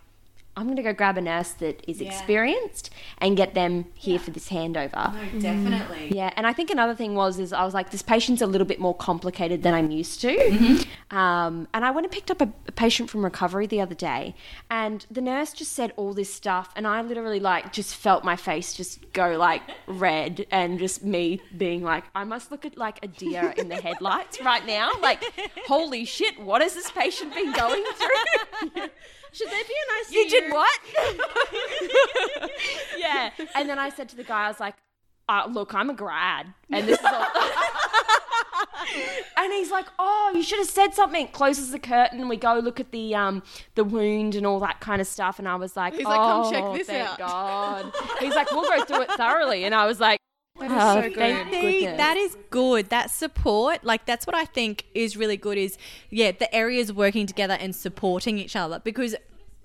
I'm 0.57 0.65
going 0.65 0.77
to 0.77 0.83
go 0.83 0.93
grab 0.93 1.19
a 1.19 1.21
nurse 1.21 1.51
that 1.53 1.83
is 1.89 2.01
experienced 2.01 2.91
and 3.19 3.37
get 3.37 3.55
them 3.55 3.87
here 3.95 4.19
for 4.19 4.31
this 4.31 4.49
handover. 4.51 5.13
definitely. 5.41 6.13
Yeah, 6.15 6.31
and 6.37 6.47
I 6.47 6.53
think 6.53 6.71
another 6.71 6.95
thing 6.95 7.15
was 7.15 7.39
is 7.39 7.53
I 7.53 7.65
was 7.65 7.75
like, 7.75 7.91
this 7.91 8.03
patient's 8.03 8.41
a 8.43 8.47
little 8.47 8.67
bit 8.67 8.79
more 8.79 8.95
complicated 8.95 9.63
than 9.63 9.75
I'm 9.75 9.91
used 9.91 10.21
to. 10.23 10.85
Um, 11.11 11.69
and 11.75 11.85
I 11.85 11.91
went 11.91 12.07
and 12.07 12.13
picked 12.13 12.31
up 12.31 12.41
a, 12.41 12.53
a 12.67 12.73
patient 12.73 13.11
from 13.11 13.25
recovery 13.25 13.67
the 13.67 13.81
other 13.81 13.95
day, 13.95 14.35
and 14.71 15.05
the 15.11 15.21
nurse 15.21 15.53
just 15.53 15.73
said 15.73 15.93
all 15.97 16.13
this 16.15 16.33
stuff, 16.33 16.71
and 16.77 16.87
I 16.87 17.03
literally 17.03 17.41
like 17.41 17.73
just 17.73 17.95
felt 17.97 18.25
my 18.25 18.37
face 18.37 18.75
just 18.75 19.13
go 19.13 19.37
like 19.37 19.63
red, 19.87 20.47
and 20.51 20.79
just 20.79 21.05
me 21.05 21.41
being 21.57 21.83
like, 21.83 22.05
I 22.15 22.25
must 22.25 22.51
look 22.51 22.65
at 22.65 22.77
like 22.77 22.99
a 23.05 23.09
deer 23.09 23.55
in 23.57 23.69
the 23.69 23.77
headlights 23.77 24.41
right 24.41 24.65
now. 24.67 24.91
Like, 25.01 25.23
holy 25.67 26.05
shit, 26.05 26.39
what 26.41 26.63
has 26.63 26.75
this 26.75 26.91
patient 26.91 27.35
been 27.35 27.53
going 27.53 27.85
through? 27.97 28.83
Should 29.35 29.51
there 29.51 29.65
be 29.65 29.75
an 29.83 29.89
ICU? 30.05 30.13
You 30.13 30.31
did 30.31 30.53
what? 30.53 30.81
yeah. 32.99 33.31
And 33.57 33.69
then 33.69 33.81
I 33.81 33.91
said 33.91 34.09
to 34.11 34.17
the 34.17 34.23
guy, 34.23 34.45
I 34.45 34.49
was 34.49 34.61
like, 34.61 34.77
uh, 35.29 35.49
look, 35.51 35.75
I'm 35.75 35.91
a 35.91 35.95
grad. 35.95 36.55
And 36.71 36.87
this 36.87 37.01
is 37.01 37.05
all. 37.05 37.27
and 39.37 39.53
he's 39.53 39.73
like, 39.73 39.87
oh, 39.99 40.33
you 40.35 40.43
should 40.43 40.61
have 40.61 40.69
said 40.69 40.95
something. 40.95 41.27
Closes 41.29 41.73
the 41.73 41.81
curtain. 41.81 42.29
We 42.29 42.37
go 42.37 42.59
look 42.59 42.79
at 42.79 42.93
the 42.93 43.15
um 43.17 43.43
the 43.75 43.83
wound 43.83 44.37
and 44.37 44.47
all 44.47 44.61
that 44.61 44.81
kind 44.81 45.01
of 45.01 45.09
stuff. 45.09 45.39
And 45.41 45.49
I 45.49 45.57
was 45.57 45.77
like, 45.77 45.95
He's 45.95 46.07
oh, 46.07 46.11
like, 46.11 46.21
"Come 46.21 46.53
check 46.53 46.79
this 46.79 46.87
thank 46.87 47.09
out." 47.09 47.19
God. 47.19 47.93
He's 48.21 48.35
like, 48.35 48.53
we'll 48.53 48.69
go 48.69 48.85
through 48.85 49.03
it 49.03 49.11
thoroughly. 49.13 49.65
And 49.65 49.75
I 49.75 49.87
was 49.87 49.99
like, 49.99 50.21
is 50.71 50.79
oh, 50.81 50.95
so 50.95 51.09
good. 51.09 51.15
thank 51.15 51.53
See, 51.53 51.87
that 51.87 52.17
is 52.17 52.37
good. 52.51 52.91
That 52.91 53.11
support, 53.11 53.85
like 53.85 54.07
that's 54.07 54.27
what 54.27 54.35
I 54.35 54.45
think 54.45 54.85
is 54.95 55.17
really 55.17 55.37
good. 55.37 55.59
Is 55.59 55.79
yeah, 56.11 56.33
the 56.33 56.53
areas 56.55 56.93
working 56.93 57.27
together 57.27 57.57
and 57.59 57.75
supporting 57.75 58.39
each 58.39 58.57
other 58.57 58.81
because 58.83 59.15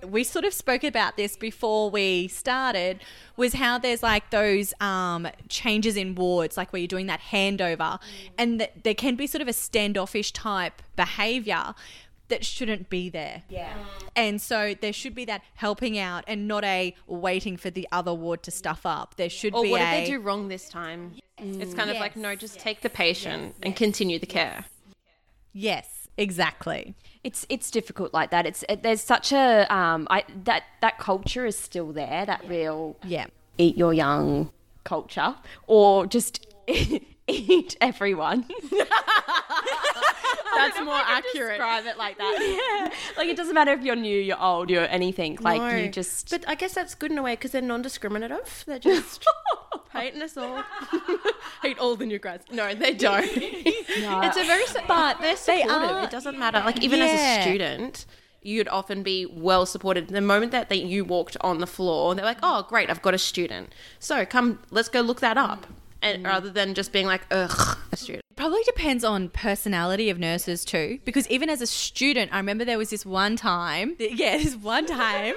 we 0.08 0.24
sort 0.24 0.46
of 0.46 0.54
spoke 0.54 0.84
about 0.84 1.18
this 1.18 1.36
before 1.36 1.90
we 1.90 2.28
started. 2.28 3.02
Was 3.38 3.54
how 3.54 3.78
there's 3.78 4.04
like 4.04 4.30
those 4.30 4.74
um, 4.80 5.28
changes 5.48 5.96
in 5.98 6.16
wards, 6.16 6.58
like 6.58 6.72
where 6.74 6.80
you're 6.80 6.88
doing 6.88 7.08
that 7.08 7.22
handover, 7.32 8.00
and 8.38 8.60
that 8.60 8.84
there 8.84 8.94
can 8.94 9.16
be 9.16 9.28
sort 9.28 9.42
of 9.42 9.48
a 9.48 9.54
standoffish 9.54 10.32
type 10.32 10.82
behaviour 10.96 11.74
that 12.30 12.46
shouldn't 12.46 12.90
be 12.90 13.10
there. 13.10 13.44
yeah. 13.50 13.74
And 14.16 14.42
so 14.42 14.74
there 14.80 14.94
should 14.94 15.16
be 15.16 15.26
that 15.26 15.42
helping 15.56 15.98
out 15.98 16.24
and 16.28 16.48
not 16.48 16.64
a 16.64 16.96
waiting 17.08 17.58
for 17.58 17.70
the 17.70 17.88
other 17.92 18.14
ward 18.14 18.44
to 18.44 18.52
stuff 18.52 18.86
up. 18.86 19.16
There 19.18 19.30
should 19.30 19.54
be. 19.54 19.60
Or 19.60 19.64
be 19.64 19.72
what 19.72 19.82
a 19.82 19.86
did 19.86 20.06
they 20.06 20.10
do 20.12 20.20
wrong 20.20 20.48
this 20.48 20.68
time? 20.70 21.14
It's 21.38 21.74
kind 21.74 21.90
of 21.90 21.98
like, 21.98 22.16
no, 22.18 22.36
just 22.36 22.60
take 22.60 22.82
the 22.82 22.90
patient 22.90 23.56
and 23.64 23.76
continue 23.76 24.20
the 24.20 24.26
care. 24.26 24.66
Yes, 25.54 26.08
exactly. 26.18 26.96
It's 27.24 27.46
it's 27.50 27.72
difficult 27.72 28.14
like 28.14 28.30
that. 28.32 28.46
It's 28.46 28.64
it, 28.70 28.84
there's 28.84 29.02
such 29.02 29.32
a 29.32 29.66
um 29.74 30.08
I 30.10 30.24
that 30.44 30.64
that 30.82 30.98
culture 31.00 31.46
is 31.46 31.58
still 31.58 31.92
there. 31.92 32.26
That 32.26 32.42
real 32.48 32.96
Yeah. 33.04 33.28
eat 33.58 33.78
your 33.78 33.94
young 33.94 34.52
culture, 34.84 35.36
or 35.68 36.06
just 36.08 36.46
eat 37.30 37.78
everyone. 37.82 38.46
That's 40.56 40.82
more 40.84 40.96
accurate. 40.96 41.58
Describe 41.58 41.86
it 41.86 41.98
like 41.98 42.18
that. 42.18 42.38
Yeah, 42.90 42.94
like 43.18 43.30
it 43.30 43.38
doesn't 43.38 43.54
matter 43.54 43.72
if 43.72 43.82
you're 43.84 43.96
new, 43.96 44.20
you're 44.20 44.42
old, 44.42 44.70
you're 44.70 44.88
anything. 44.90 45.38
Like 45.42 45.62
No. 45.62 45.70
you 45.78 45.90
just. 45.90 46.30
But 46.30 46.44
I 46.48 46.56
guess 46.56 46.74
that's 46.74 46.96
good 46.96 47.12
in 47.12 47.18
a 47.18 47.24
way 47.24 47.34
because 47.34 47.52
they're 47.52 47.62
non-discriminative. 47.62 48.64
They're 48.68 48.80
just 48.80 49.26
hating 49.94 50.22
us 50.22 50.36
all. 50.38 50.64
Hate 51.62 51.78
all 51.80 51.96
the 51.96 52.06
new 52.06 52.20
grads. 52.20 52.46
No, 52.52 52.74
they 52.74 52.94
don't. 52.94 53.26
It's 53.32 54.38
a 54.38 54.44
very, 54.46 54.64
but 54.88 55.20
they're 55.22 55.36
They 55.36 55.62
supportive. 55.62 55.92
are- 55.92 56.04
it 56.06 56.10
doesn't 56.10 56.38
matter. 56.40 56.60
Like 56.60 56.82
even 56.84 57.02
as 57.02 57.12
a 57.20 57.42
student, 57.42 58.06
you'd 58.42 58.68
often 58.70 59.04
be 59.04 59.26
well 59.26 59.66
supported. 59.66 60.08
The 60.10 60.22
moment 60.22 60.52
that 60.52 60.70
they, 60.70 60.78
you 60.78 61.04
walked 61.06 61.38
on 61.42 61.60
the 61.60 61.68
floor, 61.68 62.16
they're 62.16 62.26
like, 62.26 62.40
"Oh, 62.44 62.66
great, 62.68 62.90
I've 62.90 63.02
got 63.02 63.14
a 63.14 63.18
student. 63.18 63.74
So 64.00 64.26
come, 64.26 64.60
let's 64.72 64.90
go 64.90 65.02
look 65.02 65.20
that 65.22 65.38
up." 65.38 65.68
And 66.02 66.24
mm. 66.24 66.28
rather 66.28 66.50
than 66.50 66.74
just 66.74 66.92
being 66.92 67.06
like, 67.06 67.22
"Ugh, 67.32 67.78
student." 68.00 68.24
Probably 68.36 68.62
depends 68.64 69.04
on 69.04 69.30
personality 69.30 70.10
of 70.10 70.18
nurses 70.18 70.64
too, 70.64 71.00
because 71.04 71.28
even 71.28 71.50
as 71.50 71.62
a 71.62 71.68
student, 71.68 72.34
I 72.34 72.38
remember 72.38 72.64
there 72.64 72.78
was 72.78 72.90
this 72.90 73.06
one 73.06 73.36
time, 73.36 73.96
yeah, 74.00 74.38
this 74.38 74.56
one 74.56 74.86
time 74.86 75.36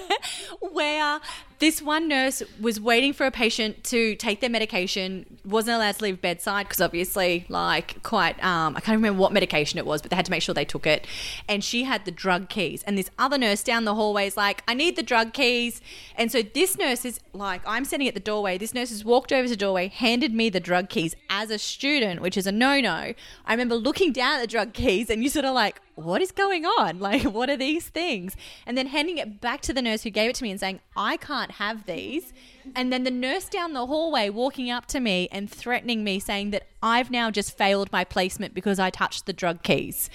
where 0.60 1.20
this 1.64 1.80
one 1.80 2.08
nurse 2.08 2.42
was 2.60 2.78
waiting 2.78 3.14
for 3.14 3.24
a 3.24 3.30
patient 3.30 3.84
to 3.84 4.16
take 4.16 4.40
their 4.40 4.50
medication, 4.50 5.24
wasn't 5.46 5.76
allowed 5.76 5.94
to 5.96 6.04
leave 6.04 6.20
bedside 6.20 6.66
because 6.66 6.82
obviously, 6.82 7.46
like, 7.48 8.02
quite, 8.02 8.42
um, 8.44 8.76
I 8.76 8.80
can't 8.80 8.96
remember 8.96 9.18
what 9.18 9.32
medication 9.32 9.78
it 9.78 9.86
was, 9.86 10.02
but 10.02 10.10
they 10.10 10.16
had 10.16 10.26
to 10.26 10.30
make 10.30 10.42
sure 10.42 10.54
they 10.54 10.66
took 10.66 10.86
it. 10.86 11.06
And 11.48 11.64
she 11.64 11.84
had 11.84 12.04
the 12.04 12.10
drug 12.10 12.50
keys, 12.50 12.82
and 12.82 12.98
this 12.98 13.10
other 13.18 13.38
nurse 13.38 13.62
down 13.62 13.84
the 13.84 13.94
hallway 13.94 14.26
is 14.26 14.36
like, 14.36 14.62
I 14.68 14.74
need 14.74 14.96
the 14.96 15.02
drug 15.02 15.32
keys. 15.32 15.80
And 16.16 16.30
so 16.30 16.42
this 16.42 16.76
nurse 16.76 17.06
is 17.06 17.20
like, 17.32 17.62
I'm 17.66 17.86
sitting 17.86 18.08
at 18.08 18.14
the 18.14 18.20
doorway. 18.20 18.58
This 18.58 18.74
nurse 18.74 18.90
has 18.90 19.02
walked 19.02 19.32
over 19.32 19.44
to 19.44 19.50
the 19.50 19.56
doorway, 19.56 19.88
handed 19.88 20.34
me 20.34 20.50
the 20.50 20.60
drug 20.60 20.90
keys 20.90 21.14
as 21.30 21.50
a 21.50 21.58
student, 21.58 21.93
which 22.20 22.36
is 22.36 22.46
a 22.46 22.52
no 22.52 22.80
no. 22.80 23.14
I 23.46 23.52
remember 23.52 23.76
looking 23.76 24.12
down 24.12 24.34
at 24.34 24.40
the 24.40 24.46
drug 24.46 24.72
keys, 24.72 25.10
and 25.10 25.22
you 25.22 25.28
sort 25.28 25.44
of 25.44 25.54
like, 25.54 25.80
what 25.94 26.20
is 26.20 26.32
going 26.32 26.64
on? 26.64 26.98
Like, 27.04 27.24
what 27.24 27.50
are 27.50 27.56
these 27.56 27.88
things? 27.88 28.34
And 28.66 28.78
then 28.78 28.86
handing 28.86 29.18
it 29.18 29.38
back 29.40 29.60
to 29.62 29.74
the 29.74 29.82
nurse 29.82 30.04
who 30.04 30.10
gave 30.10 30.30
it 30.30 30.36
to 30.36 30.42
me 30.42 30.50
and 30.50 30.58
saying, 30.58 30.80
I 30.96 31.18
can't 31.18 31.52
have 31.52 31.84
these. 31.84 32.32
And 32.74 32.90
then 32.90 33.04
the 33.04 33.10
nurse 33.10 33.46
down 33.46 33.74
the 33.74 33.84
hallway 33.86 34.30
walking 34.30 34.70
up 34.70 34.86
to 34.86 35.00
me 35.00 35.28
and 35.30 35.50
threatening 35.50 36.02
me, 36.02 36.18
saying 36.18 36.50
that 36.52 36.66
I've 36.82 37.10
now 37.10 37.30
just 37.30 37.58
failed 37.58 37.92
my 37.92 38.04
placement 38.04 38.54
because 38.54 38.78
I 38.78 38.88
touched 38.88 39.26
the 39.26 39.34
drug 39.34 39.62
keys. 39.62 40.08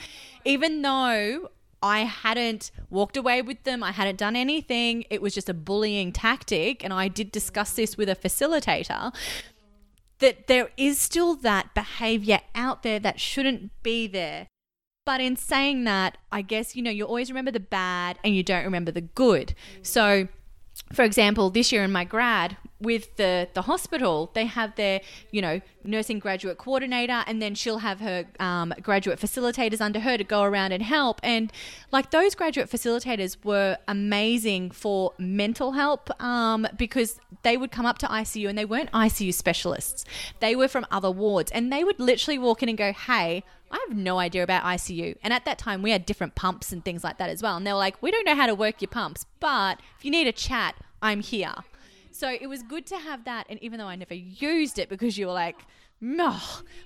Even 0.46 0.82
though 0.82 1.52
I 1.82 2.00
hadn't 2.00 2.72
walked 2.90 3.18
away 3.18 3.42
with 3.42 3.64
them, 3.64 3.84
I 3.84 3.92
hadn't 3.92 4.18
done 4.18 4.36
anything, 4.36 5.06
it 5.10 5.22
was 5.22 5.34
just 5.34 5.50
a 5.50 5.54
bullying 5.54 6.12
tactic. 6.12 6.84
And 6.84 6.92
I 6.92 7.08
did 7.08 7.32
discuss 7.32 7.74
this 7.74 7.98
with 7.98 8.10
a 8.10 8.16
facilitator 8.16 9.14
that 10.20 10.48
there 10.48 10.70
is 10.78 11.00
still 11.00 11.36
that 11.36 11.74
behavior 11.74 12.42
out 12.54 12.84
there 12.84 13.00
that 13.00 13.20
shouldn't 13.20 13.72
be 13.84 14.08
there. 14.08 14.48
But 15.06 15.22
in 15.22 15.36
saying 15.38 15.86
that, 15.86 16.18
I 16.32 16.42
guess, 16.42 16.76
you 16.76 16.84
know, 16.84 16.92
you 16.92 17.06
always 17.06 17.30
remember 17.32 17.52
the 17.52 17.60
bad 17.60 18.20
and 18.24 18.36
you 18.36 18.44
don't 18.44 18.64
remember 18.64 18.92
the 18.92 19.02
good. 19.02 19.56
Mm. 19.80 19.86
So, 19.88 20.28
for 20.94 21.04
example, 21.04 21.50
this 21.50 21.72
year 21.72 21.84
in 21.84 21.92
my 21.92 22.04
grad, 22.04 22.58
with 22.82 23.16
the, 23.18 23.48
the 23.54 23.64
hospital, 23.64 24.32
they 24.34 24.46
have 24.46 24.76
their, 24.76 25.02
you 25.32 25.42
know, 25.42 25.62
nursing 25.84 26.20
graduate 26.20 26.58
coordinator, 26.58 27.24
and 27.28 27.42
then 27.42 27.56
she'll 27.56 27.80
have 27.80 28.00
her 28.00 28.26
um, 28.40 28.74
graduate 28.82 29.20
facilitators 29.20 29.82
under 29.82 30.00
her 30.00 30.18
to 30.18 30.24
go 30.24 30.44
around 30.44 30.72
and 30.72 30.84
help. 30.84 31.20
And 31.24 31.52
like 31.92 32.12
those 32.12 32.36
graduate 32.36 32.70
facilitators 32.70 33.44
were 33.44 33.78
amazing 33.88 34.72
for 34.72 35.14
mental 35.18 35.74
help 35.74 36.10
um, 36.22 36.68
because 36.78 37.20
they 37.44 37.58
would 37.58 37.72
come 37.72 37.86
up 37.86 37.98
to 38.00 38.08
ICU 38.08 38.48
and 38.48 38.58
they 38.58 38.66
weren't 38.66 38.92
ICU 38.92 39.34
specialists. 39.34 40.06
They 40.40 40.56
were 40.56 40.68
from 40.68 40.86
other 40.90 41.12
wards, 41.12 41.52
and 41.52 41.72
they 41.72 41.84
would 41.84 42.00
literally 42.00 42.40
walk 42.40 42.64
in 42.64 42.70
and 42.70 42.78
go, 42.78 42.94
Hey, 42.94 43.44
I 43.72 43.86
have 43.88 43.96
no 43.96 44.20
idea 44.20 44.44
about 44.44 44.64
ICU. 44.64 45.18
And 45.22 45.34
at 45.34 45.46
that 45.46 45.58
time, 45.58 45.82
we 45.82 45.92
had 45.92 46.06
different 46.06 46.36
pumps 46.36 46.72
and 46.72 46.84
things 46.84 47.04
like 47.04 47.18
that 47.18 47.30
as 47.30 47.44
well. 47.44 47.56
And 47.56 47.68
they 47.68 47.72
were 47.72 47.78
like, 47.78 48.02
we 48.02 48.10
don't 48.10 48.26
know 48.26 48.36
how 48.36 48.48
to 48.48 48.56
work 48.56 48.82
your 48.82 48.90
pumps, 48.90 49.26
but 49.40 49.80
if 49.98 50.04
you 50.04 50.12
need 50.12 50.28
a 50.28 50.32
chat, 50.32 50.76
I'm 51.02 51.22
here. 51.22 51.54
So 52.12 52.30
it 52.30 52.48
was 52.48 52.64
good 52.64 52.86
to 52.88 52.98
have 52.98 53.26
that. 53.26 53.48
And 53.50 53.62
even 53.64 53.80
though 53.80 53.88
I 53.88 53.96
never 53.96 54.14
used 54.14 54.80
it 54.80 54.90
because 54.90 55.18
you 55.18 55.28
were 55.28 55.34
like, 55.34 55.58
no, 56.02 56.38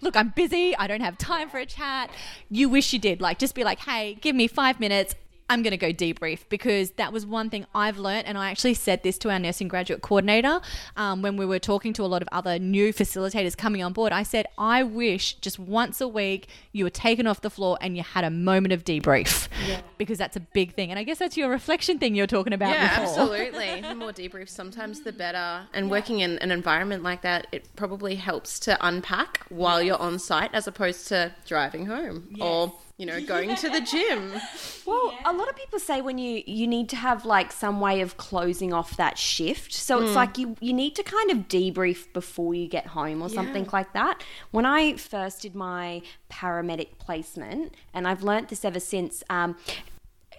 look, 0.02 0.16
I'm 0.16 0.30
busy. 0.30 0.76
I 0.76 0.88
don't 0.88 1.02
have 1.02 1.18
time 1.18 1.50
for 1.50 1.60
a 1.60 1.66
chat. 1.66 2.10
You 2.50 2.68
wish 2.68 2.94
you 2.94 3.00
did. 3.00 3.22
Like, 3.22 3.38
just 3.38 3.54
be 3.54 3.64
like, 3.64 3.80
hey, 3.80 4.16
give 4.22 4.36
me 4.36 4.48
five 4.48 4.80
minutes. 4.80 5.16
I'm 5.50 5.62
going 5.62 5.72
to 5.72 5.78
go 5.78 5.92
debrief 5.92 6.40
because 6.50 6.92
that 6.92 7.12
was 7.14 7.26
one 7.26 7.50
thing 7.50 7.66
I've 7.76 7.98
learned. 7.98 8.28
And 8.28 8.38
I 8.38 8.50
actually 8.50 8.74
said 8.76 9.04
this 9.04 9.18
to 9.20 9.30
our 9.30 9.40
nursing 9.40 9.68
graduate 9.68 10.02
coordinator 10.02 10.62
um, 10.96 11.22
when 11.22 11.38
we 11.38 11.46
were 11.46 11.60
talking 11.60 11.94
to 11.94 12.04
a 12.04 12.08
lot 12.08 12.22
of 12.22 12.30
other 12.32 12.58
new 12.60 12.94
facilitators 12.94 13.56
coming 13.58 13.84
on 13.84 13.94
board. 13.94 14.14
I 14.14 14.24
said, 14.24 14.48
I 14.58 14.84
wish 14.84 15.34
just 15.36 15.60
once 15.60 16.02
a 16.02 16.08
week 16.08 16.48
you 16.72 16.86
were 16.86 16.90
taken 16.90 17.28
off 17.28 17.42
the 17.42 17.50
floor 17.50 17.78
and 17.82 17.98
you 17.98 18.04
had 18.04 18.24
a 18.24 18.30
moment 18.30 18.74
of 18.74 18.84
debrief 18.84 19.48
because 19.98 20.18
that's 20.18 20.36
a 20.36 20.40
big 20.40 20.74
thing. 20.76 20.90
And 20.92 20.98
I 21.00 21.04
guess 21.04 21.20
that's 21.20 21.38
your 21.38 21.50
reflection 21.50 22.00
thing 22.00 22.16
you're 22.16 22.26
talking 22.28 22.54
about 22.54 22.70
Yeah, 22.72 23.00
before. 23.02 23.22
absolutely. 23.36 23.82
The 23.82 23.96
more 23.96 24.12
debriefs, 24.12 24.50
sometimes 24.50 25.02
the 25.02 25.12
better. 25.12 25.68
And 25.74 25.92
working 25.92 26.22
in 26.22 26.38
an 26.40 26.52
environment 26.52 27.04
like 27.04 27.22
that, 27.22 27.48
it 27.52 27.68
probably 27.76 28.16
helps 28.16 28.60
to 28.62 28.78
unpack 28.86 29.42
while 29.50 29.82
you're 29.82 30.02
on 30.02 30.20
site 30.20 30.54
as 30.54 30.68
opposed 30.68 31.08
to 31.10 31.34
driving 31.46 31.86
home 31.86 32.36
or, 32.40 32.74
you 33.04 33.08
know, 33.08 33.22
going 33.36 33.54
to 33.56 33.70
the 33.70 33.82
gym. 33.82 34.32
Well, 34.86 35.14
a 35.26 35.34
lot 35.34 35.50
of 35.50 35.56
people 35.56 35.80
say 35.80 36.02
when 36.02 36.18
you 36.18 36.42
you 36.46 36.68
need 36.68 36.88
to 36.90 36.96
have 36.96 37.26
like 37.26 37.52
some 37.52 37.80
way 37.82 38.00
of 38.02 38.16
closing 38.16 38.72
off 38.74 38.96
that 38.98 39.18
shift. 39.18 39.74
So 39.74 40.02
it's 40.02 40.16
like 40.16 40.38
you 40.38 40.56
you 40.62 40.74
need 40.74 40.96
to 40.96 41.04
kind 41.04 41.30
of 41.32 41.50
debrief 41.50 42.12
before 42.14 42.56
you 42.56 42.68
get 42.68 42.88
home 42.88 43.22
or 43.22 43.30
something 43.30 43.68
like 43.74 43.92
that. 43.94 44.24
When 44.52 44.66
I 44.66 44.96
first 44.96 45.42
did 45.42 45.54
my 45.54 46.02
paramedic 46.32 46.98
placement, 46.98 47.76
and 47.94 48.08
I've 48.08 48.24
learnt 48.24 48.50
this 48.50 48.64
ever 48.64 48.80
since. 48.80 49.24
Um, 49.30 49.58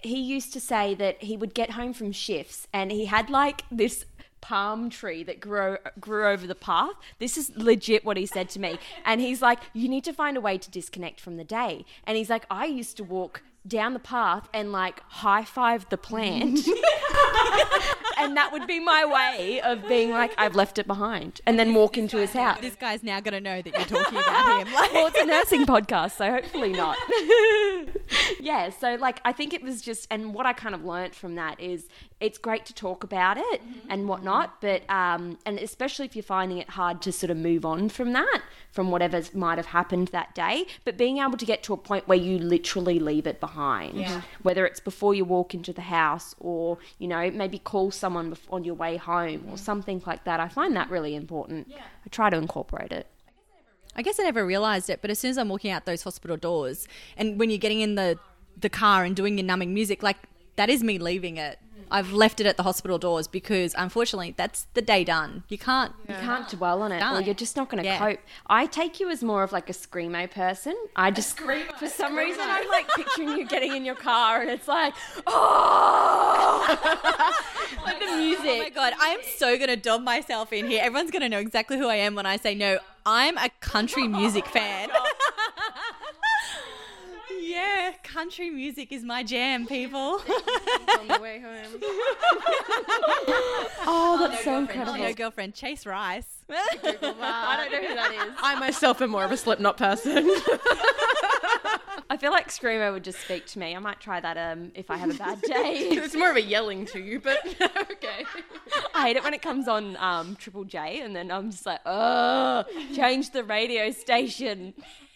he 0.01 0.21
used 0.21 0.53
to 0.53 0.59
say 0.59 0.93
that 0.93 1.23
he 1.23 1.35
would 1.35 1.55
get 1.55 1.71
home 1.71 1.91
from 1.91 2.11
shifts 2.11 2.67
and 2.71 2.91
he 2.91 3.05
had 3.05 3.31
like 3.31 3.63
this 3.71 4.05
palm 4.47 4.91
tree 4.91 5.23
that 5.23 5.39
grew 5.39 5.77
grew 5.99 6.27
over 6.27 6.45
the 6.45 6.55
path. 6.55 6.93
This 7.17 7.35
is 7.35 7.51
legit 7.55 8.05
what 8.05 8.15
he 8.15 8.27
said 8.27 8.47
to 8.49 8.59
me. 8.59 8.77
And 9.03 9.19
he's 9.19 9.41
like, 9.41 9.59
"You 9.73 9.89
need 9.89 10.03
to 10.03 10.13
find 10.13 10.37
a 10.37 10.41
way 10.41 10.59
to 10.59 10.69
disconnect 10.69 11.19
from 11.19 11.37
the 11.37 11.43
day." 11.43 11.83
And 12.05 12.15
he's 12.15 12.29
like, 12.29 12.45
"I 12.49 12.65
used 12.65 12.95
to 12.97 13.03
walk 13.03 13.41
down 13.67 13.93
the 13.93 13.99
path 13.99 14.47
and 14.53 14.71
like 14.71 14.99
high 15.07 15.43
five 15.43 15.89
the 15.89 15.97
plant 15.97 16.59
and 18.17 18.35
that 18.37 18.49
would 18.51 18.67
be 18.67 18.79
my 18.79 19.05
way 19.05 19.61
of 19.61 19.87
being 19.87 20.11
like, 20.11 20.33
I've 20.37 20.55
left 20.55 20.77
it 20.77 20.87
behind, 20.87 21.41
and 21.45 21.59
then 21.59 21.73
walk 21.73 21.97
into 21.97 22.17
his 22.17 22.33
house. 22.33 22.59
This 22.61 22.75
guy's 22.75 23.03
now 23.03 23.19
going 23.19 23.33
to 23.33 23.41
know 23.41 23.61
that 23.61 23.73
you're 23.73 23.99
talking 24.01 24.17
about 24.19 24.67
him. 24.67 24.73
Like, 24.75 24.93
well, 24.93 25.07
it's 25.07 25.19
a 25.19 25.25
nursing 25.25 25.65
podcast, 25.73 26.11
so 26.17 26.29
hopefully 26.31 26.73
not. 26.73 26.97
yeah, 28.39 28.69
so 28.69 28.95
like 28.95 29.21
I 29.25 29.31
think 29.31 29.53
it 29.53 29.61
was 29.63 29.81
just, 29.81 30.07
and 30.11 30.33
what 30.33 30.45
I 30.45 30.53
kind 30.53 30.75
of 30.75 30.83
learnt 30.83 31.15
from 31.15 31.35
that 31.35 31.59
is 31.59 31.87
it's 32.19 32.37
great 32.37 32.65
to 32.65 32.73
talk 32.73 33.03
about 33.03 33.37
it 33.37 33.61
and 33.89 34.07
whatnot, 34.07 34.61
but 34.61 34.89
um, 34.89 35.37
and 35.45 35.59
especially 35.59 36.05
if 36.05 36.15
you're 36.15 36.23
finding 36.23 36.57
it 36.59 36.69
hard 36.71 37.01
to 37.03 37.11
sort 37.11 37.29
of 37.29 37.37
move 37.37 37.65
on 37.65 37.89
from 37.89 38.13
that, 38.13 38.41
from 38.71 38.91
whatever 38.91 39.21
might 39.33 39.57
have 39.57 39.67
happened 39.67 40.09
that 40.09 40.33
day, 40.35 40.65
but 40.83 40.97
being 40.97 41.17
able 41.19 41.37
to 41.37 41.45
get 41.45 41.63
to 41.63 41.73
a 41.73 41.77
point 41.77 42.07
where 42.07 42.17
you 42.17 42.37
literally 42.39 42.99
leave 42.99 43.27
it 43.27 43.39
behind, 43.39 43.95
Yeah. 43.97 44.21
whether 44.41 44.65
it's 44.65 44.79
before 44.79 45.13
you 45.13 45.25
walk 45.25 45.53
into 45.53 45.73
the 45.73 45.81
house 45.81 46.35
or 46.39 46.77
you 46.99 47.07
know 47.07 47.24
maybe 47.29 47.59
call 47.59 47.91
someone 47.91 48.37
on 48.49 48.63
your 48.63 48.75
way 48.75 48.97
home 48.97 49.45
or 49.49 49.57
something 49.57 50.01
like 50.05 50.23
that. 50.25 50.39
I 50.39 50.47
find 50.47 50.75
that 50.75 50.89
really 50.89 51.15
important. 51.15 51.71
I 51.71 52.09
try 52.09 52.29
to 52.29 52.37
incorporate 52.37 52.91
it. 52.91 53.07
I 53.95 54.01
guess 54.01 54.19
I 54.19 54.23
never 54.23 54.45
realized 54.45 54.89
it, 54.89 55.01
but 55.01 55.09
as 55.09 55.19
soon 55.19 55.31
as 55.31 55.37
I'm 55.37 55.49
walking 55.49 55.71
out 55.71 55.85
those 55.85 56.03
hospital 56.03 56.35
doors, 56.35 56.87
and 57.15 57.39
when 57.39 57.49
you're 57.49 57.59
getting 57.59 57.81
in 57.81 57.95
the 57.95 58.19
the 58.57 58.69
car 58.69 59.03
and 59.03 59.15
doing 59.15 59.37
your 59.37 59.45
numbing 59.45 59.73
music, 59.73 60.01
like 60.01 60.17
that 60.55 60.69
is 60.69 60.83
me 60.83 60.97
leaving 60.97 61.37
it. 61.37 61.59
I've 61.91 62.11
left 62.11 62.39
it 62.41 62.45
at 62.47 62.57
the 62.57 62.63
hospital 62.63 62.97
doors 62.97 63.27
because 63.27 63.73
unfortunately 63.77 64.33
that's 64.35 64.67
the 64.73 64.81
day 64.81 65.03
done. 65.03 65.43
You 65.49 65.57
can't. 65.57 65.93
You 66.09 66.15
can't 66.15 66.47
dwell 66.49 66.81
on 66.81 66.91
it, 66.91 67.01
or 67.03 67.21
you're 67.21 67.33
just 67.35 67.55
not 67.55 67.69
going 67.69 67.83
to 67.83 67.87
Yeah. 67.87 67.99
cope. 67.99 68.19
I 68.47 68.65
take 68.65 68.99
you 68.99 69.09
as 69.09 69.23
more 69.23 69.43
of 69.43 69.51
like 69.51 69.69
a 69.69 69.73
screamo 69.73 70.29
person. 70.29 70.75
I 70.95 71.11
just, 71.11 71.39
for 71.39 71.87
some 71.87 72.15
reason, 72.15 72.41
I'm 72.43 72.67
like 72.69 72.87
picturing 72.95 73.29
you 73.29 73.45
getting 73.45 73.75
in 73.75 73.85
your 73.85 73.95
car, 73.95 74.41
and 74.41 74.49
it's 74.49 74.67
like, 74.67 74.93
oh, 75.27 76.77
like 77.85 77.99
the 77.99 78.15
music. 78.17 78.45
Oh 78.45 78.57
my 78.59 78.69
god, 78.69 78.93
I 78.99 79.09
am 79.09 79.19
so 79.37 79.57
gonna 79.57 79.75
dub 79.75 80.01
myself 80.01 80.51
in 80.53 80.67
here. 80.67 80.81
Everyone's 80.83 81.11
gonna 81.11 81.29
know 81.29 81.39
exactly 81.39 81.77
who 81.77 81.87
I 81.87 81.95
am 81.95 82.15
when 82.15 82.25
I 82.25 82.37
say 82.37 82.55
no. 82.55 82.79
I'm 83.05 83.37
a 83.37 83.49
country 83.59 84.07
music 84.07 84.47
fan. 84.47 84.89
Yeah, 87.55 87.93
country 88.03 88.49
music 88.49 88.91
is 88.91 89.03
my 89.03 89.23
jam, 89.23 89.65
people. 89.65 90.21
on 90.99 91.07
the 91.07 91.19
way 91.21 91.39
home. 91.39 91.81
Oh, 93.87 94.17
that's 94.19 94.43
so 94.43 94.51
no 94.51 94.57
incredible. 94.59 95.13
girlfriend, 95.13 95.53
Chase 95.53 95.85
Rice. 95.85 96.25
I 96.49 96.73
don't 96.81 97.71
know 97.71 97.87
who 97.87 97.95
that 97.95 98.11
is. 98.11 98.33
I 98.41 98.59
myself 98.59 99.01
am 99.01 99.11
more 99.11 99.23
of 99.23 99.31
a 99.31 99.37
Slipknot 99.37 99.77
person. 99.77 100.27
I 102.09 102.17
feel 102.17 102.31
like 102.31 102.49
screamo 102.49 102.93
would 102.93 103.03
just 103.03 103.19
speak 103.19 103.45
to 103.47 103.59
me. 103.59 103.75
I 103.75 103.79
might 103.79 103.99
try 103.99 104.19
that 104.19 104.37
um 104.37 104.71
if 104.73 104.89
I 104.89 104.97
have 104.97 105.11
a 105.11 105.13
bad 105.13 105.41
day. 105.41 105.89
it's 105.91 106.15
more 106.15 106.31
of 106.31 106.35
a 106.35 106.41
yelling 106.41 106.85
to 106.87 106.99
you, 106.99 107.19
but 107.19 107.37
okay. 107.91 108.25
I 108.95 109.07
hate 109.07 109.17
it 109.17 109.23
when 109.23 109.33
it 109.33 109.41
comes 109.41 109.67
on 109.67 109.97
um, 109.97 110.35
Triple 110.35 110.63
J, 110.63 111.01
and 111.01 111.15
then 111.15 111.31
I'm 111.31 111.51
just 111.51 111.65
like, 111.65 111.81
oh, 111.85 112.63
change 112.95 113.31
the 113.31 113.43
radio 113.43 113.91
station. 113.91 114.73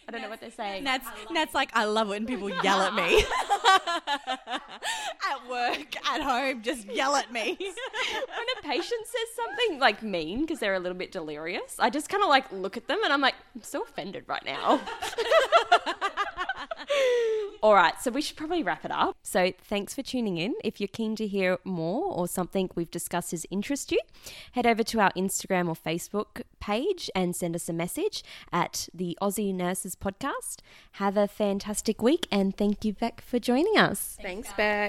I 0.09 0.11
don't 0.11 0.23
know 0.23 0.29
what 0.29 0.41
they're 0.41 0.49
saying. 0.49 0.83
Nat's, 0.83 1.05
Nat's 1.29 1.53
like, 1.53 1.69
I 1.75 1.85
love 1.85 2.07
it 2.07 2.09
when 2.09 2.25
people 2.25 2.49
yell 2.49 2.81
at 2.81 2.95
me. 2.95 3.23
at 5.29 5.47
work, 5.47 5.95
at 6.03 6.19
home, 6.19 6.63
just 6.63 6.87
yell 6.87 7.15
at 7.15 7.31
me. 7.31 7.55
when 7.59 8.47
a 8.57 8.61
patient 8.63 9.05
says 9.05 9.45
something 9.45 9.77
like 9.77 10.01
mean 10.01 10.41
because 10.41 10.57
they're 10.57 10.73
a 10.73 10.79
little 10.79 10.97
bit 10.97 11.11
delirious, 11.11 11.75
I 11.77 11.91
just 11.91 12.09
kind 12.09 12.23
of 12.23 12.29
like 12.29 12.51
look 12.51 12.75
at 12.75 12.87
them 12.87 12.97
and 13.03 13.13
I'm 13.13 13.21
like, 13.21 13.35
I'm 13.53 13.61
so 13.61 13.83
offended 13.83 14.23
right 14.25 14.43
now. 14.43 14.81
All 17.61 17.73
right, 17.75 17.99
so 18.01 18.09
we 18.09 18.21
should 18.21 18.37
probably 18.37 18.63
wrap 18.63 18.85
it 18.85 18.91
up. 18.91 19.17
So 19.21 19.51
thanks 19.61 19.93
for 19.93 20.01
tuning 20.01 20.37
in. 20.37 20.55
If 20.63 20.79
you're 20.79 20.87
keen 20.87 21.17
to 21.17 21.27
hear 21.27 21.57
more 21.65 22.05
or 22.13 22.25
something 22.25 22.69
we've 22.73 22.89
discussed 22.89 23.31
has 23.31 23.45
interested 23.51 23.95
you, 23.95 24.01
head 24.53 24.65
over 24.65 24.81
to 24.83 24.99
our 25.01 25.11
Instagram 25.11 25.67
or 25.67 25.75
Facebook 25.75 26.43
page 26.61 27.09
and 27.13 27.35
send 27.35 27.55
us 27.55 27.67
a 27.67 27.73
message 27.73 28.23
at 28.53 28.87
the 28.93 29.17
Aussie 29.21 29.53
Nurses 29.53 29.95
Podcast. 29.95 30.59
Have 30.93 31.17
a 31.17 31.27
fantastic 31.27 32.01
week 32.01 32.27
and 32.31 32.55
thank 32.55 32.85
you, 32.85 32.93
Bec, 32.93 33.19
for 33.19 33.39
joining 33.39 33.77
us. 33.77 34.17
Thanks, 34.21 34.53
Bec. 34.55 34.87